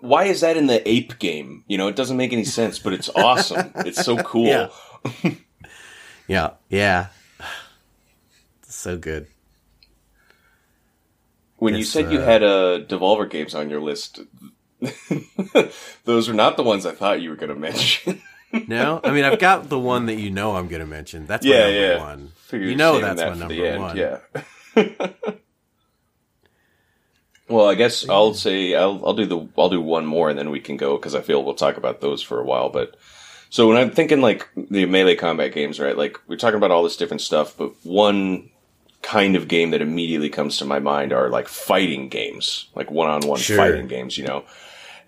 why 0.00 0.24
is 0.24 0.40
that 0.40 0.56
in 0.56 0.66
the 0.66 0.86
ape 0.88 1.18
game? 1.18 1.64
You 1.66 1.78
know, 1.78 1.88
it 1.88 1.96
doesn't 1.96 2.16
make 2.16 2.32
any 2.32 2.44
sense, 2.58 2.78
but 2.78 2.92
it's 2.92 3.08
awesome. 3.10 3.72
it's 3.76 4.04
so 4.04 4.16
cool. 4.18 4.46
Yeah. 4.46 4.68
Yeah, 6.28 6.50
yeah. 6.68 7.08
So 8.68 8.98
good. 8.98 9.28
When 11.56 11.74
you 11.74 11.80
It's, 11.80 11.90
said 11.90 12.12
you 12.12 12.18
uh, 12.18 12.24
had 12.24 12.42
uh, 12.42 12.80
Devolver 12.80 13.28
games 13.28 13.54
on 13.54 13.70
your 13.70 13.80
list, 13.80 14.20
those 16.04 16.28
are 16.28 16.34
not 16.34 16.56
the 16.56 16.62
ones 16.62 16.84
I 16.84 16.92
thought 16.92 17.22
you 17.22 17.30
were 17.30 17.36
going 17.36 17.54
to 17.54 17.58
mention. 17.58 18.20
No, 18.68 19.00
I 19.02 19.10
mean 19.12 19.24
I've 19.24 19.38
got 19.38 19.68
the 19.68 19.78
one 19.78 20.06
that 20.06 20.16
you 20.16 20.30
know 20.30 20.56
I'm 20.56 20.68
going 20.68 20.80
to 20.80 20.86
mention. 20.86 21.26
That's 21.26 21.44
my 21.44 21.52
Yeah, 21.52 21.60
number 21.64 21.80
yeah. 21.80 21.98
one. 21.98 22.32
Figured 22.46 22.70
You 22.70 22.76
know 22.76 23.00
that's 23.00 23.20
that 23.20 23.32
my 23.32 23.38
number 23.38 23.66
end, 23.66 23.82
one. 23.82 23.96
Yeah. 23.96 24.18
well, 27.48 27.66
I 27.68 27.74
guess 27.74 28.08
I'll 28.08 28.34
say 28.34 28.74
I'll 28.74 29.00
I'll 29.06 29.14
do 29.14 29.26
the 29.26 29.48
I'll 29.56 29.68
do 29.68 29.80
one 29.80 30.06
more 30.06 30.30
and 30.30 30.38
then 30.38 30.50
we 30.50 30.60
can 30.60 30.76
go 30.76 30.96
because 30.96 31.14
I 31.14 31.20
feel 31.22 31.44
we'll 31.44 31.54
talk 31.54 31.76
about 31.76 32.00
those 32.00 32.22
for 32.22 32.40
a 32.40 32.44
while. 32.44 32.68
But 32.70 32.96
so 33.50 33.68
when 33.68 33.76
I'm 33.76 33.90
thinking 33.90 34.20
like 34.20 34.48
the 34.56 34.86
melee 34.86 35.14
combat 35.16 35.52
games, 35.54 35.78
right? 35.78 35.96
Like 35.96 36.18
we're 36.28 36.36
talking 36.36 36.56
about 36.56 36.70
all 36.72 36.82
this 36.82 36.96
different 36.96 37.20
stuff, 37.20 37.56
but 37.56 37.72
one 37.84 38.50
kind 39.02 39.36
of 39.36 39.46
game 39.46 39.70
that 39.70 39.82
immediately 39.82 40.28
comes 40.28 40.56
to 40.58 40.64
my 40.64 40.80
mind 40.80 41.12
are 41.12 41.28
like 41.30 41.46
fighting 41.46 42.08
games, 42.08 42.68
like 42.74 42.90
one-on-one 42.90 43.38
Sure. 43.38 43.56
fighting 43.56 43.86
games, 43.86 44.18
you 44.18 44.24
know. 44.26 44.44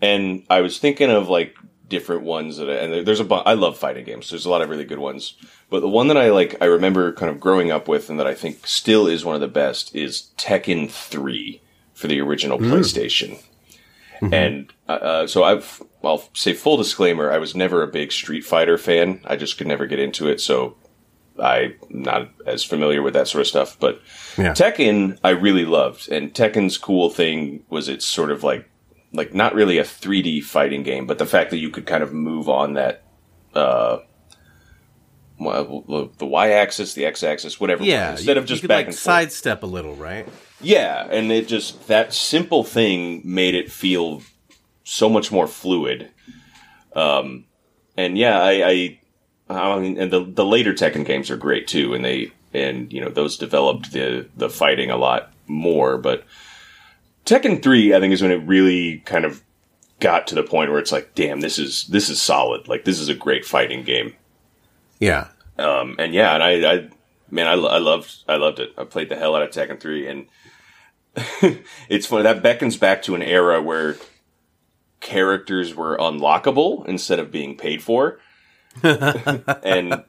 And 0.01 0.45
I 0.49 0.61
was 0.61 0.79
thinking 0.79 1.11
of 1.11 1.29
like 1.29 1.57
different 1.89 2.23
ones 2.23 2.57
that 2.59 2.69
I, 2.69 2.75
and 2.75 3.07
there's 3.07 3.21
a 3.21 3.25
bu- 3.25 3.37
I 3.37 3.55
love 3.55 3.79
fighting 3.79 4.05
games. 4.05 4.31
There's 4.31 4.47
a 4.47 4.51
lot 4.51 4.63
of 4.63 4.69
really 4.69 4.85
good 4.85 4.99
ones, 4.99 5.35
but 5.71 5.81
the 5.81 5.89
one 5.89 6.09
that 6.09 6.17
I 6.17 6.31
like 6.31 6.57
I 6.61 6.67
remember 6.67 7.13
kind 7.13 7.31
of 7.31 7.41
growing 7.41 7.71
up 7.71 7.89
with 7.89 8.11
and 8.11 8.19
that 8.21 8.27
I 8.27 8.35
think 8.35 8.67
still 8.67 9.07
is 9.07 9.25
one 9.25 9.35
of 9.35 9.41
the 9.41 9.49
best 9.49 9.95
is 9.95 10.31
Tekken 10.37 10.91
3 10.91 11.61
for 11.95 12.07
the 12.09 12.21
original 12.21 12.59
PlayStation. 12.59 13.43
And 14.21 14.73
uh, 14.89 14.93
uh, 14.93 15.27
so 15.29 15.45
I've 15.45 15.81
I'll 16.03 16.25
say 16.35 16.53
full 16.53 16.77
disclaimer, 16.77 17.31
I 17.31 17.39
was 17.39 17.55
never 17.55 17.83
a 17.83 17.87
big 17.89 18.11
Street 18.13 18.45
Fighter 18.45 18.77
fan. 18.77 19.21
I 19.25 19.37
just 19.37 19.59
could 19.59 19.69
never 19.69 19.87
get 19.87 20.01
into 20.01 20.29
it, 20.29 20.41
so 20.41 20.77
I'm 21.39 21.75
not 21.89 22.31
as 22.45 22.65
familiar 22.65 23.01
with 23.01 23.15
that 23.15 23.29
sort 23.29 23.43
of 23.43 23.47
stuff. 23.47 23.79
But 23.79 24.01
Yeah. 24.37 24.53
Tekken, 24.55 25.19
I 25.23 25.31
really 25.31 25.65
loved, 25.65 26.11
and 26.11 26.35
Tekken's 26.35 26.79
cool 26.79 27.11
thing 27.11 27.63
was 27.69 27.89
it's 27.89 28.05
sort 28.05 28.33
of 28.33 28.43
like 28.43 28.68
like 29.13 29.33
not 29.35 29.55
really 29.55 29.79
a 29.79 29.85
3D 29.85 30.43
fighting 30.45 30.83
game, 30.83 31.07
but 31.07 31.19
the 31.19 31.27
fact 31.27 31.51
that 31.51 31.59
you 31.59 31.71
could 31.71 31.87
kind 31.87 32.03
of 32.03 32.13
move 32.13 32.49
on 32.49 32.75
that 32.75 33.05
uh, 33.55 33.99
well, 35.39 35.85
the- 35.89 36.09
the 36.19 36.27
y-axis, 36.27 36.95
the 36.95 37.05
x-axis, 37.07 37.61
whatever. 37.61 37.85
Yeah, 37.85 38.13
instead 38.13 38.37
you- 38.37 38.43
of 38.43 38.47
just 38.47 38.63
you 38.63 38.69
could, 38.69 38.69
back 38.69 38.77
like 38.79 38.87
and 38.87 38.95
forth. 38.95 39.03
sidestep 39.03 39.63
a 39.63 39.67
little, 39.67 39.95
right? 39.95 40.29
Yeah, 40.61 41.07
and 41.11 41.31
it 41.31 41.47
just 41.47 41.87
that 41.87 42.13
simple 42.13 42.65
thing 42.65 43.23
made 43.25 43.55
it 43.55 43.71
feel 43.71 44.23
so 44.85 45.09
much 45.09 45.31
more 45.31 45.47
fluid. 45.47 46.11
Um, 46.95 47.45
and 47.97 48.19
yeah, 48.19 48.41
I, 48.43 48.51
I, 48.69 49.01
I 49.49 49.79
mean, 49.79 49.99
and 49.99 50.13
the 50.13 50.25
the 50.25 50.45
later 50.45 50.73
Tekken 50.75 51.05
games 51.07 51.31
are 51.31 51.37
great 51.37 51.69
too, 51.69 51.95
and 51.95 52.05
they 52.05 52.33
and 52.53 52.93
you 52.93 53.01
know 53.01 53.09
those 53.09 53.37
developed 53.39 53.93
the 53.93 54.29
the 54.37 54.51
fighting 54.51 54.91
a 54.91 54.97
lot 54.97 55.33
more. 55.47 55.97
But 55.99 56.25
Tekken 57.29 57.63
three, 57.63 57.95
I 57.95 58.01
think, 58.01 58.15
is 58.15 58.23
when 58.23 58.31
it 58.31 58.47
really 58.47 58.99
kind 59.05 59.27
of 59.27 59.43
got 60.01 60.27
to 60.29 60.35
the 60.35 60.43
point 60.43 60.71
where 60.71 60.81
it's 60.81 60.93
like, 60.93 61.15
damn, 61.15 61.41
this 61.41 61.59
is 61.59 61.85
this 61.89 62.09
is 62.09 62.23
solid. 62.23 62.69
Like 62.69 62.85
this 62.87 62.99
is 62.99 63.11
a 63.11 63.15
great 63.15 63.45
fighting 63.45 63.83
game. 63.83 64.15
Yeah, 64.99 65.29
Um, 65.59 65.97
and 65.99 66.15
yeah, 66.15 66.35
and 66.35 66.43
I, 66.43 66.73
I 66.73 66.89
man, 67.31 67.47
I, 67.47 67.53
I 67.53 67.79
loved, 67.79 68.25
I 68.27 68.37
loved 68.37 68.61
it. 68.61 68.73
I 68.79 68.85
played 68.85 69.11
the 69.11 69.17
hell 69.17 69.37
out 69.37 69.43
of 69.43 69.51
Tekken 69.51 69.79
three, 69.79 70.09
and 70.09 70.27
it's 71.91 72.07
funny 72.07 72.23
that 72.23 72.43
beckons 72.43 72.79
back 72.79 73.03
to 73.03 73.15
an 73.15 73.23
era 73.23 73.61
where 73.61 73.97
characters 75.01 75.75
were 75.75 75.99
unlockable 75.99 76.87
instead 76.87 77.19
of 77.19 77.31
being 77.31 77.59
paid 77.59 77.83
for, 77.83 78.21
and 78.83 80.03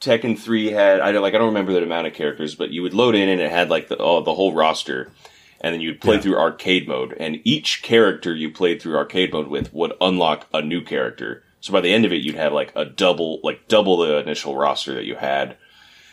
Tekken 0.00 0.38
three 0.38 0.70
had 0.70 1.00
I 1.00 1.12
don't 1.12 1.20
like 1.20 1.34
I 1.34 1.38
don't 1.38 1.48
remember 1.48 1.74
the 1.74 1.82
amount 1.82 2.06
of 2.06 2.14
characters, 2.14 2.54
but 2.54 2.70
you 2.70 2.82
would 2.82 2.94
load 2.94 3.14
in 3.14 3.28
and 3.28 3.40
it 3.42 3.50
had 3.50 3.68
like 3.68 3.88
the 3.88 3.98
oh, 3.98 4.22
the 4.22 4.34
whole 4.34 4.54
roster. 4.54 5.12
And 5.60 5.74
then 5.74 5.80
you'd 5.80 6.00
play 6.00 6.14
Yeah. 6.16 6.20
through 6.20 6.38
arcade 6.38 6.86
mode, 6.86 7.16
and 7.18 7.40
each 7.44 7.82
character 7.82 8.34
you 8.34 8.50
played 8.50 8.80
through 8.80 8.96
arcade 8.96 9.32
mode 9.32 9.48
with 9.48 9.72
would 9.74 9.92
unlock 10.00 10.46
a 10.54 10.62
new 10.62 10.80
character. 10.82 11.42
So 11.60 11.72
by 11.72 11.80
the 11.80 11.92
end 11.92 12.04
of 12.04 12.12
it, 12.12 12.22
you'd 12.22 12.36
have 12.36 12.52
like 12.52 12.72
a 12.76 12.84
double, 12.84 13.40
like 13.42 13.66
double 13.66 13.96
the 13.96 14.18
initial 14.18 14.56
roster 14.56 14.94
that 14.94 15.04
you 15.04 15.16
had, 15.16 15.56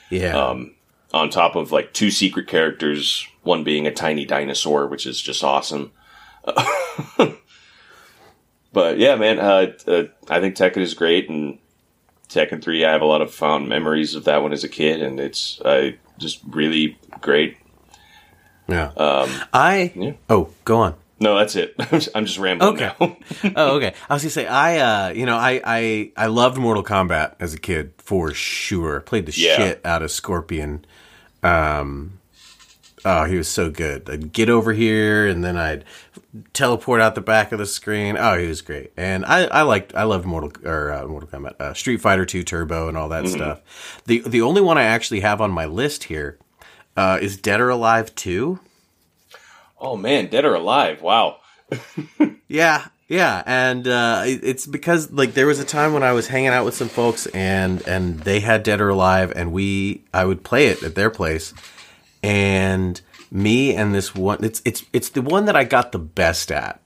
yeah. 0.09 0.35
um, 0.35 0.73
on 1.13 1.29
top 1.29 1.55
of 1.55 1.71
like 1.71 1.93
two 1.93 2.09
secret 2.09 2.47
characters, 2.47 3.27
one 3.43 3.63
being 3.63 3.85
a 3.85 3.93
tiny 3.93 4.25
dinosaur, 4.25 4.87
which 4.87 5.05
is 5.05 5.21
just 5.21 5.43
awesome. 5.43 5.91
but 8.73 8.97
yeah, 8.97 9.15
man, 9.15 9.39
uh, 9.39 9.71
uh, 9.87 10.03
I 10.29 10.39
think 10.39 10.55
Tekken 10.55 10.77
is 10.77 10.93
great, 10.93 11.29
and 11.29 11.59
Tekken 12.29 12.61
Three, 12.63 12.83
I 12.83 12.91
have 12.91 13.01
a 13.01 13.05
lot 13.05 13.21
of 13.21 13.33
fond 13.33 13.69
memories 13.69 14.15
of 14.15 14.23
that 14.25 14.41
one 14.41 14.53
as 14.53 14.63
a 14.63 14.69
kid, 14.69 15.01
and 15.01 15.19
it's 15.19 15.61
uh, 15.61 15.91
just 16.17 16.39
really 16.47 16.97
great. 17.21 17.57
Yeah. 18.67 18.91
Um, 18.97 19.29
I. 19.53 19.91
yeah. 19.95 20.13
Oh, 20.29 20.49
go 20.65 20.77
on. 20.77 20.95
no, 21.19 21.37
that's 21.37 21.55
it. 21.55 21.75
I'm 22.15 22.25
just 22.25 22.37
rambling 22.39 22.73
Okay. 22.75 22.91
now. 22.99 23.17
oh, 23.55 23.75
okay. 23.77 23.93
I 24.09 24.13
was 24.13 24.23
gonna 24.23 24.29
say 24.31 24.47
I, 24.47 24.77
uh, 24.79 25.09
you 25.13 25.25
know, 25.25 25.37
I, 25.37 25.61
I, 25.63 26.11
I 26.17 26.27
loved 26.27 26.57
Mortal 26.57 26.83
Kombat 26.83 27.35
as 27.39 27.53
a 27.53 27.59
kid 27.59 27.93
for 27.97 28.33
sure. 28.33 28.99
Played 29.01 29.25
the 29.27 29.33
Yeah. 29.35 29.55
shit 29.57 29.81
out 29.85 30.01
of 30.01 30.11
Scorpion. 30.11 30.83
Um, 31.43 32.19
oh, 33.05 33.25
he 33.25 33.37
was 33.37 33.47
so 33.47 33.69
good. 33.69 34.09
I'd 34.09 34.33
get 34.33 34.49
over 34.49 34.73
here 34.73 35.27
and 35.27 35.43
then 35.43 35.57
I'd 35.57 35.85
teleport 36.53 36.99
out 37.01 37.15
the 37.15 37.21
back 37.21 37.51
of 37.51 37.59
the 37.59 37.65
screen. 37.65 38.17
Oh, 38.19 38.37
he 38.37 38.47
was 38.47 38.61
great. 38.61 38.91
And 38.97 39.23
I, 39.25 39.45
I 39.45 39.61
liked, 39.61 39.95
I 39.95 40.03
loved 40.03 40.25
Mortal 40.25 40.51
or 40.67 40.91
uh, 40.91 41.05
Mortal 41.07 41.29
Kombat, 41.29 41.59
uh, 41.61 41.73
Street 41.73 41.97
Fighter 42.01 42.25
Two 42.25 42.43
Turbo, 42.43 42.87
and 42.89 42.97
all 42.97 43.09
that 43.09 43.27
stuff. 43.27 44.01
The 44.05 44.19
the 44.25 44.41
only 44.41 44.61
one 44.61 44.77
I 44.77 44.83
actually 44.83 45.19
have 45.21 45.39
on 45.39 45.51
my 45.51 45.65
list 45.65 46.05
here 46.05 46.37
uh, 46.95 47.19
is 47.21 47.37
Dead 47.37 47.61
or 47.61 47.69
Alive 47.69 48.13
Two. 48.15 48.59
oh 49.79 49.95
man, 49.97 50.27
Dead 50.27 50.45
or 50.45 50.55
Alive? 50.55 51.01
Wow. 51.01 51.37
Yeah, 52.47 52.85
yeah, 53.07 53.41
and 53.47 53.87
uh, 53.87 54.21
it's 54.25 54.67
because 54.67 55.11
like 55.11 55.33
there 55.33 55.47
was 55.47 55.59
a 55.59 55.65
time 55.65 55.93
when 55.93 56.03
I 56.03 56.11
was 56.13 56.27
hanging 56.27 56.49
out 56.49 56.63
with 56.63 56.75
some 56.75 56.89
folks 56.89 57.25
and 57.27 57.81
and 57.87 58.19
they 58.19 58.39
had 58.39 58.61
Dead 58.61 58.79
or 58.81 58.89
Alive, 58.89 59.33
and 59.35 59.51
we 59.51 60.03
I 60.13 60.25
would 60.25 60.43
play 60.43 60.67
it 60.67 60.83
at 60.83 60.93
their 60.93 61.09
place, 61.09 61.53
and 62.21 63.01
me 63.31 63.73
and 63.75 63.95
this 63.95 64.13
one 64.13 64.43
it's 64.43 64.61
it's 64.63 64.83
it's 64.93 65.09
the 65.09 65.23
one 65.23 65.45
that 65.45 65.55
I 65.55 65.63
got 65.63 65.91
the 65.91 65.99
best 65.99 66.51
at 66.51 66.79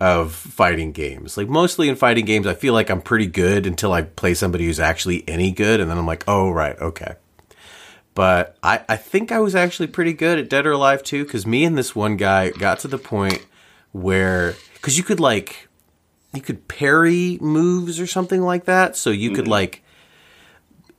of 0.00 0.32
fighting 0.34 0.92
games. 0.92 1.36
Like 1.36 1.48
mostly 1.48 1.88
in 1.88 1.96
fighting 1.96 2.24
games, 2.26 2.46
I 2.46 2.54
feel 2.54 2.72
like 2.72 2.88
I'm 2.88 3.02
pretty 3.02 3.26
good 3.26 3.66
until 3.66 3.92
I 3.92 4.02
play 4.02 4.34
somebody 4.34 4.66
who's 4.66 4.80
actually 4.80 5.28
any 5.28 5.50
good, 5.50 5.80
and 5.80 5.90
then 5.90 5.98
I'm 5.98 6.06
like, 6.06 6.24
oh 6.28 6.50
right, 6.50 6.78
okay. 6.80 7.14
But 8.16 8.56
I, 8.62 8.80
I 8.88 8.96
think 8.96 9.30
I 9.30 9.40
was 9.40 9.54
actually 9.54 9.88
pretty 9.88 10.14
good 10.14 10.38
at 10.38 10.48
Dead 10.48 10.66
or 10.66 10.72
Alive 10.72 11.02
too, 11.02 11.24
because 11.24 11.46
me 11.46 11.66
and 11.66 11.76
this 11.76 11.94
one 11.94 12.16
guy 12.16 12.48
got 12.48 12.78
to 12.78 12.88
the 12.88 12.96
point 12.96 13.44
where, 13.92 14.56
because 14.72 14.96
you 14.96 15.04
could 15.04 15.20
like, 15.20 15.68
you 16.32 16.40
could 16.40 16.66
parry 16.66 17.36
moves 17.42 18.00
or 18.00 18.06
something 18.06 18.40
like 18.40 18.64
that. 18.64 18.96
So 18.96 19.10
you 19.10 19.32
could 19.32 19.44
mm-hmm. 19.44 19.50
like, 19.50 19.82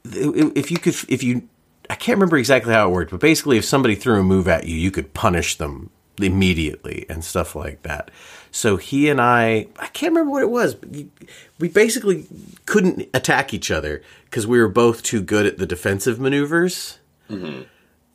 if 0.06 0.70
you 0.70 0.78
could, 0.78 0.96
if 1.10 1.24
you, 1.24 1.50
I 1.90 1.96
can't 1.96 2.18
remember 2.18 2.38
exactly 2.38 2.72
how 2.72 2.88
it 2.88 2.92
worked, 2.92 3.10
but 3.10 3.20
basically, 3.20 3.58
if 3.58 3.66
somebody 3.66 3.96
threw 3.96 4.20
a 4.20 4.24
move 4.24 4.48
at 4.48 4.68
you, 4.68 4.76
you 4.76 4.92
could 4.92 5.16
punish 5.16 5.56
them 5.56 5.90
immediately 6.22 7.08
and 7.10 7.24
stuff 7.24 7.56
like 7.56 7.82
that. 7.82 8.12
So 8.52 8.78
he 8.78 9.10
and 9.10 9.20
I, 9.20 9.68
I 9.80 9.88
can't 9.88 10.12
remember 10.12 10.32
what 10.32 10.44
it 10.44 10.52
was, 10.52 10.76
but 10.76 10.94
you, 10.94 11.10
we 11.60 11.68
basically 11.68 12.28
couldn't 12.68 13.08
attack 13.16 13.56
each 13.56 13.72
other 13.72 14.04
because 14.26 14.46
we 14.46 14.60
were 14.60 14.68
both 14.68 15.02
too 15.02 15.22
good 15.22 15.48
at 15.48 15.58
the 15.58 15.66
defensive 15.66 16.20
maneuvers. 16.20 17.00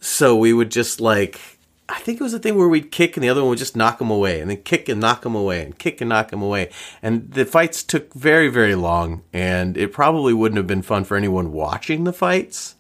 So 0.00 0.36
we 0.36 0.52
would 0.52 0.70
just 0.70 1.00
like, 1.00 1.40
I 1.88 1.98
think 2.00 2.20
it 2.20 2.24
was 2.24 2.34
a 2.34 2.38
thing 2.38 2.56
where 2.56 2.68
we'd 2.68 2.90
kick 2.90 3.16
and 3.16 3.22
the 3.22 3.28
other 3.28 3.42
one 3.42 3.50
would 3.50 3.58
just 3.58 3.76
knock 3.76 4.00
him 4.00 4.10
away, 4.10 4.40
and 4.40 4.50
then 4.50 4.62
kick 4.62 4.88
and 4.88 5.00
knock 5.00 5.26
him 5.26 5.34
away, 5.34 5.62
and 5.62 5.78
kick 5.78 6.00
and 6.00 6.08
knock 6.08 6.32
him 6.32 6.42
away. 6.42 6.70
And 7.02 7.30
the 7.32 7.44
fights 7.44 7.82
took 7.82 8.14
very, 8.14 8.48
very 8.48 8.74
long, 8.74 9.22
and 9.32 9.76
it 9.76 9.92
probably 9.92 10.32
wouldn't 10.32 10.56
have 10.56 10.66
been 10.66 10.82
fun 10.82 11.04
for 11.04 11.16
anyone 11.16 11.52
watching 11.52 12.04
the 12.04 12.12
fights. 12.12 12.76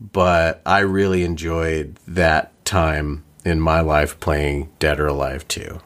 But 0.00 0.62
I 0.64 0.78
really 0.78 1.24
enjoyed 1.24 1.98
that 2.08 2.64
time 2.64 3.24
in 3.44 3.60
my 3.60 3.80
life 3.80 4.18
playing 4.18 4.70
Dead 4.78 4.98
or 4.98 5.08
Alive 5.08 5.46
2. 5.46 5.80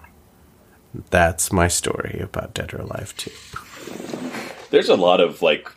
That's 1.11 1.53
my 1.53 1.66
story 1.66 2.20
about 2.22 2.55
Dead 2.55 2.72
or 2.72 2.83
Alive 2.83 3.12
2. 3.16 3.31
There's 4.70 4.89
a 4.89 4.97
lot 4.97 5.20
of 5.20 5.43
like, 5.43 5.68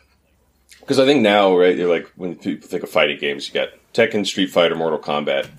because 0.80 1.00
I 1.00 1.06
think 1.06 1.22
now, 1.22 1.58
right? 1.58 1.76
You're 1.76 1.90
like 1.90 2.08
when 2.16 2.36
people 2.36 2.70
think 2.70 2.84
of 2.84 2.90
fighting 2.90 3.18
games, 3.18 3.48
you 3.48 3.54
got 3.56 3.70
Tekken, 3.94 4.26
Street 4.26 4.52
Fighter, 4.52 4.76
Mortal 4.76 5.00
Kombat, 5.00 5.50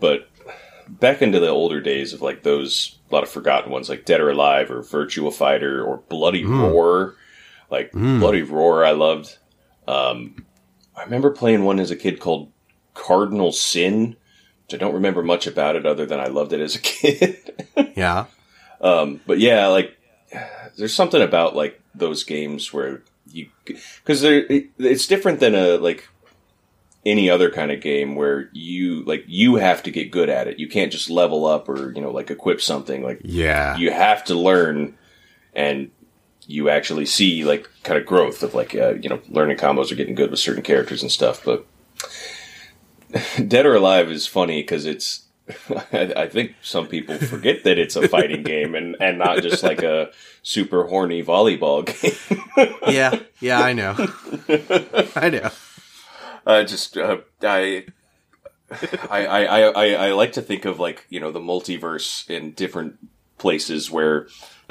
but 0.00 0.28
back 0.88 1.22
into 1.22 1.40
the 1.40 1.48
older 1.48 1.80
days 1.80 2.12
of 2.12 2.20
like 2.22 2.42
those 2.42 2.98
a 3.10 3.14
lot 3.14 3.22
of 3.22 3.28
forgotten 3.30 3.70
ones 3.70 3.88
like 3.88 4.04
Dead 4.04 4.20
or 4.20 4.30
Alive 4.30 4.70
or 4.70 4.82
Virtua 4.82 5.32
Fighter 5.32 5.82
or 5.84 5.98
Bloody 6.08 6.44
Roar, 6.44 7.14
like 7.70 7.92
Bloody 7.92 8.42
Roar, 8.42 8.84
I 8.84 8.90
loved. 8.92 9.38
Um, 9.86 10.44
I 10.96 11.04
remember 11.04 11.30
playing 11.30 11.64
one 11.64 11.80
as 11.80 11.90
a 11.90 11.96
kid 11.96 12.20
called 12.20 12.50
Cardinal 12.94 13.52
Syn. 13.52 14.16
Which 14.64 14.74
I 14.74 14.78
don't 14.78 14.94
remember 14.94 15.22
much 15.22 15.46
about 15.46 15.76
it 15.76 15.84
other 15.84 16.06
than 16.06 16.18
I 16.18 16.28
loved 16.28 16.54
it 16.54 16.60
as 16.60 16.74
a 16.74 16.78
kid. 16.80 17.66
Yeah. 17.94 18.26
Um, 18.80 19.20
but 19.26 19.38
yeah, 19.38 19.66
like 19.66 19.96
there's 20.76 20.94
something 20.94 21.20
about 21.22 21.54
like 21.54 21.80
those 21.94 22.24
games 22.24 22.72
where 22.72 23.02
you 23.30 23.48
because 23.64 24.20
they're 24.20 24.46
it, 24.50 24.70
it's 24.78 25.06
different 25.06 25.40
than 25.40 25.54
a 25.54 25.76
like 25.76 26.08
any 27.06 27.28
other 27.28 27.50
kind 27.50 27.70
of 27.70 27.80
game 27.80 28.14
where 28.16 28.48
you 28.52 29.02
like 29.04 29.24
you 29.26 29.56
have 29.56 29.82
to 29.82 29.90
get 29.90 30.10
good 30.10 30.28
at 30.30 30.48
it. 30.48 30.58
You 30.58 30.68
can't 30.68 30.90
just 30.92 31.10
level 31.10 31.44
up 31.46 31.68
or 31.68 31.92
you 31.92 32.00
know 32.00 32.10
like 32.10 32.30
equip 32.30 32.60
something. 32.60 33.02
Like 33.02 33.20
Yeah. 33.22 33.76
you 33.76 33.90
have 33.90 34.24
to 34.24 34.34
learn 34.34 34.96
and 35.54 35.90
you 36.46 36.68
actually 36.68 37.06
see 37.06 37.44
like 37.44 37.68
kind 37.84 37.98
of 37.98 38.06
growth 38.06 38.42
of 38.42 38.54
like 38.54 38.74
uh, 38.74 38.94
you 38.94 39.08
know 39.08 39.20
learning 39.28 39.56
combos 39.56 39.90
or 39.92 39.94
getting 39.94 40.14
good 40.14 40.30
with 40.30 40.40
certain 40.40 40.62
characters 40.62 41.02
and 41.02 41.10
stuff. 41.12 41.44
But 41.44 41.66
Dead 43.48 43.66
or 43.66 43.74
Alive 43.74 44.10
is 44.10 44.26
funny 44.26 44.62
because 44.62 44.86
it's. 44.86 45.20
I, 45.92 46.10
I 46.16 46.26
think 46.28 46.54
some 46.62 46.86
people 46.86 47.18
forget 47.18 47.64
that 47.64 47.76
it's 47.78 47.96
a 47.96 48.08
fighting 48.08 48.42
game 48.44 48.74
and, 48.74 48.96
and 48.98 49.18
not 49.18 49.42
just 49.42 49.62
like 49.62 49.82
a 49.82 50.10
super 50.42 50.86
horny 50.86 51.22
volleyball 51.22 51.84
game. 51.84 52.74
yeah. 52.88 53.18
Yeah, 53.40 53.60
I 53.60 53.74
know. 53.74 53.94
I 55.14 55.28
know. 55.28 55.50
I 56.46 56.64
just 56.64 56.96
uh, 56.96 57.18
I, 57.42 57.86
I, 59.10 59.26
I, 59.26 59.60
I, 59.60 59.86
I 60.08 60.12
like 60.12 60.32
to 60.32 60.42
think 60.42 60.64
of 60.64 60.78
like 60.78 61.06
you 61.08 61.20
know 61.20 61.30
the 61.30 61.40
multiverse 61.40 62.28
in 62.28 62.52
different 62.52 62.98
places 63.38 63.90
where 63.90 64.28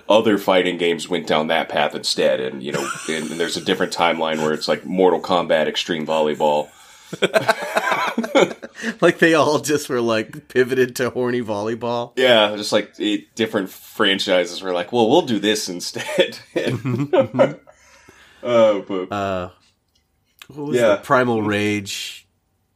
other 0.10 0.38
fighting 0.38 0.78
games 0.78 1.08
went 1.08 1.28
down 1.28 1.48
that 1.48 1.70
path 1.70 1.96
instead, 1.96 2.40
and 2.40 2.64
you 2.64 2.72
know, 2.72 2.88
and, 3.10 3.32
and 3.32 3.40
there's 3.40 3.58
a 3.58 3.64
different 3.64 3.94
timeline 3.94 4.38
where 4.38 4.54
it's 4.54 4.68
like 4.68 4.86
Mortal 4.86 5.22
Kombat 5.22 5.68
Extreme 5.68 6.06
Volleyball. 6.06 6.70
like 9.02 9.20
they 9.20 9.36
all 9.36 9.60
just 9.60 9.88
were 9.88 10.02
like 10.02 10.48
pivoted 10.48 10.96
to 10.96 11.12
horny 11.12 11.42
volleyball. 11.42 12.14
Yeah, 12.16 12.56
just 12.56 12.72
like 12.72 12.94
it, 12.98 13.36
different 13.36 13.70
franchises 13.70 14.62
were 14.62 14.74
like, 14.74 14.92
well, 14.92 15.10
we'll 15.10 15.22
do 15.22 15.40
this 15.40 15.70
instead. 15.70 16.40
uh, 16.56 17.54
but 18.80 19.12
Uh, 19.12 19.50
what 20.48 20.68
was 20.68 20.78
Yeah. 20.78 20.98
Primal 21.02 21.42
Rage 21.42 22.28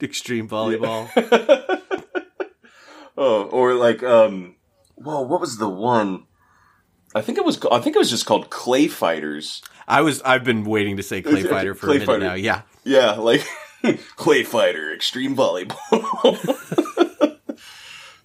Extreme 0.01 0.49
Volleyball? 0.49 1.09
Oh, 3.19 3.45
or 3.45 3.73
like, 3.73 4.03
um, 4.03 4.57
well, 4.95 5.25
what 5.27 5.41
was 5.41 5.57
the 5.57 5.67
one? 5.67 6.25
I 7.15 7.21
think 7.21 7.39
it 7.39 7.43
was. 7.45 7.59
I 7.71 7.79
think 7.79 7.95
it 7.95 7.99
was 7.99 8.11
just 8.11 8.27
called 8.27 8.51
Clay 8.51 8.87
Fighters. 8.87 9.63
I 9.87 10.01
was 10.01 10.21
I've 10.21 10.43
been 10.43 10.63
waiting 10.65 10.97
to 10.97 11.03
say 11.03 11.23
Clay 11.23 11.41
Fighter 11.41 11.73
for 11.73 11.87
Clay 11.87 11.95
a 11.95 11.99
minute 12.01 12.05
Fighter. 12.05 12.25
now. 12.25 12.33
Yeah. 12.35 12.61
Yeah, 12.83 13.11
like 13.13 13.43
Clay 14.17 14.43
Fighter 14.43 14.93
Extreme 14.93 15.35
Volleyball. 15.35 15.75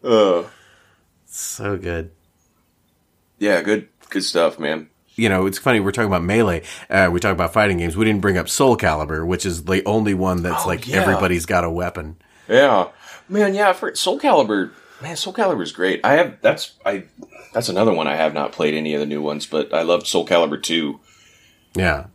oh, 0.05 0.51
So 1.24 1.78
good. 1.78 2.11
yeah, 3.38 3.62
good, 3.62 3.88
good 4.11 4.24
stuff, 4.24 4.59
man. 4.59 4.90
You 5.15 5.29
know, 5.29 5.47
it's 5.47 5.59
funny. 5.59 5.79
We're 5.81 5.93
talking 5.93 6.09
about 6.09 6.23
melee. 6.25 6.63
Uh, 6.89 7.11
we 7.13 7.21
talk 7.21 7.33
about 7.33 7.53
fighting 7.53 7.79
games. 7.79 7.97
We 7.97 8.05
didn't 8.05 8.23
bring 8.23 8.39
up 8.39 8.49
Soul 8.49 8.77
Calibur, 8.77 9.27
which 9.27 9.45
is 9.45 9.65
the 9.65 9.85
only 9.85 10.15
one 10.15 10.43
that's 10.43 10.65
Oh, 10.65 10.69
like 10.69 10.89
yeah. 10.89 10.97
everybody's 11.03 11.45
got 11.47 11.65
a 11.65 11.71
weapon. 11.71 12.17
Yeah, 12.49 12.89
man. 13.29 13.55
Yeah, 13.55 13.73
for 13.75 13.95
Soul 13.95 14.19
Calibur, 14.19 14.73
man, 15.03 15.17
Soul 15.17 15.35
Calibur 15.35 15.63
is 15.63 15.73
great. 15.73 16.01
I 16.05 16.15
have 16.15 16.41
that's 16.41 16.73
I 16.87 17.05
that's 17.53 17.69
another 17.69 17.93
one 17.93 18.07
I 18.07 18.17
have 18.17 18.33
not 18.35 18.53
played 18.53 18.73
any 18.75 18.95
of 18.95 19.01
the 19.01 19.07
new 19.07 19.21
ones, 19.21 19.45
but 19.47 19.73
I 19.75 19.83
loved 19.83 20.07
Soul 20.07 20.27
Calibur 20.27 20.63
two. 20.63 21.01
Yeah. 21.75 22.07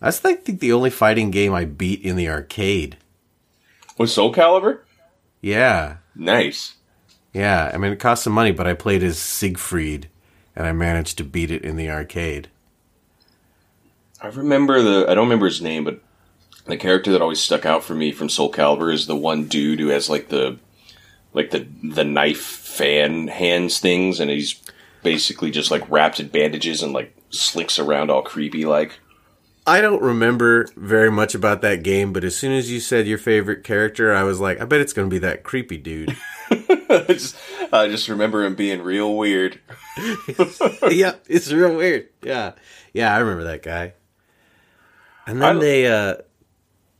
That's 0.00 0.24
I 0.24 0.34
think 0.34 0.60
the 0.60 0.72
only 0.72 0.90
fighting 0.90 1.30
game 1.30 1.54
I 1.54 1.64
beat 1.64 2.02
in 2.02 2.16
the 2.16 2.28
arcade. 2.28 2.96
Was 3.98 4.12
Soul 4.12 4.32
Calibur 4.34 4.80
Yeah. 5.40 5.96
nice? 6.14 6.74
Yeah. 7.32 7.70
I 7.72 7.78
mean, 7.78 7.92
it 7.92 8.00
cost 8.00 8.24
some 8.24 8.32
money, 8.32 8.50
but 8.50 8.66
I 8.66 8.74
played 8.74 9.02
as 9.02 9.18
Siegfried, 9.18 10.08
and 10.56 10.66
I 10.66 10.72
managed 10.72 11.18
to 11.18 11.24
beat 11.24 11.50
it 11.50 11.64
in 11.64 11.76
the 11.76 11.90
arcade. 11.90 12.48
I 14.20 14.28
remember 14.28 14.82
the 14.82 15.06
I 15.08 15.14
don't 15.14 15.26
remember 15.26 15.46
his 15.46 15.60
name, 15.60 15.84
but 15.84 16.00
the 16.66 16.76
character 16.76 17.12
that 17.12 17.22
always 17.22 17.40
stuck 17.40 17.66
out 17.66 17.84
for 17.84 17.94
me 17.94 18.12
from 18.12 18.28
Soul 18.28 18.50
Calibur 18.50 18.92
is 18.92 19.06
the 19.06 19.16
one 19.16 19.44
dude 19.44 19.80
who 19.80 19.88
has 19.88 20.08
like 20.08 20.28
the 20.28 20.58
like 21.32 21.50
the 21.50 21.66
the 21.82 22.04
knife 22.04 22.40
fan 22.40 23.28
hands 23.28 23.80
things, 23.80 24.20
and 24.20 24.30
he's 24.30 24.60
basically 25.02 25.50
just 25.50 25.70
like 25.70 25.88
wrapped 25.90 26.20
in 26.20 26.28
bandages 26.28 26.82
and 26.82 26.92
like 26.92 27.14
slinks 27.30 27.78
around 27.78 28.10
all 28.10 28.22
creepy 28.22 28.64
like. 28.64 28.98
I 29.66 29.80
don't 29.80 30.02
remember 30.02 30.68
very 30.76 31.10
much 31.10 31.34
about 31.34 31.62
that 31.62 31.82
game, 31.82 32.12
but 32.12 32.22
as 32.22 32.36
soon 32.36 32.52
as 32.52 32.70
you 32.70 32.80
said 32.80 33.06
your 33.06 33.16
favorite 33.16 33.64
character, 33.64 34.12
I 34.12 34.22
was 34.22 34.38
like, 34.38 34.60
I 34.60 34.66
bet 34.66 34.82
it's 34.82 34.92
going 34.92 35.08
to 35.08 35.14
be 35.14 35.20
that 35.20 35.42
creepy 35.42 35.78
dude. 35.78 36.14
I 36.88 37.04
just, 37.08 37.36
I 37.72 37.88
just 37.88 38.08
remember 38.08 38.44
him 38.44 38.54
being 38.54 38.82
real 38.82 39.16
weird. 39.16 39.60
yeah, 40.90 41.14
it's 41.28 41.52
real 41.52 41.76
weird. 41.76 42.08
Yeah. 42.22 42.52
Yeah, 42.92 43.14
I 43.14 43.18
remember 43.18 43.44
that 43.44 43.62
guy. 43.62 43.94
And 45.26 45.40
then 45.40 45.56
I- 45.56 45.60
they 45.60 45.86
uh 45.86 46.14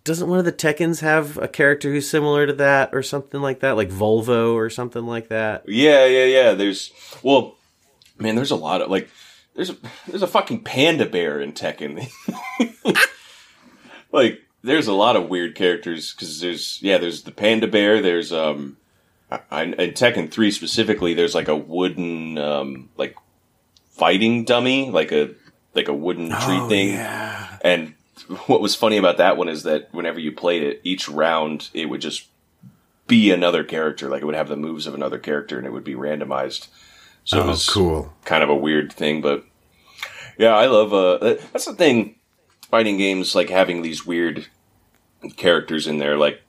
doesn't 0.04 0.28
one 0.28 0.38
of 0.38 0.44
the 0.44 0.52
Tekkens 0.52 1.00
have 1.00 1.38
a 1.38 1.48
character 1.48 1.90
who's 1.90 2.08
similar 2.08 2.46
to 2.46 2.52
that 2.54 2.90
or 2.94 3.02
something 3.02 3.40
like 3.40 3.60
that, 3.60 3.76
like 3.76 3.88
Volvo 3.90 4.52
or 4.52 4.68
something 4.68 5.06
like 5.06 5.28
that? 5.28 5.64
Yeah, 5.66 6.04
yeah, 6.04 6.24
yeah. 6.24 6.52
There's 6.52 6.92
well, 7.22 7.56
man. 8.18 8.34
There's 8.36 8.50
a 8.50 8.56
lot 8.56 8.82
of 8.82 8.90
like. 8.90 9.08
There's 9.54 9.70
a 9.70 9.76
there's 10.08 10.22
a 10.22 10.26
fucking 10.26 10.64
panda 10.64 11.06
bear 11.06 11.40
in 11.40 11.52
Tekken. 11.52 12.10
like 14.12 14.42
there's 14.62 14.88
a 14.88 14.92
lot 14.92 15.16
of 15.16 15.28
weird 15.28 15.54
characters 15.54 16.12
because 16.12 16.40
there's 16.40 16.80
yeah 16.82 16.98
there's 16.98 17.22
the 17.22 17.30
panda 17.30 17.66
bear. 17.68 18.02
There's 18.02 18.32
um, 18.32 18.76
in 19.52 19.72
Tekken 19.92 20.30
three 20.30 20.50
specifically. 20.50 21.14
There's 21.14 21.34
like 21.34 21.48
a 21.48 21.56
wooden 21.56 22.38
um 22.38 22.90
like 22.96 23.16
fighting 23.90 24.44
dummy, 24.44 24.90
like 24.90 25.12
a 25.12 25.34
like 25.74 25.88
a 25.88 25.94
wooden 25.94 26.28
tree 26.28 26.58
Oh, 26.60 26.68
thing. 26.68 26.88
Yeah. 26.90 27.58
And 27.62 27.94
what 28.46 28.60
was 28.60 28.74
funny 28.74 28.96
about 28.96 29.18
that 29.18 29.36
one 29.36 29.48
is 29.48 29.64
that 29.64 29.88
whenever 29.92 30.18
you 30.20 30.32
played 30.32 30.62
it, 30.62 30.80
each 30.84 31.08
round 31.08 31.70
it 31.74 31.86
would 31.88 32.00
just 32.00 32.28
be 33.06 33.30
another 33.30 33.64
character. 33.64 34.08
Like 34.08 34.22
it 34.22 34.24
would 34.26 34.34
have 34.34 34.48
the 34.48 34.56
moves 34.56 34.86
of 34.86 34.94
another 34.94 35.18
character, 35.18 35.58
and 35.58 35.66
it 35.66 35.72
would 35.72 35.84
be 35.84 35.94
randomized. 35.94 36.68
So 37.24 37.38
it 37.40 37.44
Oh, 37.44 37.48
was 37.48 37.68
cool. 37.68 38.12
kind 38.24 38.42
of 38.42 38.50
a 38.50 38.54
weird 38.56 38.92
thing, 38.92 39.20
but 39.20 39.44
yeah, 40.38 40.54
I 40.56 40.66
love. 40.66 40.92
Uh, 40.92 41.36
that's 41.52 41.64
the 41.66 41.74
thing. 41.74 42.16
Fighting 42.70 42.96
games 42.98 43.34
like 43.34 43.50
having 43.50 43.82
these 43.82 44.04
weird 44.06 44.46
characters 45.36 45.86
in 45.86 45.98
there. 45.98 46.16
Like 46.16 46.40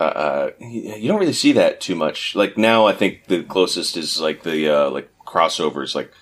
uh, 0.00 0.02
uh, 0.04 0.50
you 0.60 1.08
don't 1.08 1.20
really 1.20 1.32
see 1.32 1.52
that 1.52 1.80
too 1.80 1.94
much. 1.94 2.34
Like 2.34 2.56
now, 2.58 2.86
I 2.86 2.92
think 2.92 3.26
the 3.26 3.42
closest 3.42 3.96
is 3.96 4.20
like 4.20 4.42
the 4.42 4.68
uh, 4.68 4.90
like 4.90 5.10
crossovers. 5.26 5.94
Like 5.94 6.12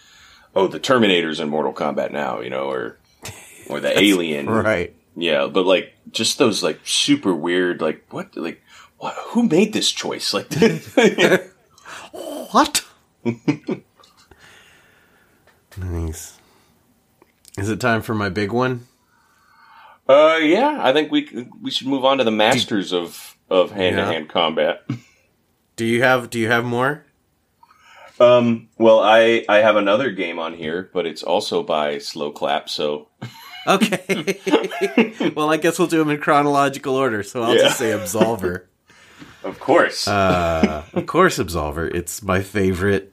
oh, 0.55 0.66
the 0.68 0.81
Terminators 0.81 1.41
in 1.41 1.49
Mortal 1.51 1.72
Kombat 1.74 2.11
now, 2.12 2.41
you 2.41 2.51
know, 2.51 2.70
or 2.70 2.99
or 3.68 3.81
the 3.81 3.99
Alien, 4.01 4.49
Right. 4.49 4.95
yeah, 5.16 5.47
but 5.47 5.66
like 5.66 5.95
just 6.11 6.39
those 6.39 6.62
like 6.62 6.81
super 6.85 7.35
weird, 7.35 7.81
like 7.81 8.05
what, 8.11 8.35
like 8.37 8.62
what? 8.99 9.14
Who 9.29 9.43
made 9.43 9.72
this 9.72 9.93
choice? 9.93 10.33
Like, 10.33 10.51
What? 12.53 12.85
nice. 15.77 16.39
Is 17.59 17.68
it 17.68 17.81
time 17.81 18.03
for 18.03 18.14
my 18.14 18.29
big 18.29 18.53
one? 18.53 18.87
uh, 20.09 20.39
yeah, 20.41 20.79
I 20.81 20.93
think 20.93 21.11
we 21.11 21.49
we 21.61 21.70
should 21.70 21.87
move 21.89 22.05
on 22.05 22.18
to 22.18 22.24
the 22.24 22.31
masters 22.31 22.93
of 22.93 23.36
of 23.51 23.71
hand 23.71 23.97
to 23.97 24.05
hand 24.05 24.29
combat. 24.29 24.85
Do 25.77 25.85
you 25.85 26.03
have 26.03 26.31
do 26.31 26.39
you 26.39 26.49
have 26.49 26.65
more? 26.65 27.05
Um, 28.19 28.69
well, 28.79 29.01
I 29.01 29.45
I 29.49 29.59
have 29.59 29.77
another 29.77 30.11
game 30.11 30.39
on 30.39 30.55
here, 30.55 30.91
but 30.95 31.05
it's 31.07 31.23
also 31.23 31.63
by 31.63 31.97
Sloclap, 31.99 32.69
so 32.69 33.09
Okay. 33.67 34.39
well, 35.37 35.51
I 35.51 35.57
guess 35.57 35.79
we'll 35.79 35.89
do 35.89 35.99
them 35.99 36.09
in 36.11 36.19
chronological 36.21 36.95
order. 36.95 37.23
So 37.23 37.43
I'll 37.43 37.55
Yeah. 37.57 37.63
just 37.63 37.79
say 37.79 37.91
Absolver. 37.91 38.63
of 39.45 39.59
course, 39.61 40.07
Uh, 40.09 40.85
of 40.95 41.07
course, 41.07 41.39
Absolver. 41.39 41.93
It's 41.95 42.23
my 42.23 42.43
favorite. 42.43 43.13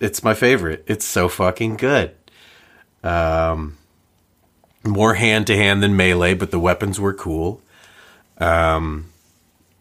It's 0.00 0.24
my 0.24 0.34
favorite. 0.34 0.82
It's 0.86 1.04
so 1.04 1.28
fucking 1.28 1.76
good. 1.76 2.14
Um, 3.04 3.76
more 4.84 5.14
hand 5.14 5.46
to 5.48 5.56
hand 5.56 5.82
than 5.82 5.94
melee, 5.96 6.34
but 6.34 6.50
the 6.50 6.58
weapons 6.58 6.98
were 6.98 7.12
cool. 7.12 7.60
Um, 8.38 9.09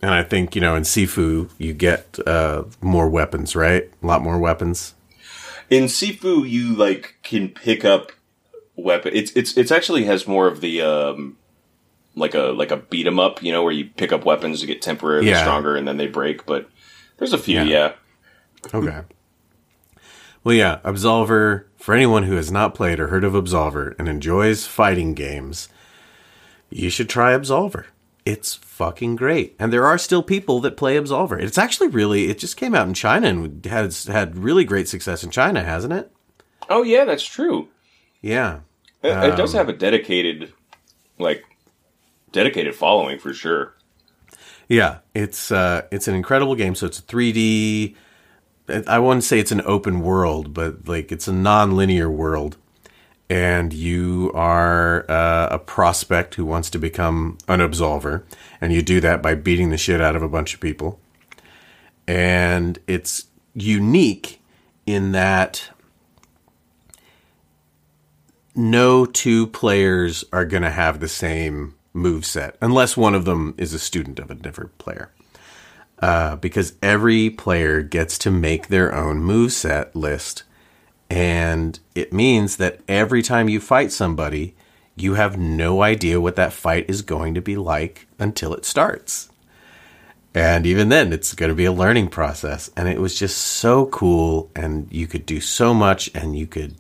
and 0.01 0.11
I 0.13 0.23
think 0.23 0.55
you 0.55 0.61
know 0.61 0.75
in 0.75 0.83
Sifu 0.83 1.49
you 1.57 1.73
get 1.73 2.17
uh, 2.27 2.63
more 2.81 3.09
weapons, 3.09 3.55
right? 3.55 3.89
A 4.01 4.07
lot 4.07 4.21
more 4.21 4.37
weapons. 4.39 4.93
in 5.69 5.85
Sifu 5.85 6.49
you 6.49 6.75
like 6.75 7.15
can 7.23 7.49
pick 7.49 7.83
up 7.85 8.11
weapon. 8.75 9.11
It's 9.15 9.31
it's 9.33 9.57
it's 9.57 9.71
actually 9.71 10.05
has 10.05 10.27
more 10.27 10.47
of 10.47 10.61
the 10.61 10.81
um 10.81 11.37
like 12.15 12.33
a 12.33 12.51
like 12.51 12.71
a 12.71 12.77
beat 12.77 13.07
'em 13.07 13.19
up, 13.19 13.41
you 13.43 13.51
know, 13.51 13.63
where 13.63 13.71
you 13.73 13.85
pick 13.97 14.11
up 14.11 14.25
weapons 14.25 14.61
to 14.61 14.65
get 14.67 14.81
temporarily 14.81 15.29
Yeah. 15.29 15.41
stronger 15.41 15.75
and 15.75 15.87
then 15.87 15.97
they 15.97 16.07
break. 16.07 16.45
But 16.45 16.69
there's 17.17 17.33
a 17.33 17.37
few, 17.37 17.55
Yeah. 17.61 17.63
yeah. 17.65 17.93
Okay. 18.73 19.01
Well, 20.43 20.55
yeah, 20.55 20.79
Absolver, 20.85 21.65
for 21.77 21.93
anyone 21.93 22.23
who 22.23 22.35
has 22.35 22.51
not 22.51 22.73
played 22.73 22.99
or 22.99 23.07
heard 23.07 23.23
of 23.25 23.33
Absolver 23.33 23.93
and 23.99 24.07
enjoys 24.07 24.65
fighting 24.65 25.13
games, 25.13 25.67
you 26.69 26.89
should 26.89 27.09
try 27.09 27.33
Absolver. 27.33 27.85
It's 28.25 28.55
fucking 28.79 29.17
great. 29.17 29.57
And 29.59 29.73
there 29.73 29.85
are 29.85 29.97
still 29.97 30.23
people 30.23 30.61
that 30.61 30.77
play 30.77 30.95
Absolver. 30.95 31.37
It's 31.41 31.57
actually 31.57 31.89
really, 31.89 32.29
it 32.29 32.39
just 32.39 32.55
came 32.55 32.73
out 32.73 32.87
in 32.87 32.93
China 32.93 33.27
and 33.27 33.65
has 33.65 34.05
had 34.05 34.37
really 34.37 34.63
great 34.63 34.87
success 34.87 35.21
in 35.21 35.31
China, 35.31 35.61
hasn't 35.65 35.91
it? 35.91 36.09
Oh 36.69 36.83
yeah, 36.83 37.03
that's 37.03 37.25
true. 37.25 37.67
Yeah. 38.21 38.61
It, 39.03 39.09
it 39.33 39.35
does 39.35 39.53
Um, 39.53 39.59
have 39.59 39.67
a 39.69 39.73
dedicated, 39.73 40.53
like, 41.17 41.43
dedicated 42.31 42.73
following 42.73 43.19
for 43.19 43.33
sure. 43.33 43.73
Yeah, 44.69 44.99
it's 45.13 45.51
uh, 45.51 45.81
it's 45.91 46.07
an 46.07 46.15
incredible 46.15 46.55
game. 46.55 46.75
So 46.75 46.85
it's 46.85 46.99
a 46.99 47.01
3D. 47.03 47.95
I 48.87 48.99
wouldn't 48.99 49.23
say 49.23 49.39
it's 49.39 49.51
an 49.51 49.61
open 49.65 49.99
world, 50.01 50.53
but 50.53 50.87
like 50.87 51.11
it's 51.11 51.27
a 51.27 51.33
non-linear 51.33 52.09
world, 52.09 52.55
and 53.29 53.73
you 53.73 54.31
are 54.35 55.09
uh, 55.09 55.47
a 55.51 55.57
prospect 55.59 56.35
who 56.35 56.45
wants 56.45 56.69
to 56.71 56.77
become 56.79 57.39
an 57.47 57.61
absolver, 57.61 58.23
and 58.61 58.73
you 58.73 58.81
do 58.81 59.01
that 59.01 59.21
by 59.21 59.35
beating 59.35 59.69
the 59.71 59.77
shit 59.77 60.01
out 60.01 60.15
of 60.15 60.23
a 60.23 60.29
bunch 60.29 60.53
of 60.53 60.59
people. 60.61 60.99
And 62.07 62.79
it's 62.87 63.27
unique 63.53 64.41
in 64.85 65.11
that 65.13 65.69
no 68.55 69.05
two 69.05 69.47
players 69.47 70.25
are 70.33 70.45
going 70.45 70.63
to 70.63 70.71
have 70.71 70.99
the 70.99 71.07
same 71.09 71.75
move 71.93 72.25
set 72.25 72.55
unless 72.61 72.97
one 72.97 73.15
of 73.15 73.25
them 73.25 73.53
is 73.57 73.73
a 73.73 73.79
student 73.79 74.19
of 74.19 74.31
a 74.31 74.35
different 74.35 74.77
player. 74.77 75.11
uh, 76.01 76.35
because 76.37 76.73
every 76.81 77.29
player 77.29 77.81
gets 77.81 78.17
to 78.19 78.31
make 78.31 78.67
their 78.67 78.93
own 78.95 79.19
move 79.19 79.51
set 79.53 79.95
list. 79.95 80.43
And 81.09 81.79
it 81.95 82.13
means 82.13 82.57
that 82.57 82.79
every 82.87 83.21
time 83.21 83.49
you 83.49 83.59
fight 83.59 83.91
somebody, 83.91 84.55
you 85.01 85.13
have 85.15 85.37
no 85.37 85.81
idea 85.81 86.21
what 86.21 86.35
that 86.35 86.53
fight 86.53 86.89
is 86.89 87.01
going 87.01 87.33
to 87.33 87.41
be 87.41 87.55
like 87.55 88.07
until 88.17 88.53
it 88.53 88.65
starts. 88.65 89.29
And 90.33 90.65
even 90.65 90.89
then, 90.89 91.11
it's 91.11 91.33
going 91.33 91.49
to 91.49 91.55
be 91.55 91.65
a 91.65 91.71
learning 91.71 92.09
process. 92.09 92.69
And 92.77 92.87
it 92.87 92.99
was 92.99 93.17
just 93.17 93.37
so 93.37 93.87
cool. 93.87 94.51
And 94.55 94.87
you 94.91 95.07
could 95.07 95.25
do 95.25 95.41
so 95.41 95.73
much, 95.73 96.09
and 96.13 96.37
you 96.37 96.45
could. 96.45 96.75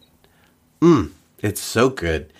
Mm, 0.81 1.11
it's 1.39 1.61
so 1.61 1.89
good. 1.89 2.31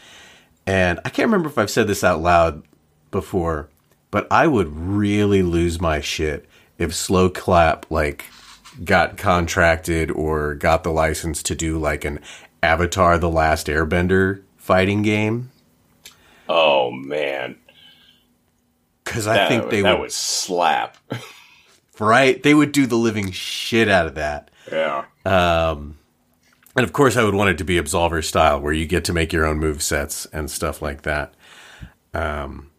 And 0.68 1.00
I 1.04 1.10
can't 1.10 1.28
remember 1.28 1.50
if 1.50 1.58
I've 1.58 1.72
said 1.72 1.88
this 1.88 2.04
out 2.04 2.22
loud 2.22 2.64
before, 3.10 3.70
but 4.12 4.28
I 4.30 4.46
would 4.46 4.72
really 4.72 5.42
lose 5.42 5.82
my 5.82 6.00
shit 6.00 6.46
if 6.78 6.92
Sloclap, 6.92 7.86
like, 7.90 8.26
got 8.84 9.18
contracted 9.18 10.12
or 10.12 10.54
got 10.54 10.84
the 10.84 10.92
license 10.92 11.42
to 11.44 11.56
do, 11.56 11.80
like, 11.80 12.06
an 12.06 12.20
Avatar 12.62 13.18
The 13.18 13.30
Last 13.30 13.66
Airbender 13.68 14.44
fighting 14.58 15.02
game. 15.02 15.50
Oh, 16.50 16.92
man. 16.92 17.56
Because 19.06 19.28
I 19.28 19.36
That, 19.36 19.48
think 19.50 19.70
they 19.70 19.82
that 19.84 19.94
would 19.94 20.02
would 20.02 20.12
slap. 20.12 20.98
right? 22.00 22.42
They 22.42 22.54
would 22.54 22.72
do 22.72 22.86
the 22.86 22.96
living 22.98 23.32
shit 23.32 23.88
out 23.88 24.08
of 24.08 24.16
that. 24.16 24.52
yeah. 24.72 25.06
And 26.76 26.84
of 26.86 26.94
course, 26.94 27.18
I 27.18 27.24
would 27.24 27.34
want 27.36 27.50
it 27.50 27.58
to 27.60 27.64
be 27.64 27.76
Absolver 27.80 28.24
style, 28.24 28.60
where 28.62 28.74
you 28.74 28.86
get 28.86 29.04
to 29.06 29.14
make 29.14 29.34
your 29.34 29.46
own 29.46 29.58
move 29.58 29.82
sets 29.84 30.26
and 30.28 30.50
stuff 30.50 30.82
like 30.82 31.02
that. 31.02 31.34
Um, 32.14 32.70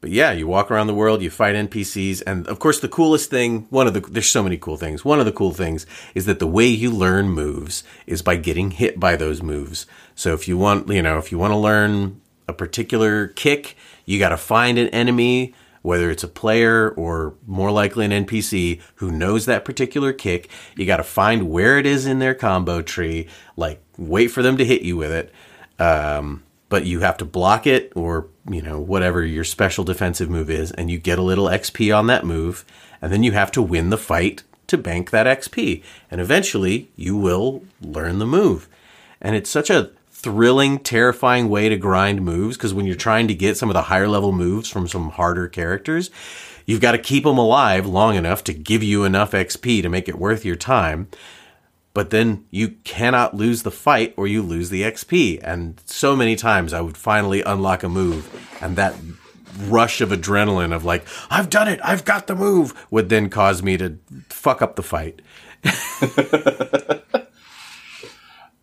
but 0.00 0.10
yeah, 0.10 0.32
you 0.32 0.46
walk 0.46 0.70
around 0.70 0.88
the 0.88 0.94
world, 0.94 1.22
you 1.22 1.30
fight 1.30 1.54
NPCs, 1.54 2.22
and 2.26 2.46
of 2.48 2.58
course, 2.58 2.80
the 2.80 2.88
coolest 2.88 3.30
thing 3.30 3.66
one 3.70 3.86
of 3.86 3.94
the 3.94 4.00
there's 4.00 4.30
so 4.30 4.42
many 4.42 4.56
cool 4.58 4.76
things. 4.76 5.04
One 5.04 5.20
of 5.20 5.26
the 5.26 5.32
cool 5.32 5.52
things 5.52 5.86
is 6.14 6.26
that 6.26 6.38
the 6.38 6.46
way 6.46 6.66
you 6.66 6.90
learn 6.90 7.28
moves 7.30 7.82
is 8.06 8.20
by 8.20 8.36
getting 8.36 8.72
hit 8.72 9.00
by 9.00 9.16
those 9.16 9.42
moves. 9.42 9.86
So 10.14 10.34
if 10.34 10.46
you 10.46 10.58
want, 10.58 10.88
you 10.88 11.02
know, 11.02 11.16
if 11.18 11.32
you 11.32 11.38
want 11.38 11.52
to 11.52 11.56
learn 11.56 12.20
a 12.48 12.52
particular 12.52 13.28
kick, 13.28 13.76
you 14.04 14.18
got 14.18 14.30
to 14.30 14.36
find 14.36 14.78
an 14.78 14.88
enemy 14.88 15.54
whether 15.86 16.10
it's 16.10 16.24
a 16.24 16.28
player 16.28 16.90
or 16.96 17.32
more 17.46 17.70
likely 17.70 18.04
an 18.04 18.26
NPC 18.26 18.80
who 18.96 19.12
knows 19.12 19.46
that 19.46 19.64
particular 19.64 20.12
kick. 20.12 20.50
You 20.74 20.84
got 20.84 20.96
to 20.96 21.04
find 21.04 21.48
where 21.48 21.78
it 21.78 21.86
is 21.86 22.06
in 22.06 22.18
their 22.18 22.34
combo 22.34 22.82
tree, 22.82 23.28
like 23.56 23.80
wait 23.96 24.26
for 24.32 24.42
them 24.42 24.56
to 24.56 24.64
hit 24.64 24.82
you 24.82 24.96
with 24.96 25.12
it. 25.12 25.32
Um, 25.78 26.42
but 26.68 26.86
you 26.86 27.00
have 27.00 27.16
to 27.18 27.24
block 27.24 27.68
it 27.68 27.92
or, 27.94 28.26
you 28.50 28.62
know, 28.62 28.80
whatever 28.80 29.24
your 29.24 29.44
special 29.44 29.84
defensive 29.84 30.28
move 30.28 30.50
is, 30.50 30.72
and 30.72 30.90
you 30.90 30.98
get 30.98 31.20
a 31.20 31.22
little 31.22 31.46
XP 31.46 31.96
on 31.96 32.08
that 32.08 32.26
move, 32.26 32.64
and 33.00 33.12
then 33.12 33.22
you 33.22 33.30
have 33.30 33.52
to 33.52 33.62
win 33.62 33.90
the 33.90 33.96
fight 33.96 34.42
to 34.66 34.76
bank 34.76 35.10
that 35.10 35.38
XP. 35.38 35.84
And 36.10 36.20
eventually 36.20 36.90
you 36.96 37.16
will 37.16 37.62
learn 37.80 38.18
the 38.18 38.26
move. 38.26 38.68
And 39.20 39.36
it's 39.36 39.50
such 39.50 39.70
a 39.70 39.90
thrilling, 40.26 40.80
terrifying 40.80 41.48
way 41.48 41.68
to 41.68 41.76
grind 41.76 42.20
moves 42.20 42.56
because 42.56 42.74
when 42.74 42.84
you're 42.84 42.96
trying 42.96 43.28
to 43.28 43.34
get 43.34 43.56
some 43.56 43.70
of 43.70 43.74
the 43.74 43.82
higher 43.82 44.08
level 44.08 44.32
moves 44.32 44.68
from 44.68 44.88
some 44.88 45.10
harder 45.10 45.46
characters, 45.46 46.10
you've 46.66 46.80
got 46.80 46.92
to 46.92 46.98
keep 46.98 47.22
them 47.22 47.38
alive 47.38 47.86
long 47.86 48.16
enough 48.16 48.42
to 48.42 48.52
give 48.52 48.82
you 48.82 49.04
enough 49.04 49.30
XP 49.30 49.82
to 49.82 49.88
make 49.88 50.08
it 50.08 50.18
worth 50.18 50.44
your 50.44 50.56
time. 50.56 51.06
But 51.94 52.10
then 52.10 52.44
you 52.50 52.70
cannot 52.82 53.36
lose 53.36 53.62
the 53.62 53.70
fight 53.70 54.14
or 54.16 54.26
you 54.26 54.42
lose 54.42 54.68
the 54.68 54.82
XP. 54.82 55.38
And 55.44 55.80
so 55.86 56.16
many 56.16 56.34
times 56.34 56.72
I 56.72 56.80
would 56.80 56.96
finally 56.96 57.42
unlock 57.42 57.84
a 57.84 57.88
move 57.88 58.28
and 58.60 58.74
that 58.74 58.96
rush 59.60 60.00
of 60.00 60.08
adrenaline 60.08 60.74
of 60.74 60.84
like, 60.84 61.06
I've 61.30 61.50
done 61.50 61.68
it, 61.68 61.78
I've 61.84 62.04
got 62.04 62.26
the 62.26 62.34
move 62.34 62.74
would 62.90 63.10
then 63.10 63.30
cause 63.30 63.62
me 63.62 63.76
to 63.76 63.96
fuck 64.28 64.60
up 64.60 64.74
the 64.74 64.82
fight. 64.82 65.22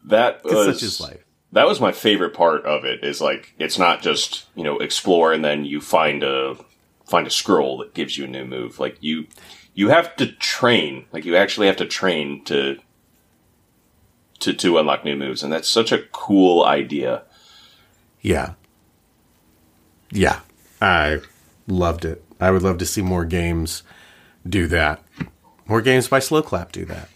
That 0.06 0.44
was 0.44 0.80
such 0.80 0.84
is 0.84 1.00
life. 1.00 1.24
That 1.54 1.68
was 1.68 1.80
my 1.80 1.92
favorite 1.92 2.34
part 2.34 2.66
of 2.66 2.84
it. 2.84 3.04
Is 3.04 3.22
like 3.22 3.54
it's 3.58 3.78
not 3.80 4.02
just 4.02 4.46
you 4.56 4.64
know 4.64 4.78
explore 4.80 5.34
and 5.34 5.44
then 5.44 5.66
you 5.66 5.82
find 5.82 6.24
a 6.24 6.56
find 7.06 7.28
a 7.28 7.32
scroll 7.32 7.78
that 7.78 7.94
gives 7.94 8.18
you 8.18 8.26
a 8.26 8.28
new 8.28 8.46
move. 8.46 8.80
Like 8.80 8.98
you 9.02 9.28
you 9.74 9.90
have 9.90 10.16
to 10.18 10.28
train. 10.28 11.06
Like 11.12 11.26
you 11.26 11.36
actually 11.36 11.68
have 11.68 11.78
to 11.78 11.86
train 11.86 12.44
to 12.46 12.78
to 14.40 14.54
to 14.54 14.78
unlock 14.78 15.06
new 15.06 15.16
moves, 15.16 15.44
and 15.44 15.52
that's 15.52 15.70
such 15.70 15.92
a 15.92 16.04
cool 16.12 16.64
idea. 16.64 17.24
Yeah. 18.22 18.54
Yeah. 20.12 20.40
I 20.82 21.22
loved 21.68 22.06
it. 22.06 22.24
I 22.40 22.52
would 22.52 22.62
love 22.62 22.78
to 22.80 22.86
see 22.86 23.02
more 23.02 23.26
games 23.26 23.84
do 24.48 24.68
that. 24.68 25.02
More 25.66 25.82
games 25.82 26.08
by 26.08 26.20
Sloclap 26.20 26.72
do 26.72 26.86
that. 26.86 27.10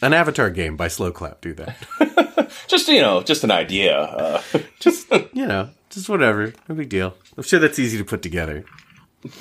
An 0.00 0.12
Avatar 0.12 0.50
game 0.50 0.76
by 0.76 0.88
Sloclap 0.88 1.40
do 1.40 1.52
that. 1.54 1.76
Just 2.66 2.88
you 2.88 3.00
know, 3.00 3.22
just 3.22 3.44
an 3.44 3.50
idea. 3.50 3.98
Uh, 3.98 4.42
Just, 4.80 5.10
you 5.32 5.46
know, 5.46 5.70
just 5.90 6.08
whatever. 6.08 6.52
No 6.68 6.74
big 6.74 6.88
deal. 6.88 7.14
I'm 7.36 7.42
sure 7.42 7.58
that's 7.58 7.78
easy 7.78 7.96
to 7.98 8.04
put 8.04 8.20
together. 8.22 8.64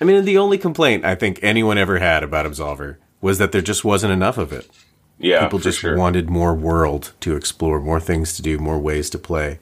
I 0.00 0.04
mean, 0.04 0.24
the 0.24 0.38
only 0.38 0.58
complaint 0.58 1.04
I 1.04 1.14
think 1.14 1.40
anyone 1.42 1.76
ever 1.76 1.98
had 1.98 2.22
about 2.22 2.46
Absolver 2.46 2.96
was 3.20 3.38
that 3.38 3.52
there 3.52 3.60
just 3.62 3.84
wasn't 3.84 4.12
enough 4.12 4.38
of 4.38 4.52
it. 4.52 4.70
yeah, 5.18 5.42
People 5.42 5.58
just 5.58 5.80
sure. 5.80 5.96
wanted 5.96 6.30
more 6.30 6.54
world 6.54 7.12
to 7.20 7.34
explore, 7.36 7.80
more 7.80 8.00
things 8.00 8.34
to 8.36 8.42
do, 8.42 8.58
more 8.58 8.78
ways 8.78 9.10
to 9.10 9.18
play. 9.18 9.58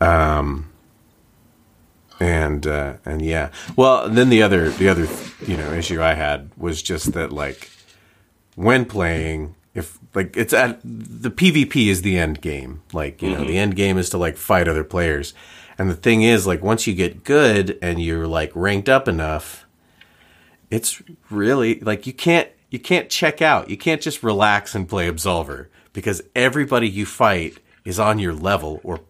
Um, 0.00 0.70
and 2.18 2.66
uh, 2.66 2.94
and 3.04 3.22
yeah, 3.22 3.50
well, 3.76 4.08
then 4.08 4.30
the 4.30 4.42
other 4.42 4.70
the 4.70 4.88
other 4.88 5.06
you 5.46 5.56
know 5.56 5.72
issue 5.72 6.02
I 6.02 6.14
had 6.14 6.50
was 6.56 6.82
just 6.82 7.12
that 7.12 7.32
like 7.32 7.70
when 8.56 8.84
playing, 8.84 9.54
like 10.14 10.36
it's 10.36 10.52
at 10.52 10.80
the 10.82 11.30
PvP 11.30 11.86
is 11.86 12.02
the 12.02 12.18
end 12.18 12.40
game. 12.40 12.82
Like 12.92 13.22
you 13.22 13.30
know, 13.30 13.38
the 13.38 13.44
mm-hmm. 13.44 13.56
end 13.56 13.76
game 13.76 13.98
is 13.98 14.10
to 14.10 14.18
like 14.18 14.36
fight 14.36 14.68
other 14.68 14.84
players. 14.84 15.34
And 15.78 15.90
the 15.90 15.94
thing 15.94 16.22
is, 16.22 16.46
like 16.46 16.62
once 16.62 16.86
you 16.86 16.94
get 16.94 17.24
good 17.24 17.78
and 17.80 18.02
you're 18.02 18.26
like 18.26 18.52
ranked 18.54 18.88
up 18.88 19.08
enough, 19.08 19.66
it's 20.70 21.00
really 21.30 21.80
like 21.80 22.06
you 22.06 22.12
can't 22.12 22.48
you 22.70 22.78
can't 22.78 23.08
check 23.08 23.40
out. 23.40 23.70
You 23.70 23.76
can't 23.76 24.02
just 24.02 24.22
relax 24.22 24.74
and 24.74 24.88
play 24.88 25.10
Absolver 25.10 25.68
because 25.92 26.22
everybody 26.34 26.88
you 26.88 27.06
fight 27.06 27.58
is 27.84 27.98
on 27.98 28.18
your 28.18 28.34
level 28.34 28.80
or 28.84 29.00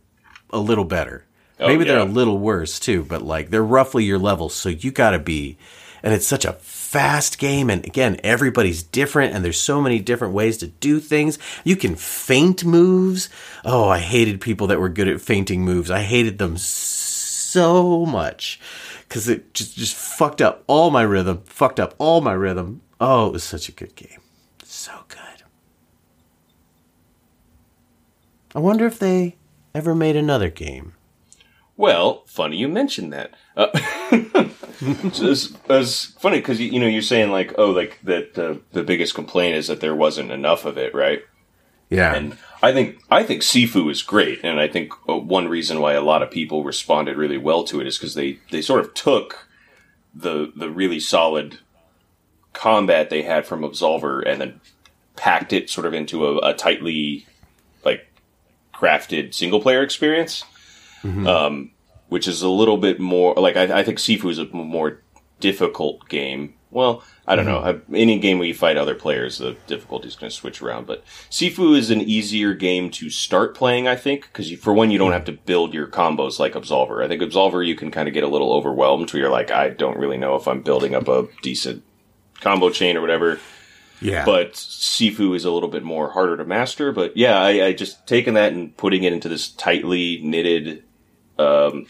a 0.50 0.58
little 0.58 0.84
better. 0.84 1.24
Oh, 1.58 1.66
Maybe 1.66 1.84
they're 1.84 1.98
a 1.98 2.04
little 2.04 2.38
worse 2.38 2.78
too, 2.80 3.04
but 3.04 3.20
like 3.22 3.50
they're 3.50 3.62
roughly 3.62 4.04
your 4.04 4.18
level, 4.18 4.48
so 4.48 4.68
you 4.68 4.90
got 4.90 5.10
to 5.10 5.18
be 5.18 5.58
and 6.02 6.14
it's 6.14 6.26
such 6.26 6.44
a 6.44 6.52
fast 6.90 7.38
game 7.38 7.70
and 7.70 7.86
again, 7.86 8.18
everybody's 8.24 8.82
different 8.82 9.32
and 9.32 9.44
there's 9.44 9.60
so 9.60 9.80
many 9.80 10.00
different 10.00 10.34
ways 10.34 10.56
to 10.58 10.66
do 10.66 10.98
things. 10.98 11.38
You 11.62 11.76
can 11.76 11.94
feint 11.94 12.64
moves. 12.64 13.28
Oh, 13.64 13.88
I 13.88 14.00
hated 14.00 14.40
people 14.40 14.66
that 14.66 14.80
were 14.80 14.88
good 14.88 15.06
at 15.06 15.20
feinting 15.20 15.64
moves. 15.64 15.88
I 15.88 16.00
hated 16.00 16.38
them 16.38 16.56
so 16.56 18.04
much 18.06 18.58
because 19.08 19.28
it 19.28 19.54
just 19.54 19.76
just 19.76 19.94
fucked 19.94 20.42
up 20.42 20.64
all 20.66 20.90
my 20.90 21.02
rhythm, 21.02 21.42
fucked 21.46 21.78
up 21.78 21.94
all 21.98 22.22
my 22.22 22.32
rhythm. 22.32 22.80
Oh, 23.00 23.28
it 23.28 23.32
was 23.34 23.44
such 23.44 23.68
a 23.68 23.72
good 23.72 23.94
game, 23.94 24.20
so 24.64 24.92
good. 25.06 25.18
I 28.52 28.58
wonder 28.58 28.84
if 28.84 28.98
they 28.98 29.36
ever 29.76 29.94
made 29.94 30.16
another 30.16 30.50
game. 30.50 30.94
Well, 31.76 32.24
funny 32.26 32.56
you 32.56 32.66
mentioned 32.66 33.12
that. 33.12 33.34
Uh, 33.60 33.68
it's, 34.80 35.20
it's- 35.20 36.06
funny 36.18 36.38
because 36.38 36.60
you, 36.60 36.70
you 36.70 36.80
know 36.80 36.86
you're 36.86 37.02
saying 37.02 37.30
like 37.30 37.54
oh 37.58 37.70
like 37.70 37.98
that 38.02 38.34
the 38.34 38.60
the 38.72 38.82
biggest 38.82 39.14
complaint 39.14 39.54
is 39.56 39.66
that 39.66 39.80
there 39.80 39.94
wasn't 39.94 40.30
enough 40.30 40.64
of 40.64 40.78
it, 40.78 40.94
right? 40.94 41.22
Yeah, 41.90 42.14
And 42.14 42.38
I 42.62 42.72
think 42.72 43.00
I 43.10 43.24
think 43.24 43.42
Sifu 43.42 43.90
is 43.90 44.02
great, 44.02 44.40
and 44.44 44.60
I 44.60 44.68
think 44.68 44.92
uh, 45.08 45.16
one 45.16 45.48
reason 45.48 45.80
why 45.80 45.94
a 45.94 46.00
lot 46.00 46.22
of 46.22 46.30
people 46.30 46.62
responded 46.62 47.16
really 47.16 47.36
well 47.38 47.64
to 47.64 47.80
it 47.80 47.86
is 47.86 47.98
because 47.98 48.14
they 48.14 48.38
they 48.50 48.62
sort 48.62 48.80
of 48.80 48.94
took 48.94 49.48
the 50.14 50.52
the 50.54 50.70
really 50.70 51.00
solid 51.00 51.58
combat 52.52 53.10
they 53.10 53.22
had 53.22 53.44
from 53.46 53.62
Absolver 53.62 54.22
and 54.26 54.40
then 54.40 54.60
packed 55.16 55.52
it 55.52 55.68
sort 55.68 55.86
of 55.86 55.92
into 55.92 56.26
a, 56.26 56.50
a 56.50 56.54
tightly 56.54 57.26
like 57.84 58.06
crafted 58.74 59.34
single 59.34 59.60
player 59.60 59.82
experience, 59.82 60.44
um, 61.26 61.70
which 62.10 62.28
is 62.28 62.42
a 62.42 62.48
little 62.48 62.76
bit 62.76 63.00
more 63.00 63.34
like 63.34 63.56
I, 63.56 63.80
I 63.80 63.82
think 63.82 63.98
Sifu 63.98 64.30
is 64.30 64.38
a 64.38 64.44
more 64.46 65.00
difficult 65.40 66.08
game. 66.08 66.54
Well, 66.72 67.02
I 67.26 67.34
don't 67.34 67.46
know. 67.46 67.60
Mm-hmm. 67.60 67.94
Any 67.96 68.18
game 68.20 68.38
where 68.38 68.46
you 68.46 68.54
fight 68.54 68.76
other 68.76 68.94
players, 68.94 69.38
the 69.38 69.56
difficulty 69.66 70.06
is 70.06 70.14
going 70.14 70.30
to 70.30 70.36
switch 70.36 70.62
around. 70.62 70.86
But 70.86 71.04
Sifu 71.28 71.76
is 71.76 71.90
an 71.90 72.00
easier 72.00 72.54
game 72.54 72.90
to 72.92 73.10
start 73.10 73.56
playing, 73.56 73.88
I 73.88 73.96
think, 73.96 74.26
because 74.26 74.52
for 74.52 74.72
one, 74.72 74.92
you 74.92 74.98
don't 74.98 75.08
mm-hmm. 75.08 75.14
have 75.14 75.24
to 75.24 75.32
build 75.32 75.74
your 75.74 75.88
combos 75.88 76.38
like 76.38 76.52
Absolver. 76.52 77.02
I 77.02 77.08
think 77.08 77.22
Absolver, 77.22 77.66
you 77.66 77.74
can 77.74 77.90
kind 77.90 78.06
of 78.06 78.14
get 78.14 78.22
a 78.22 78.28
little 78.28 78.52
overwhelmed 78.52 79.12
where 79.12 79.22
you're 79.22 79.30
like, 79.30 79.50
I 79.50 79.70
don't 79.70 79.98
really 79.98 80.18
know 80.18 80.36
if 80.36 80.46
I'm 80.46 80.62
building 80.62 80.94
up 80.94 81.08
a 81.08 81.26
decent 81.42 81.82
combo 82.40 82.70
chain 82.70 82.96
or 82.96 83.00
whatever 83.00 83.40
yeah, 84.00 84.24
but 84.24 84.54
Sifu 84.54 85.36
is 85.36 85.44
a 85.44 85.50
little 85.50 85.68
bit 85.68 85.82
more 85.82 86.10
harder 86.10 86.36
to 86.36 86.44
master. 86.44 86.92
But 86.92 87.16
yeah, 87.16 87.40
I, 87.40 87.66
I 87.66 87.72
just 87.72 88.06
taking 88.06 88.34
that 88.34 88.52
and 88.52 88.76
putting 88.76 89.04
it 89.04 89.12
into 89.12 89.28
this 89.28 89.50
tightly 89.50 90.20
knitted 90.22 90.84
um, 91.40 91.86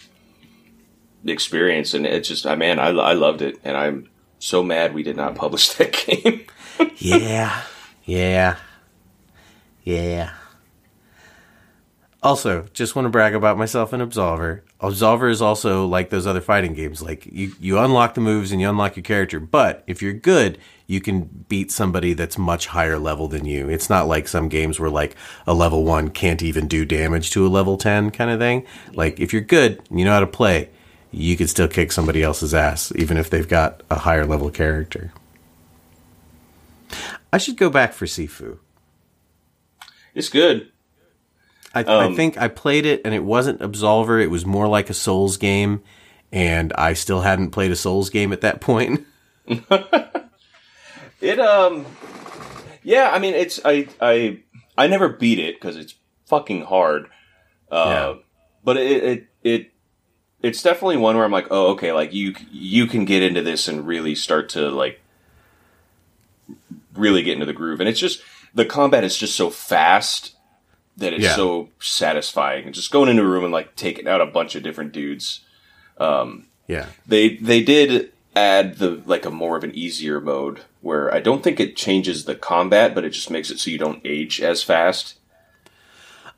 experience, 1.27 1.95
and 1.95 2.07
it's 2.07 2.29
just, 2.29 2.47
I 2.47 2.55
man, 2.55 2.79
I, 2.79 2.89
I 2.89 3.13
loved 3.13 3.43
it, 3.43 3.59
and 3.65 3.77
I'm 3.77 4.09
so 4.39 4.63
mad 4.63 4.95
we 4.95 5.03
did 5.03 5.17
not 5.17 5.35
publish 5.45 5.71
that 5.75 5.93
game. 5.93 6.47
yeah, 6.97 7.63
yeah, 8.05 8.57
yeah. 9.85 10.35
Also, 12.23 12.67
just 12.75 12.95
want 12.95 13.07
to 13.07 13.11
brag 13.11 13.35
about 13.35 13.57
myself 13.57 13.95
in 13.95 14.01
Absolver. 14.01 14.61
Absolver 14.81 15.31
is 15.31 15.41
also 15.41 15.87
like 15.87 16.11
those 16.11 16.27
other 16.27 16.43
fighting 16.43 16.75
games. 16.75 17.01
Like 17.01 17.25
you, 17.25 17.55
you 17.59 17.79
unlock 17.79 18.13
the 18.13 18.21
moves 18.21 18.53
and 18.53 18.61
you 18.61 18.69
unlock 18.69 18.97
your 18.97 19.03
character, 19.03 19.41
but 19.41 19.83
if 19.87 20.03
you're 20.03 20.13
good, 20.13 20.59
you 20.87 21.01
can 21.01 21.45
beat 21.49 21.71
somebody 21.71 22.13
that's 22.13 22.37
much 22.37 22.67
higher 22.67 22.99
level 22.99 23.27
than 23.27 23.47
you. 23.47 23.71
It's 23.71 23.89
not 23.89 24.07
like 24.07 24.29
some 24.29 24.49
games 24.49 24.79
where 24.79 24.91
like 24.91 25.17
a 25.47 25.55
level 25.55 25.85
one 25.85 26.11
can't 26.11 26.43
even 26.43 26.69
do 26.69 26.85
damage 26.85 27.31
to 27.31 27.47
a 27.47 27.49
level 27.49 27.79
ten 27.79 28.11
kind 28.11 28.31
of 28.31 28.39
thing. 28.39 28.67
Like 28.93 29.19
if 29.19 29.33
you're 29.33 29.41
good 29.41 29.81
and 29.89 29.99
you 29.99 30.05
know 30.05 30.13
how 30.13 30.21
to 30.21 30.27
play, 30.27 30.69
you 31.13 31.37
can 31.39 31.49
still 31.49 31.69
kick 31.69 31.91
somebody 31.91 32.23
else's 32.23 32.53
ass, 32.53 32.93
even 32.97 33.17
if 33.17 33.31
they've 33.31 33.49
got 33.49 33.83
a 33.89 34.01
higher 34.01 34.27
level 34.27 34.51
character. 34.51 35.13
I 37.33 37.39
should 37.39 37.57
go 37.57 37.71
back 37.71 37.95
for 37.95 38.05
Sifu. 38.05 38.59
It's 40.15 40.29
good. 40.29 40.71
I, 41.75 41.85
um, 41.85 42.13
I, 42.13 42.17
think 42.17 42.37
I 42.37 42.49
played 42.49 42.85
it 42.87 43.03
and 43.05 43.15
it 43.15 43.25
wasn't 43.25 43.61
Absolver. 43.61 44.23
It 44.23 44.29
was 44.29 44.45
more 44.45 44.67
like 44.67 44.91
a 44.91 44.95
Souls 44.95 45.37
game, 45.37 45.83
and 46.33 46.73
I 46.75 46.95
still 46.95 47.21
hadn't 47.21 47.51
played 47.51 47.71
a 47.71 47.77
Souls 47.77 48.11
game 48.11 48.33
at 48.33 48.41
that 48.41 48.61
point. 48.61 49.07
it 51.21 51.41
um, 51.41 51.87
yeah. 52.83 53.11
I 53.13 53.19
mean, 53.19 53.35
it's 53.35 53.61
I 53.65 53.89
I 54.01 54.41
I 54.77 54.89
never 54.89 55.09
beat 55.09 55.39
it 55.39 55.57
because 55.57 55.77
it's 55.77 55.95
fucking 56.27 56.65
hard. 56.65 57.09
Uh, 57.71 58.15
yeah. 58.15 58.23
But 58.65 58.77
it 58.77 59.05
it 59.05 59.27
it 59.43 59.71
it's 60.43 60.63
definitely 60.63 60.97
one 60.97 61.17
where 61.17 61.25
I'm 61.25 61.33
like, 61.33 61.49
oh, 61.51 61.69
okay, 61.73 61.93
like 61.93 62.13
you 62.13 62.35
you 62.51 62.87
can 62.87 63.05
get 63.05 63.23
into 63.23 63.43
this 63.43 63.69
and 63.69 63.87
really 63.87 64.15
start 64.15 64.49
to 64.51 64.71
like 64.71 65.01
really 66.95 67.23
get 67.23 67.35
into 67.35 67.47
the 67.47 67.53
groove, 67.53 67.79
and 67.79 67.89
it's 67.89 68.01
just 68.01 68.23
the 68.55 68.65
combat 68.65 69.05
is 69.05 69.17
just 69.17 69.37
so 69.37 69.51
fast 69.51 70.35
that 70.97 71.13
it's 71.13 71.25
yeah. 71.25 71.37
so 71.37 71.69
satisfying. 71.79 72.67
And 72.67 72.75
just 72.75 72.91
going 72.91 73.09
into 73.09 73.23
a 73.23 73.27
room 73.27 73.45
and 73.45 73.53
like 73.53 73.77
taking 73.77 74.09
out 74.09 74.21
a 74.21 74.27
bunch 74.27 74.55
of 74.55 74.63
different 74.63 74.93
dudes. 74.93 75.41
Um, 75.99 76.47
yeah, 76.67 76.87
they 77.07 77.37
they 77.37 77.63
did 77.63 78.13
add 78.37 78.77
the 78.77 79.03
like 79.07 79.25
a 79.25 79.31
more 79.31 79.57
of 79.57 79.65
an 79.65 79.75
easier 79.75 80.21
mode 80.21 80.61
where 80.81 81.13
I 81.13 81.21
don't 81.21 81.43
think 81.43 81.61
it 81.61 81.77
changes 81.77 82.25
the 82.25 82.35
combat, 82.35 82.95
but 82.95 83.05
it 83.05 83.11
just 83.11 83.31
makes 83.31 83.51
it 83.51 83.59
so 83.59 83.71
you 83.71 83.79
don't 83.79 84.01
age 84.05 84.41
as 84.41 84.63
fast. 84.63 85.19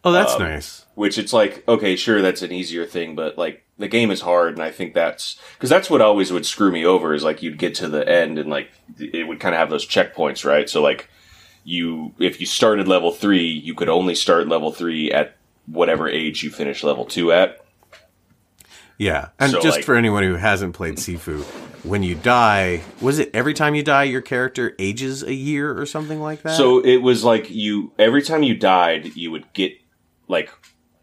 Oh, 0.05 0.12
that's 0.12 0.34
um, 0.34 0.42
nice. 0.42 0.84
Which 0.94 1.16
it's 1.16 1.32
like, 1.32 1.66
okay, 1.68 1.94
sure, 1.96 2.22
that's 2.22 2.42
an 2.42 2.53
easier 2.53 2.86
thing, 2.86 3.14
but 3.14 3.38
like 3.38 3.64
the 3.78 3.88
game 3.88 4.11
is 4.11 4.22
hard, 4.22 4.55
and 4.55 4.62
I 4.62 4.70
think 4.70 4.94
that's 4.94 5.38
because 5.55 5.70
that's 5.70 5.88
what 5.88 6.00
always 6.00 6.32
would 6.32 6.46
screw 6.46 6.72
me 6.72 6.84
over 6.84 7.14
is 7.14 7.24
like 7.24 7.42
you'd 7.42 7.59
get 7.59 7.74
to 7.76 7.88
the 7.88 8.09
end 8.09 8.38
and 8.38 8.50
like 8.50 8.70
it 8.98 9.26
would 9.26 9.40
kind 9.40 9.55
of 9.55 9.59
have 9.59 9.70
those 9.70 9.86
checkpoints, 9.86 10.44
right? 10.44 10.68
So 10.68 10.82
like 10.82 11.09
you, 11.65 12.15
if 12.19 12.41
you 12.41 12.47
started 12.47 12.89
level 12.89 13.11
three, 13.11 13.47
you 13.47 13.75
could 13.75 13.89
only 13.89 14.15
start 14.15 14.49
level 14.49 14.73
three 14.73 15.13
at 15.13 15.37
whatever 15.67 16.09
age 16.09 16.43
you 16.43 16.51
finish 16.51 16.83
level 16.83 17.05
two 17.05 17.33
at. 17.33 17.65
Yeah, 18.99 19.31
and 19.39 19.51
so, 19.51 19.61
just 19.61 19.79
like, 19.79 19.85
for 19.85 19.95
anyone 19.95 20.23
who 20.23 20.35
hasn't 20.35 20.75
played 20.75 20.97
Sifu, 20.97 21.43
when 21.85 22.03
you 22.03 22.15
die, 22.15 22.83
was 23.01 23.19
it 23.19 23.31
every 23.35 23.55
time 23.55 23.75
you 23.75 23.83
die, 23.83 24.05
your 24.05 24.21
character 24.21 24.75
ages 24.79 25.23
a 25.23 25.35
year 25.35 25.77
or 25.77 25.87
something 25.87 26.21
like 26.21 26.43
that? 26.43 26.57
So 26.57 26.81
it 26.85 26.99
was 26.99 27.25
like 27.25 27.51
you 27.51 27.93
every 27.99 28.23
time 28.23 28.43
you 28.43 28.55
died, 28.55 29.17
you 29.17 29.31
would 29.31 29.53
get 29.55 29.73
like 30.29 30.51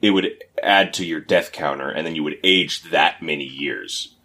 it 0.01 0.11
would 0.11 0.43
add 0.63 0.93
to 0.93 1.05
your 1.05 1.19
death 1.19 1.51
counter, 1.51 1.89
and 1.89 2.05
then 2.05 2.15
you 2.15 2.23
would 2.23 2.37
age 2.43 2.83
that 2.91 3.21
many 3.21 3.43
years. 3.43 4.15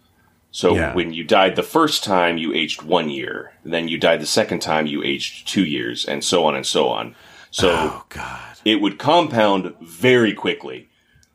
So 0.55 0.73
yeah. 0.73 0.93
when 0.93 1.11
you 1.11 1.25
died 1.25 1.57
the 1.57 1.63
first 1.63 2.05
time, 2.05 2.37
you 2.37 2.53
aged 2.53 2.81
one 2.81 3.09
year. 3.09 3.51
Then 3.65 3.89
you 3.89 3.97
died 3.97 4.21
the 4.21 4.25
second 4.25 4.61
time, 4.61 4.87
you 4.87 5.03
aged 5.03 5.49
two 5.49 5.65
years, 5.65 6.05
and 6.05 6.23
so 6.23 6.45
on 6.45 6.55
and 6.55 6.65
so 6.65 6.87
on. 6.87 7.13
So 7.51 7.71
oh, 7.73 8.05
God. 8.07 8.55
it 8.63 8.79
would 8.79 8.97
compound 8.97 9.75
very 9.81 10.33
quickly. 10.33 10.87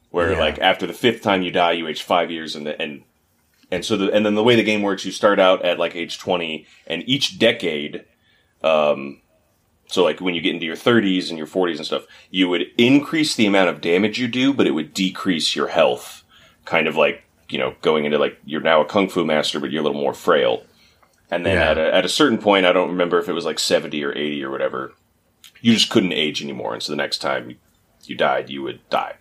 Where 0.09 0.33
yeah. 0.33 0.39
like 0.39 0.59
after 0.61 0.87
the 0.87 0.95
fifth 0.95 1.21
time 1.21 1.43
you 1.43 1.51
die, 1.51 1.73
you 1.73 1.87
age 1.87 2.03
five 2.03 2.31
years, 2.31 2.57
and 2.57 2.67
the, 2.67 2.81
and 2.81 3.03
and 3.71 3.85
so 3.85 3.99
the 3.99 4.11
and 4.11 4.25
then 4.25 4.37
the 4.37 4.43
way 4.43 4.57
the 4.57 4.63
game 4.63 4.81
works, 4.81 5.05
you 5.05 5.13
start 5.13 5.39
out 5.39 5.67
at 5.67 5.79
like 5.79 5.95
age 5.95 6.19
twenty, 6.19 6.67
and 6.87 7.07
each 7.07 7.39
decade, 7.39 8.07
um, 8.65 9.21
so 9.89 10.03
like 10.03 10.23
when 10.23 10.35
you 10.35 10.41
get 10.41 10.55
into 10.55 10.65
your 10.65 10.77
30s 10.77 11.29
and 11.29 11.37
your 11.37 11.47
40s 11.47 11.77
and 11.77 11.85
stuff, 11.85 12.07
you 12.31 12.49
would 12.49 12.69
increase 12.79 13.35
the 13.35 13.45
amount 13.45 13.69
of 13.69 13.83
damage 13.83 14.19
you 14.19 14.29
do, 14.29 14.55
but 14.55 14.67
it 14.67 14.71
would 14.71 14.95
decrease 14.95 15.55
your 15.55 15.69
health. 15.69 16.25
Kind 16.65 16.87
of 16.87 16.97
like, 16.97 17.25
you 17.51 17.59
know, 17.59 17.75
going 17.83 18.05
into 18.05 18.19
like 18.19 18.39
you're 18.45 18.61
now 18.61 18.81
a 18.81 18.85
kung 18.85 19.09
fu 19.09 19.25
master, 19.25 19.61
but 19.61 19.71
you're 19.71 19.81
a 19.81 19.85
little 19.85 20.01
more 20.01 20.15
frail. 20.15 20.65
And 21.31 21.47
then 21.47 21.57
yeah. 21.57 21.71
at, 21.71 21.79
a, 21.79 21.95
at 21.95 22.05
a 22.05 22.09
certain 22.09 22.39
point, 22.39 22.67
I 22.67 22.73
don't 22.73 22.91
remember 22.91 23.19
if 23.19 23.29
it 23.29 23.33
was 23.33 23.45
like 23.45 23.59
70 23.59 24.03
or 24.05 24.13
80 24.13 24.45
or 24.45 24.51
whatever, 24.51 24.95
you 25.61 25.75
just 25.75 25.91
couldn't 25.91 26.13
age 26.13 26.43
anymore. 26.43 26.75
And 26.75 26.83
so 26.83 26.93
the 26.93 26.97
next 26.97 27.19
time 27.19 27.57
you 28.05 28.17
died, 28.17 28.51
you 28.51 28.63
would 28.63 28.89
die. 28.91 29.15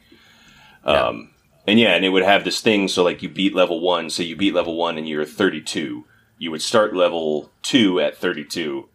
Yeah. 0.85 1.07
Um, 1.07 1.31
and 1.67 1.79
yeah, 1.79 1.93
and 1.93 2.03
it 2.03 2.09
would 2.09 2.23
have 2.23 2.45
this 2.45 2.61
thing. 2.61 2.87
So 2.87 3.03
like 3.03 3.21
you 3.21 3.29
beat 3.29 3.53
level 3.53 3.79
one, 3.79 4.09
so 4.09 4.23
you 4.23 4.35
beat 4.35 4.55
level 4.55 4.75
one 4.75 4.97
and 4.97 5.07
you're 5.07 5.25
32. 5.25 6.05
You 6.39 6.51
would 6.51 6.61
start 6.61 6.95
level 6.95 7.51
two 7.61 7.99
at 7.99 8.17
32 8.17 8.89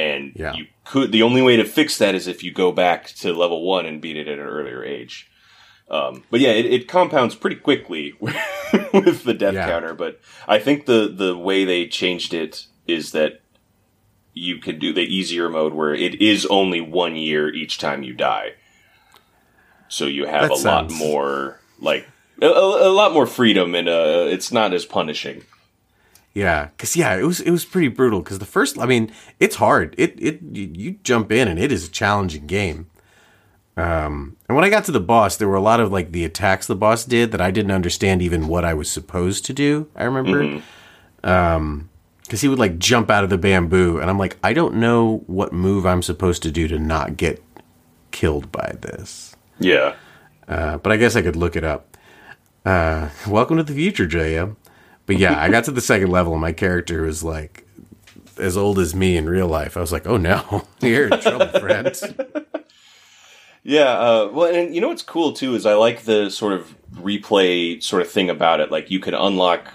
and 0.00 0.32
yeah. 0.34 0.54
you 0.54 0.66
could 0.84 1.12
the 1.12 1.22
only 1.22 1.42
way 1.42 1.56
to 1.56 1.64
fix 1.64 1.98
that 1.98 2.14
is 2.14 2.26
if 2.26 2.42
you 2.42 2.52
go 2.52 2.72
back 2.72 3.08
to 3.08 3.32
level 3.32 3.62
one 3.62 3.86
and 3.86 4.00
beat 4.00 4.16
it 4.16 4.28
at 4.28 4.38
an 4.38 4.44
earlier 4.44 4.82
age. 4.82 5.29
Um, 5.90 6.22
but 6.30 6.38
yeah, 6.38 6.50
it, 6.50 6.66
it, 6.66 6.88
compounds 6.88 7.34
pretty 7.34 7.56
quickly 7.56 8.14
with 8.20 9.24
the 9.24 9.34
death 9.34 9.54
yeah. 9.54 9.68
counter. 9.68 9.92
But 9.92 10.20
I 10.46 10.60
think 10.60 10.86
the 10.86 11.12
the 11.12 11.36
way 11.36 11.64
they 11.64 11.88
changed 11.88 12.32
it 12.32 12.66
is 12.86 13.10
that 13.10 13.40
you 14.32 14.58
could 14.58 14.78
do 14.78 14.92
the 14.92 15.02
easier 15.02 15.48
mode 15.48 15.74
where 15.74 15.92
it 15.92 16.20
is 16.22 16.46
only 16.46 16.80
one 16.80 17.16
year 17.16 17.52
each 17.52 17.78
time 17.78 18.04
you 18.04 18.14
die. 18.14 18.54
So 19.88 20.06
you 20.06 20.26
have 20.26 20.42
that 20.42 20.52
a 20.52 20.56
sounds... 20.56 20.92
lot 20.92 20.98
more 20.98 21.60
like 21.80 22.06
a, 22.40 22.46
a, 22.46 22.92
lot 22.92 23.12
more 23.12 23.26
freedom 23.26 23.74
and 23.74 23.88
uh, 23.88 24.26
it's 24.28 24.52
not 24.52 24.72
as 24.72 24.84
punishing. 24.84 25.42
Yeah, 26.32 26.66
because 26.66 26.94
yeah, 26.94 27.16
it 27.16 27.24
was 27.24 27.40
it 27.40 27.50
was 27.50 27.64
pretty 27.64 27.88
brutal. 27.88 28.20
Because 28.20 28.38
the 28.38 28.46
first, 28.46 28.78
I 28.78 28.86
mean, 28.86 29.10
it's 29.40 29.56
hard. 29.56 29.96
It 29.98 30.14
it 30.22 30.40
you 30.52 30.92
jump 31.02 31.32
in 31.32 31.48
and 31.48 31.58
it 31.58 31.72
is 31.72 31.88
a 31.88 31.90
challenging 31.90 32.46
game. 32.46 32.89
Um, 33.80 34.36
and 34.46 34.56
when 34.56 34.64
I 34.64 34.68
got 34.68 34.84
to 34.84 34.92
the 34.92 35.00
boss, 35.00 35.36
there 35.36 35.48
were 35.48 35.56
a 35.56 35.62
lot 35.62 35.80
of 35.80 35.90
like 35.90 36.12
the 36.12 36.24
attacks 36.24 36.66
the 36.66 36.76
boss 36.76 37.04
did 37.04 37.32
that 37.32 37.40
I 37.40 37.50
didn't 37.50 37.70
understand 37.70 38.20
even 38.20 38.46
what 38.46 38.62
I 38.62 38.74
was 38.74 38.90
supposed 38.90 39.46
to 39.46 39.54
do. 39.54 39.88
I 39.96 40.04
remember, 40.04 40.42
mm-hmm. 40.42 41.26
um, 41.26 41.88
because 42.22 42.42
he 42.42 42.48
would 42.48 42.58
like 42.58 42.78
jump 42.78 43.10
out 43.10 43.24
of 43.24 43.30
the 43.30 43.38
bamboo, 43.38 43.98
and 43.98 44.10
I'm 44.10 44.18
like, 44.18 44.36
I 44.44 44.52
don't 44.52 44.74
know 44.74 45.24
what 45.26 45.54
move 45.54 45.86
I'm 45.86 46.02
supposed 46.02 46.42
to 46.42 46.50
do 46.50 46.68
to 46.68 46.78
not 46.78 47.16
get 47.16 47.42
killed 48.10 48.52
by 48.52 48.76
this. 48.80 49.34
Yeah, 49.58 49.94
uh, 50.46 50.76
but 50.76 50.92
I 50.92 50.98
guess 50.98 51.16
I 51.16 51.22
could 51.22 51.36
look 51.36 51.56
it 51.56 51.64
up. 51.64 51.96
Uh, 52.66 53.08
welcome 53.26 53.56
to 53.56 53.62
the 53.62 53.72
future, 53.72 54.06
JM. 54.06 54.56
But 55.06 55.16
yeah, 55.16 55.40
I 55.40 55.48
got 55.48 55.64
to 55.64 55.70
the 55.70 55.80
second 55.80 56.10
level 56.10 56.34
and 56.34 56.40
my 56.42 56.52
character 56.52 57.02
was 57.02 57.24
like 57.24 57.66
as 58.36 58.56
old 58.56 58.78
as 58.78 58.94
me 58.94 59.16
in 59.16 59.28
real 59.28 59.48
life. 59.48 59.76
I 59.76 59.80
was 59.80 59.90
like, 59.90 60.06
oh 60.06 60.18
no, 60.18 60.66
you're 60.80 61.08
in 61.08 61.20
trouble, 61.20 61.58
friends. 61.58 62.04
Yeah, 63.70 63.92
uh, 63.92 64.30
well, 64.32 64.52
and 64.52 64.74
you 64.74 64.80
know 64.80 64.88
what's 64.88 65.04
cool 65.04 65.32
too 65.32 65.54
is 65.54 65.64
I 65.64 65.74
like 65.74 66.02
the 66.02 66.28
sort 66.28 66.54
of 66.54 66.74
replay 66.92 67.80
sort 67.80 68.02
of 68.02 68.10
thing 68.10 68.28
about 68.28 68.58
it. 68.58 68.72
Like 68.72 68.90
you 68.90 68.98
can 68.98 69.14
unlock 69.14 69.72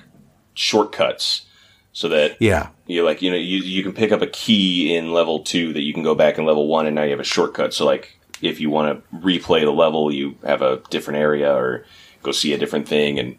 shortcuts 0.53 1.45
so 1.93 2.09
that 2.09 2.35
yeah, 2.41 2.71
you 2.87 3.05
like 3.05 3.21
you 3.21 3.31
know 3.31 3.37
you 3.37 3.59
you 3.59 3.83
can 3.83 3.93
pick 3.93 4.11
up 4.11 4.21
a 4.21 4.27
key 4.27 4.93
in 4.93 5.13
level 5.13 5.39
two 5.39 5.71
that 5.71 5.83
you 5.83 5.93
can 5.93 6.03
go 6.03 6.13
back 6.13 6.37
in 6.37 6.43
level 6.43 6.67
one, 6.67 6.87
and 6.87 6.93
now 6.93 7.03
you 7.03 7.11
have 7.11 7.21
a 7.21 7.23
shortcut. 7.23 7.73
So 7.73 7.85
like 7.85 8.19
if 8.41 8.59
you 8.59 8.69
want 8.69 9.01
to 9.09 9.17
replay 9.17 9.61
the 9.61 9.71
level, 9.71 10.11
you 10.11 10.35
have 10.43 10.61
a 10.61 10.81
different 10.89 11.19
area 11.19 11.55
or 11.55 11.85
go 12.21 12.33
see 12.33 12.51
a 12.51 12.57
different 12.57 12.89
thing, 12.89 13.17
and 13.17 13.37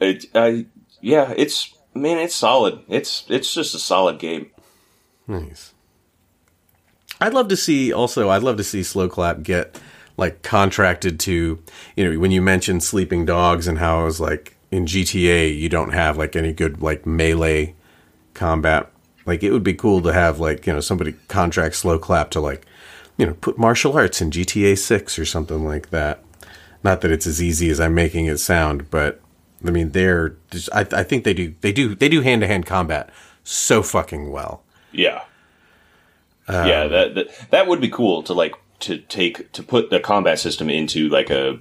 it 0.00 0.24
I 0.34 0.64
yeah, 1.02 1.34
it's 1.36 1.74
man, 1.92 2.16
it's 2.16 2.34
solid. 2.34 2.80
It's 2.88 3.26
it's 3.28 3.52
just 3.52 3.74
a 3.74 3.78
solid 3.78 4.18
game. 4.18 4.52
Nice. 5.28 5.74
I'd 7.20 7.34
love 7.34 7.48
to 7.48 7.56
see 7.56 7.92
also. 7.92 8.30
I'd 8.30 8.42
love 8.42 8.56
to 8.56 8.64
see 8.64 8.82
Sloclap 8.82 9.42
get 9.42 9.78
like 10.16 10.42
contracted 10.42 11.18
to 11.20 11.62
you 11.96 12.04
know 12.04 12.18
when 12.18 12.30
you 12.30 12.42
mentioned 12.42 12.82
sleeping 12.82 13.24
dogs 13.24 13.66
and 13.66 13.78
how 13.78 14.02
it 14.02 14.04
was 14.04 14.20
like 14.20 14.56
in 14.70 14.86
GTA 14.86 15.56
you 15.56 15.68
don't 15.68 15.92
have 15.92 16.16
like 16.16 16.36
any 16.36 16.52
good 16.52 16.82
like 16.82 17.06
melee 17.06 17.74
combat. 18.34 18.90
Like 19.26 19.42
it 19.42 19.52
would 19.52 19.64
be 19.64 19.74
cool 19.74 20.00
to 20.02 20.12
have 20.12 20.40
like 20.40 20.66
you 20.66 20.72
know 20.72 20.80
somebody 20.80 21.14
contract 21.28 21.74
Sloclap 21.76 22.30
to 22.30 22.40
like 22.40 22.66
you 23.16 23.26
know 23.26 23.34
put 23.34 23.58
martial 23.58 23.96
arts 23.96 24.20
in 24.20 24.30
GTA 24.30 24.78
Six 24.78 25.18
or 25.18 25.24
something 25.24 25.64
like 25.64 25.90
that. 25.90 26.22
Not 26.82 27.02
that 27.02 27.10
it's 27.10 27.26
as 27.26 27.42
easy 27.42 27.68
as 27.68 27.78
I'm 27.78 27.94
making 27.94 28.26
it 28.26 28.38
sound, 28.38 28.90
but 28.90 29.20
I 29.66 29.70
mean, 29.70 29.90
they're 29.90 30.36
just, 30.50 30.70
I, 30.72 30.86
I 30.92 31.02
think 31.02 31.24
they 31.24 31.34
do 31.34 31.54
they 31.60 31.72
do 31.72 31.94
they 31.94 32.08
do 32.08 32.22
hand 32.22 32.40
to 32.42 32.46
hand 32.46 32.66
combat 32.66 33.10
so 33.44 33.82
fucking 33.82 34.30
well. 34.30 34.62
Yeah, 34.92 35.22
um, 36.54 36.66
yeah. 36.66 36.86
That, 36.86 37.14
that 37.14 37.50
that 37.50 37.66
would 37.66 37.80
be 37.80 37.88
cool 37.88 38.22
to 38.24 38.34
like 38.34 38.54
to 38.80 38.98
take 38.98 39.52
to 39.52 39.62
put 39.62 39.90
the 39.90 40.00
combat 40.00 40.38
system 40.38 40.70
into 40.70 41.08
like 41.08 41.30
a 41.30 41.58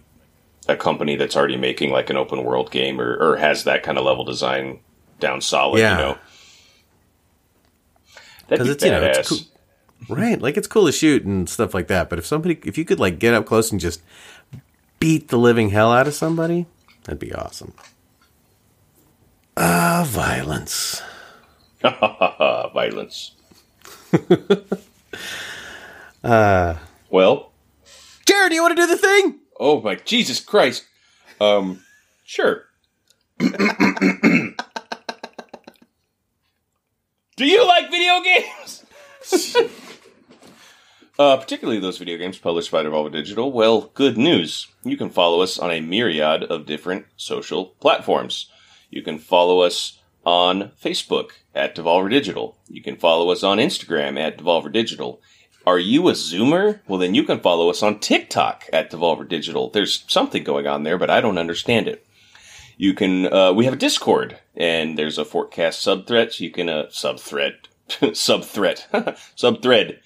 a 0.67 0.75
company 0.75 1.15
that's 1.15 1.35
already 1.35 1.57
making 1.57 1.91
like 1.91 2.09
an 2.09 2.17
open 2.17 2.43
world 2.43 2.71
game 2.71 3.01
or, 3.01 3.15
or 3.17 3.37
has 3.37 3.63
that 3.63 3.83
kind 3.83 3.97
of 3.97 4.05
level 4.05 4.23
design 4.23 4.79
down 5.19 5.41
solid. 5.41 5.79
Yeah. 5.79 5.97
You 5.97 6.03
know. 6.03 6.17
That'd 8.47 8.65
be 8.65 8.71
it's 8.71 8.83
you 8.83 8.91
know 8.91 9.01
badass. 9.01 9.19
it's 9.19 9.29
cool, 9.29 10.17
right? 10.17 10.41
Like 10.41 10.57
it's 10.57 10.67
cool 10.67 10.85
to 10.85 10.91
shoot 10.91 11.23
and 11.23 11.49
stuff 11.49 11.73
like 11.73 11.87
that. 11.87 12.09
But 12.09 12.19
if 12.19 12.25
somebody, 12.25 12.59
if 12.63 12.77
you 12.77 12.85
could 12.85 12.99
like 12.99 13.19
get 13.19 13.33
up 13.33 13.45
close 13.45 13.71
and 13.71 13.79
just 13.79 14.01
beat 14.99 15.27
the 15.27 15.37
living 15.37 15.69
hell 15.69 15.91
out 15.91 16.07
of 16.07 16.13
somebody, 16.13 16.65
that'd 17.03 17.19
be 17.19 17.33
awesome. 17.33 17.73
Ah, 19.55 20.03
violence. 20.07 21.01
Violence. 21.81 23.31
Uh, 26.23 26.75
well, 27.09 27.51
Jared, 28.25 28.49
do 28.49 28.55
you 28.55 28.61
want 28.61 28.75
to 28.77 28.81
do 28.81 28.87
the 28.87 28.97
thing? 28.97 29.39
oh 29.59 29.81
my 29.81 29.95
Jesus 29.95 30.39
Christ. 30.39 30.85
Um, 31.41 31.81
sure. 32.23 32.65
Do 37.39 37.45
you 37.45 37.65
like 37.65 37.89
video 37.89 38.21
games? 38.21 38.85
uh, 41.19 41.37
particularly 41.37 41.79
those 41.79 41.97
video 41.97 42.17
games 42.17 42.37
published 42.37 42.69
by 42.69 42.83
Devolver 42.83 43.11
Digital. 43.11 43.51
Well, 43.51 43.91
good 43.93 44.17
news. 44.17 44.67
You 44.83 44.97
can 44.97 45.09
follow 45.09 45.41
us 45.41 45.57
on 45.57 45.71
a 45.71 45.79
myriad 45.79 46.43
of 46.43 46.65
different 46.65 47.05
social 47.15 47.67
platforms. 47.79 48.49
You 48.89 49.01
can 49.03 49.19
follow 49.19 49.61
us 49.61 49.98
on 50.25 50.71
Facebook 50.81 51.31
at 51.55 51.75
Devolver 51.75 52.09
Digital. 52.09 52.57
You 52.67 52.81
can 52.81 52.95
follow 52.95 53.31
us 53.31 53.43
on 53.43 53.57
Instagram 53.57 54.19
at 54.19 54.37
Devolver 54.37 54.71
Digital. 54.71 55.21
Are 55.65 55.79
you 55.79 56.07
a 56.07 56.13
Zoomer? 56.13 56.79
Well, 56.87 56.99
then 56.99 57.15
you 57.15 57.23
can 57.23 57.39
follow 57.39 57.69
us 57.69 57.83
on 57.83 57.99
TikTok 57.99 58.65
at 58.73 58.91
Devolver 58.91 59.27
Digital. 59.27 59.69
There's 59.69 60.03
something 60.07 60.43
going 60.43 60.67
on 60.67 60.83
there, 60.83 60.97
but 60.97 61.09
I 61.09 61.21
don't 61.21 61.37
understand 61.37 61.87
it. 61.87 62.05
You 62.77 62.93
can, 62.93 63.31
uh, 63.31 63.51
we 63.53 63.65
have 63.65 63.73
a 63.73 63.77
Discord, 63.77 64.39
and 64.55 64.97
there's 64.97 65.17
a 65.17 65.25
Fortcast 65.25 66.05
subthread. 66.05 66.33
So 66.33 66.43
you 66.43 66.49
can, 66.49 66.69
uh, 66.69 66.85
subthread, 66.89 67.53
subthread, 68.13 68.83
subthread. 69.37 69.97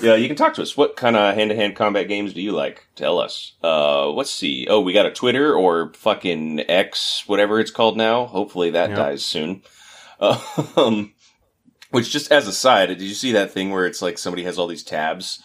Yeah, 0.00 0.14
you 0.14 0.26
can 0.26 0.36
talk 0.36 0.54
to 0.54 0.62
us. 0.62 0.76
What 0.76 0.96
kind 0.96 1.16
of 1.16 1.34
hand-to-hand 1.34 1.76
combat 1.76 2.08
games 2.08 2.32
do 2.32 2.40
you 2.40 2.52
like? 2.52 2.86
Tell 2.96 3.18
us. 3.18 3.52
Uh, 3.62 4.08
let's 4.10 4.30
see. 4.30 4.66
Oh, 4.68 4.80
we 4.80 4.92
got 4.92 5.06
a 5.06 5.10
Twitter 5.12 5.54
or 5.54 5.92
fucking 5.94 6.68
X, 6.68 7.24
whatever 7.26 7.60
it's 7.60 7.70
called 7.70 7.96
now. 7.96 8.26
Hopefully 8.26 8.70
that 8.70 8.90
Yep. 8.90 8.98
dies 8.98 9.24
soon. 9.24 9.62
Um, 10.76 11.14
which 11.90 12.10
just 12.10 12.30
as 12.30 12.46
a 12.46 12.52
side, 12.52 12.86
did 12.88 13.02
you 13.02 13.12
see 13.14 13.32
that 13.32 13.50
thing 13.50 13.70
where 13.70 13.86
it's 13.86 14.00
like 14.00 14.18
somebody 14.18 14.44
has 14.44 14.56
all 14.58 14.66
these 14.68 14.84
tabs 14.84 15.42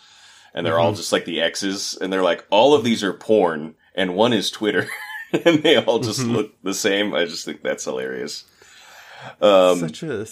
and 0.53 0.65
they're 0.65 0.79
all 0.79 0.93
just 0.93 1.11
like 1.11 1.25
the 1.25 1.41
X's 1.41 1.97
and 1.99 2.13
they're 2.13 2.21
like, 2.23 2.45
all 2.51 2.73
of 2.75 2.83
these 2.83 3.03
are 3.03 3.11
porn 3.13 3.73
and 3.95 4.15
one 4.15 4.33
is 4.33 4.49
Twitter 4.51 4.87
and 5.33 5.63
they 5.63 5.77
all 5.77 5.99
just 5.99 6.23
look 6.23 6.53
the 6.63 6.73
same. 6.75 7.13
I 7.15 7.25
just 7.25 7.43
think 7.43 7.63
that's 7.63 7.83
hilarious. 7.85 8.45
Um, 9.41 9.79
such 9.79 10.03
a 10.03 10.25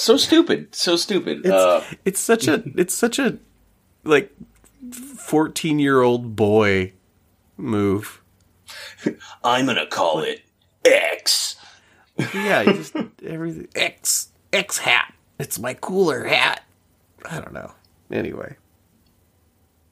so 0.00 0.16
stupid. 0.16 0.74
So 0.74 0.96
stupid. 0.96 1.38
it's, 1.40 1.48
Uh, 1.54 1.84
it's 2.04 2.20
such 2.20 2.46
a 2.48 2.62
it's 2.76 2.94
such 2.94 3.18
a 3.18 3.38
like 4.04 4.32
fourteen 5.18 5.78
year 5.78 6.00
old 6.02 6.34
boy 6.36 6.92
move. 7.56 8.20
I'm 9.44 9.66
gonna 9.66 9.86
call 9.86 10.20
it 10.20 10.42
X. 10.84 11.56
Yeah, 12.34 12.64
just 12.64 12.94
everything 13.24 13.68
X 13.74 14.28
X 14.52 14.78
hat. 14.78 15.14
It's 15.38 15.58
my 15.58 15.72
cooler 15.74 16.24
hat. 16.24 16.62
I 17.24 17.40
don't 17.40 17.54
know. 17.54 17.72
Anyway, 18.10 18.56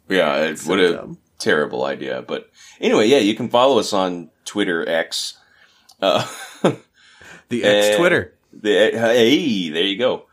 Yeah, 0.09 0.37
it, 0.45 0.59
So 0.59 0.69
what 0.71 0.79
a 0.81 0.93
dumb. 0.93 1.19
terrible 1.39 1.85
idea. 1.85 2.21
But 2.21 2.51
anyway, 2.81 3.07
yeah, 3.07 3.19
you 3.19 3.35
can 3.35 3.49
follow 3.49 3.79
us 3.79 3.93
on 3.95 4.29
Twitter 4.45 4.87
X. 4.87 5.39
Uh, 6.03 6.27
the 7.49 7.65
X 7.65 7.97
Twitter. 7.97 8.35
The, 8.53 8.91
hey, 8.93 9.71
there 9.71 9.83
you 9.85 9.99
go. 9.99 10.27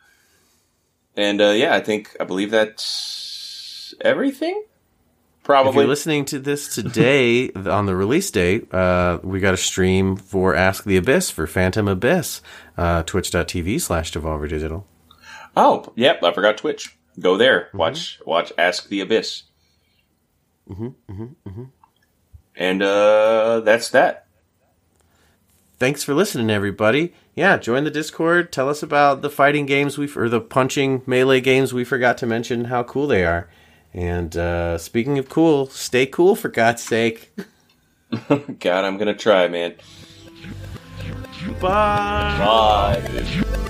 And 1.16 1.41
uh, 1.41 1.51
yeah, 1.51 1.74
I 1.76 1.80
think 1.80 2.16
I 2.20 2.24
believe 2.24 2.51
that's 2.51 3.93
everything. 4.01 4.63
If 4.66 5.43
Probably. 5.43 5.82
you're 5.82 5.88
listening 5.88 6.26
to 6.26 6.39
this 6.39 6.74
today 6.74 7.51
on 7.51 7.86
the 7.86 7.95
release 7.95 8.32
date, 8.32 8.74
uh, 8.74 9.20
we 9.24 9.39
got 9.39 9.53
a 9.53 9.57
stream 9.57 10.16
for 10.16 10.55
Ask 10.55 10.86
the 10.86 10.97
Abyss 10.97 11.30
for 11.30 11.45
Phantom 11.45 11.88
Abyss, 11.88 12.41
uh, 12.78 13.03
twitch.tv 13.03 13.80
slash 13.80 14.11
Devolver 14.11 14.49
Digital. 14.49 14.88
oh, 15.55 15.93
yep, 15.95 16.24
I 16.24 16.34
forgot 16.34 16.57
Twitch. 16.57 16.97
Go 17.20 17.38
there. 17.38 17.66
Mm-hmm. 17.68 17.78
Watch 17.78 18.20
watch 18.26 18.51
Ask 18.57 18.89
the 18.89 19.01
Abyss. 19.01 19.43
And 22.57 22.82
uh, 22.82 23.59
that's 23.61 23.89
that. 23.89 24.24
Thanks 25.78 26.03
for 26.03 26.13
listening, 26.13 26.49
everybody. 26.49 27.13
Yeah, 27.36 27.57
join 27.57 27.84
the 27.84 27.91
Discord. 27.91 28.53
Tell 28.53 28.69
us 28.69 28.82
about 28.82 29.21
the 29.21 29.30
fighting 29.30 29.65
games 29.65 29.97
we 29.97 30.09
or 30.15 30.30
the 30.30 30.39
punching 30.39 31.01
melee 31.05 31.41
games 31.41 31.73
we 31.73 31.84
forgot 31.84 32.17
to 32.19 32.26
mention 32.26 32.65
how 32.65 32.84
cool 32.84 33.07
they 33.07 33.26
are. 33.26 33.49
And 33.93 34.36
uh, 34.38 34.78
speaking 34.78 35.17
of 35.17 35.28
cool, 35.28 35.67
stay 35.67 36.05
cool 36.05 36.36
for 36.36 36.47
God's 36.47 36.82
sake. 36.82 37.34
God, 38.30 38.86
I'm 38.86 38.97
gonna 38.97 39.13
try, 39.13 39.49
man. 39.49 39.76
Bye. 41.59 43.01
Bye. 43.01 43.61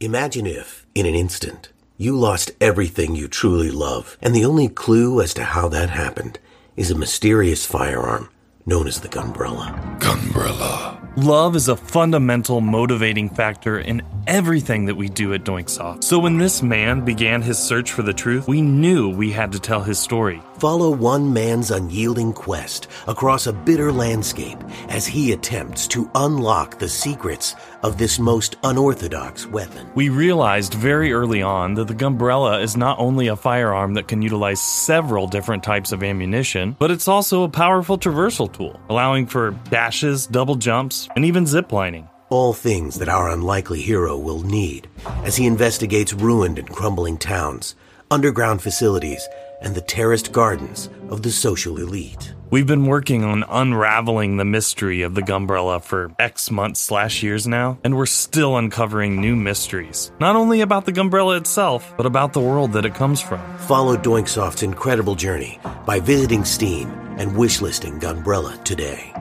Imagine 0.00 0.46
if, 0.46 0.86
in 0.94 1.06
an 1.06 1.16
instant, 1.16 1.72
you 1.96 2.16
lost 2.16 2.52
everything 2.60 3.16
you 3.16 3.26
truly 3.26 3.72
love, 3.72 4.16
and 4.22 4.32
the 4.32 4.44
only 4.44 4.68
clue 4.68 5.20
as 5.20 5.34
to 5.34 5.42
how 5.42 5.68
that 5.70 5.90
happened 5.90 6.38
is 6.76 6.92
a 6.92 6.96
mysterious 6.96 7.66
firearm 7.66 8.30
known 8.64 8.86
as 8.86 9.00
the 9.00 9.08
Gunbrella. 9.08 9.98
Gunbrella. 9.98 10.98
Love 11.16 11.56
is 11.56 11.66
a 11.66 11.76
fundamental 11.76 12.60
motivating 12.60 13.28
factor 13.28 13.80
in 13.80 14.02
everything 14.28 14.84
that 14.84 14.94
we 14.94 15.08
do 15.08 15.34
at 15.34 15.42
Doinksoft. 15.42 16.04
So 16.04 16.18
when 16.20 16.38
this 16.38 16.62
man 16.62 17.04
began 17.04 17.42
his 17.42 17.58
search 17.58 17.90
for 17.90 18.02
the 18.02 18.12
truth, 18.12 18.46
we 18.46 18.60
knew 18.60 19.08
we 19.08 19.32
had 19.32 19.50
to 19.50 19.58
tell 19.58 19.82
his 19.82 19.98
story. 19.98 20.40
Follow 20.58 20.90
one 20.90 21.32
man's 21.32 21.72
unyielding 21.72 22.32
quest 22.32 22.86
across 23.08 23.48
a 23.48 23.52
bitter 23.52 23.90
landscape 23.90 24.58
as 24.90 25.06
he 25.08 25.32
attempts 25.32 25.88
to 25.88 26.08
unlock 26.14 26.78
the 26.78 26.88
secrets 26.88 27.56
of 27.82 27.98
this 27.98 28.18
most 28.18 28.56
unorthodox 28.64 29.46
weapon. 29.46 29.88
We 29.94 30.08
realized 30.08 30.74
very 30.74 31.12
early 31.12 31.42
on 31.42 31.74
that 31.74 31.88
the 31.88 31.94
Gunbrella 31.94 32.62
is 32.62 32.76
not 32.76 32.98
only 32.98 33.28
a 33.28 33.36
firearm 33.36 33.94
that 33.94 34.08
can 34.08 34.22
utilize 34.22 34.60
several 34.60 35.26
different 35.26 35.62
types 35.62 35.92
of 35.92 36.02
ammunition, 36.02 36.76
but 36.78 36.90
it's 36.90 37.08
also 37.08 37.44
a 37.44 37.48
powerful 37.48 37.98
traversal 37.98 38.52
tool, 38.52 38.80
allowing 38.88 39.26
for 39.26 39.52
dashes, 39.70 40.26
double 40.26 40.56
jumps, 40.56 41.08
and 41.16 41.24
even 41.24 41.44
ziplining. 41.44 42.08
All 42.30 42.52
things 42.52 42.98
that 42.98 43.08
our 43.08 43.30
unlikely 43.30 43.80
hero 43.80 44.16
will 44.16 44.42
need 44.42 44.88
as 45.24 45.36
he 45.36 45.46
investigates 45.46 46.12
ruined 46.12 46.58
and 46.58 46.68
crumbling 46.68 47.16
towns, 47.16 47.74
underground 48.10 48.60
facilities, 48.60 49.26
and 49.60 49.74
the 49.74 49.80
terraced 49.80 50.32
gardens 50.32 50.88
of 51.10 51.22
the 51.22 51.30
social 51.30 51.78
elite. 51.78 52.34
We've 52.50 52.66
been 52.66 52.86
working 52.86 53.24
on 53.24 53.44
unraveling 53.48 54.38
the 54.38 54.44
mystery 54.44 55.02
of 55.02 55.14
the 55.14 55.20
Gunbrella 55.20 55.82
for 55.82 56.10
X 56.18 56.50
months 56.50 56.80
slash 56.80 57.22
years 57.22 57.46
now, 57.46 57.78
and 57.84 57.96
we're 57.96 58.06
still 58.06 58.56
uncovering 58.56 59.20
new 59.20 59.36
mysteries. 59.36 60.10
Not 60.18 60.34
only 60.34 60.62
about 60.62 60.86
the 60.86 60.92
Gunbrella 60.92 61.36
itself, 61.36 61.92
but 61.96 62.06
about 62.06 62.32
the 62.32 62.40
world 62.40 62.72
that 62.72 62.86
it 62.86 62.94
comes 62.94 63.20
from. 63.20 63.40
Follow 63.58 63.96
Doinksoft's 63.96 64.62
incredible 64.62 65.14
journey 65.14 65.60
by 65.84 66.00
visiting 66.00 66.44
Steam 66.44 66.88
and 67.18 67.32
wishlisting 67.32 68.00
Gunbrella 68.00 68.62
today. 68.64 69.12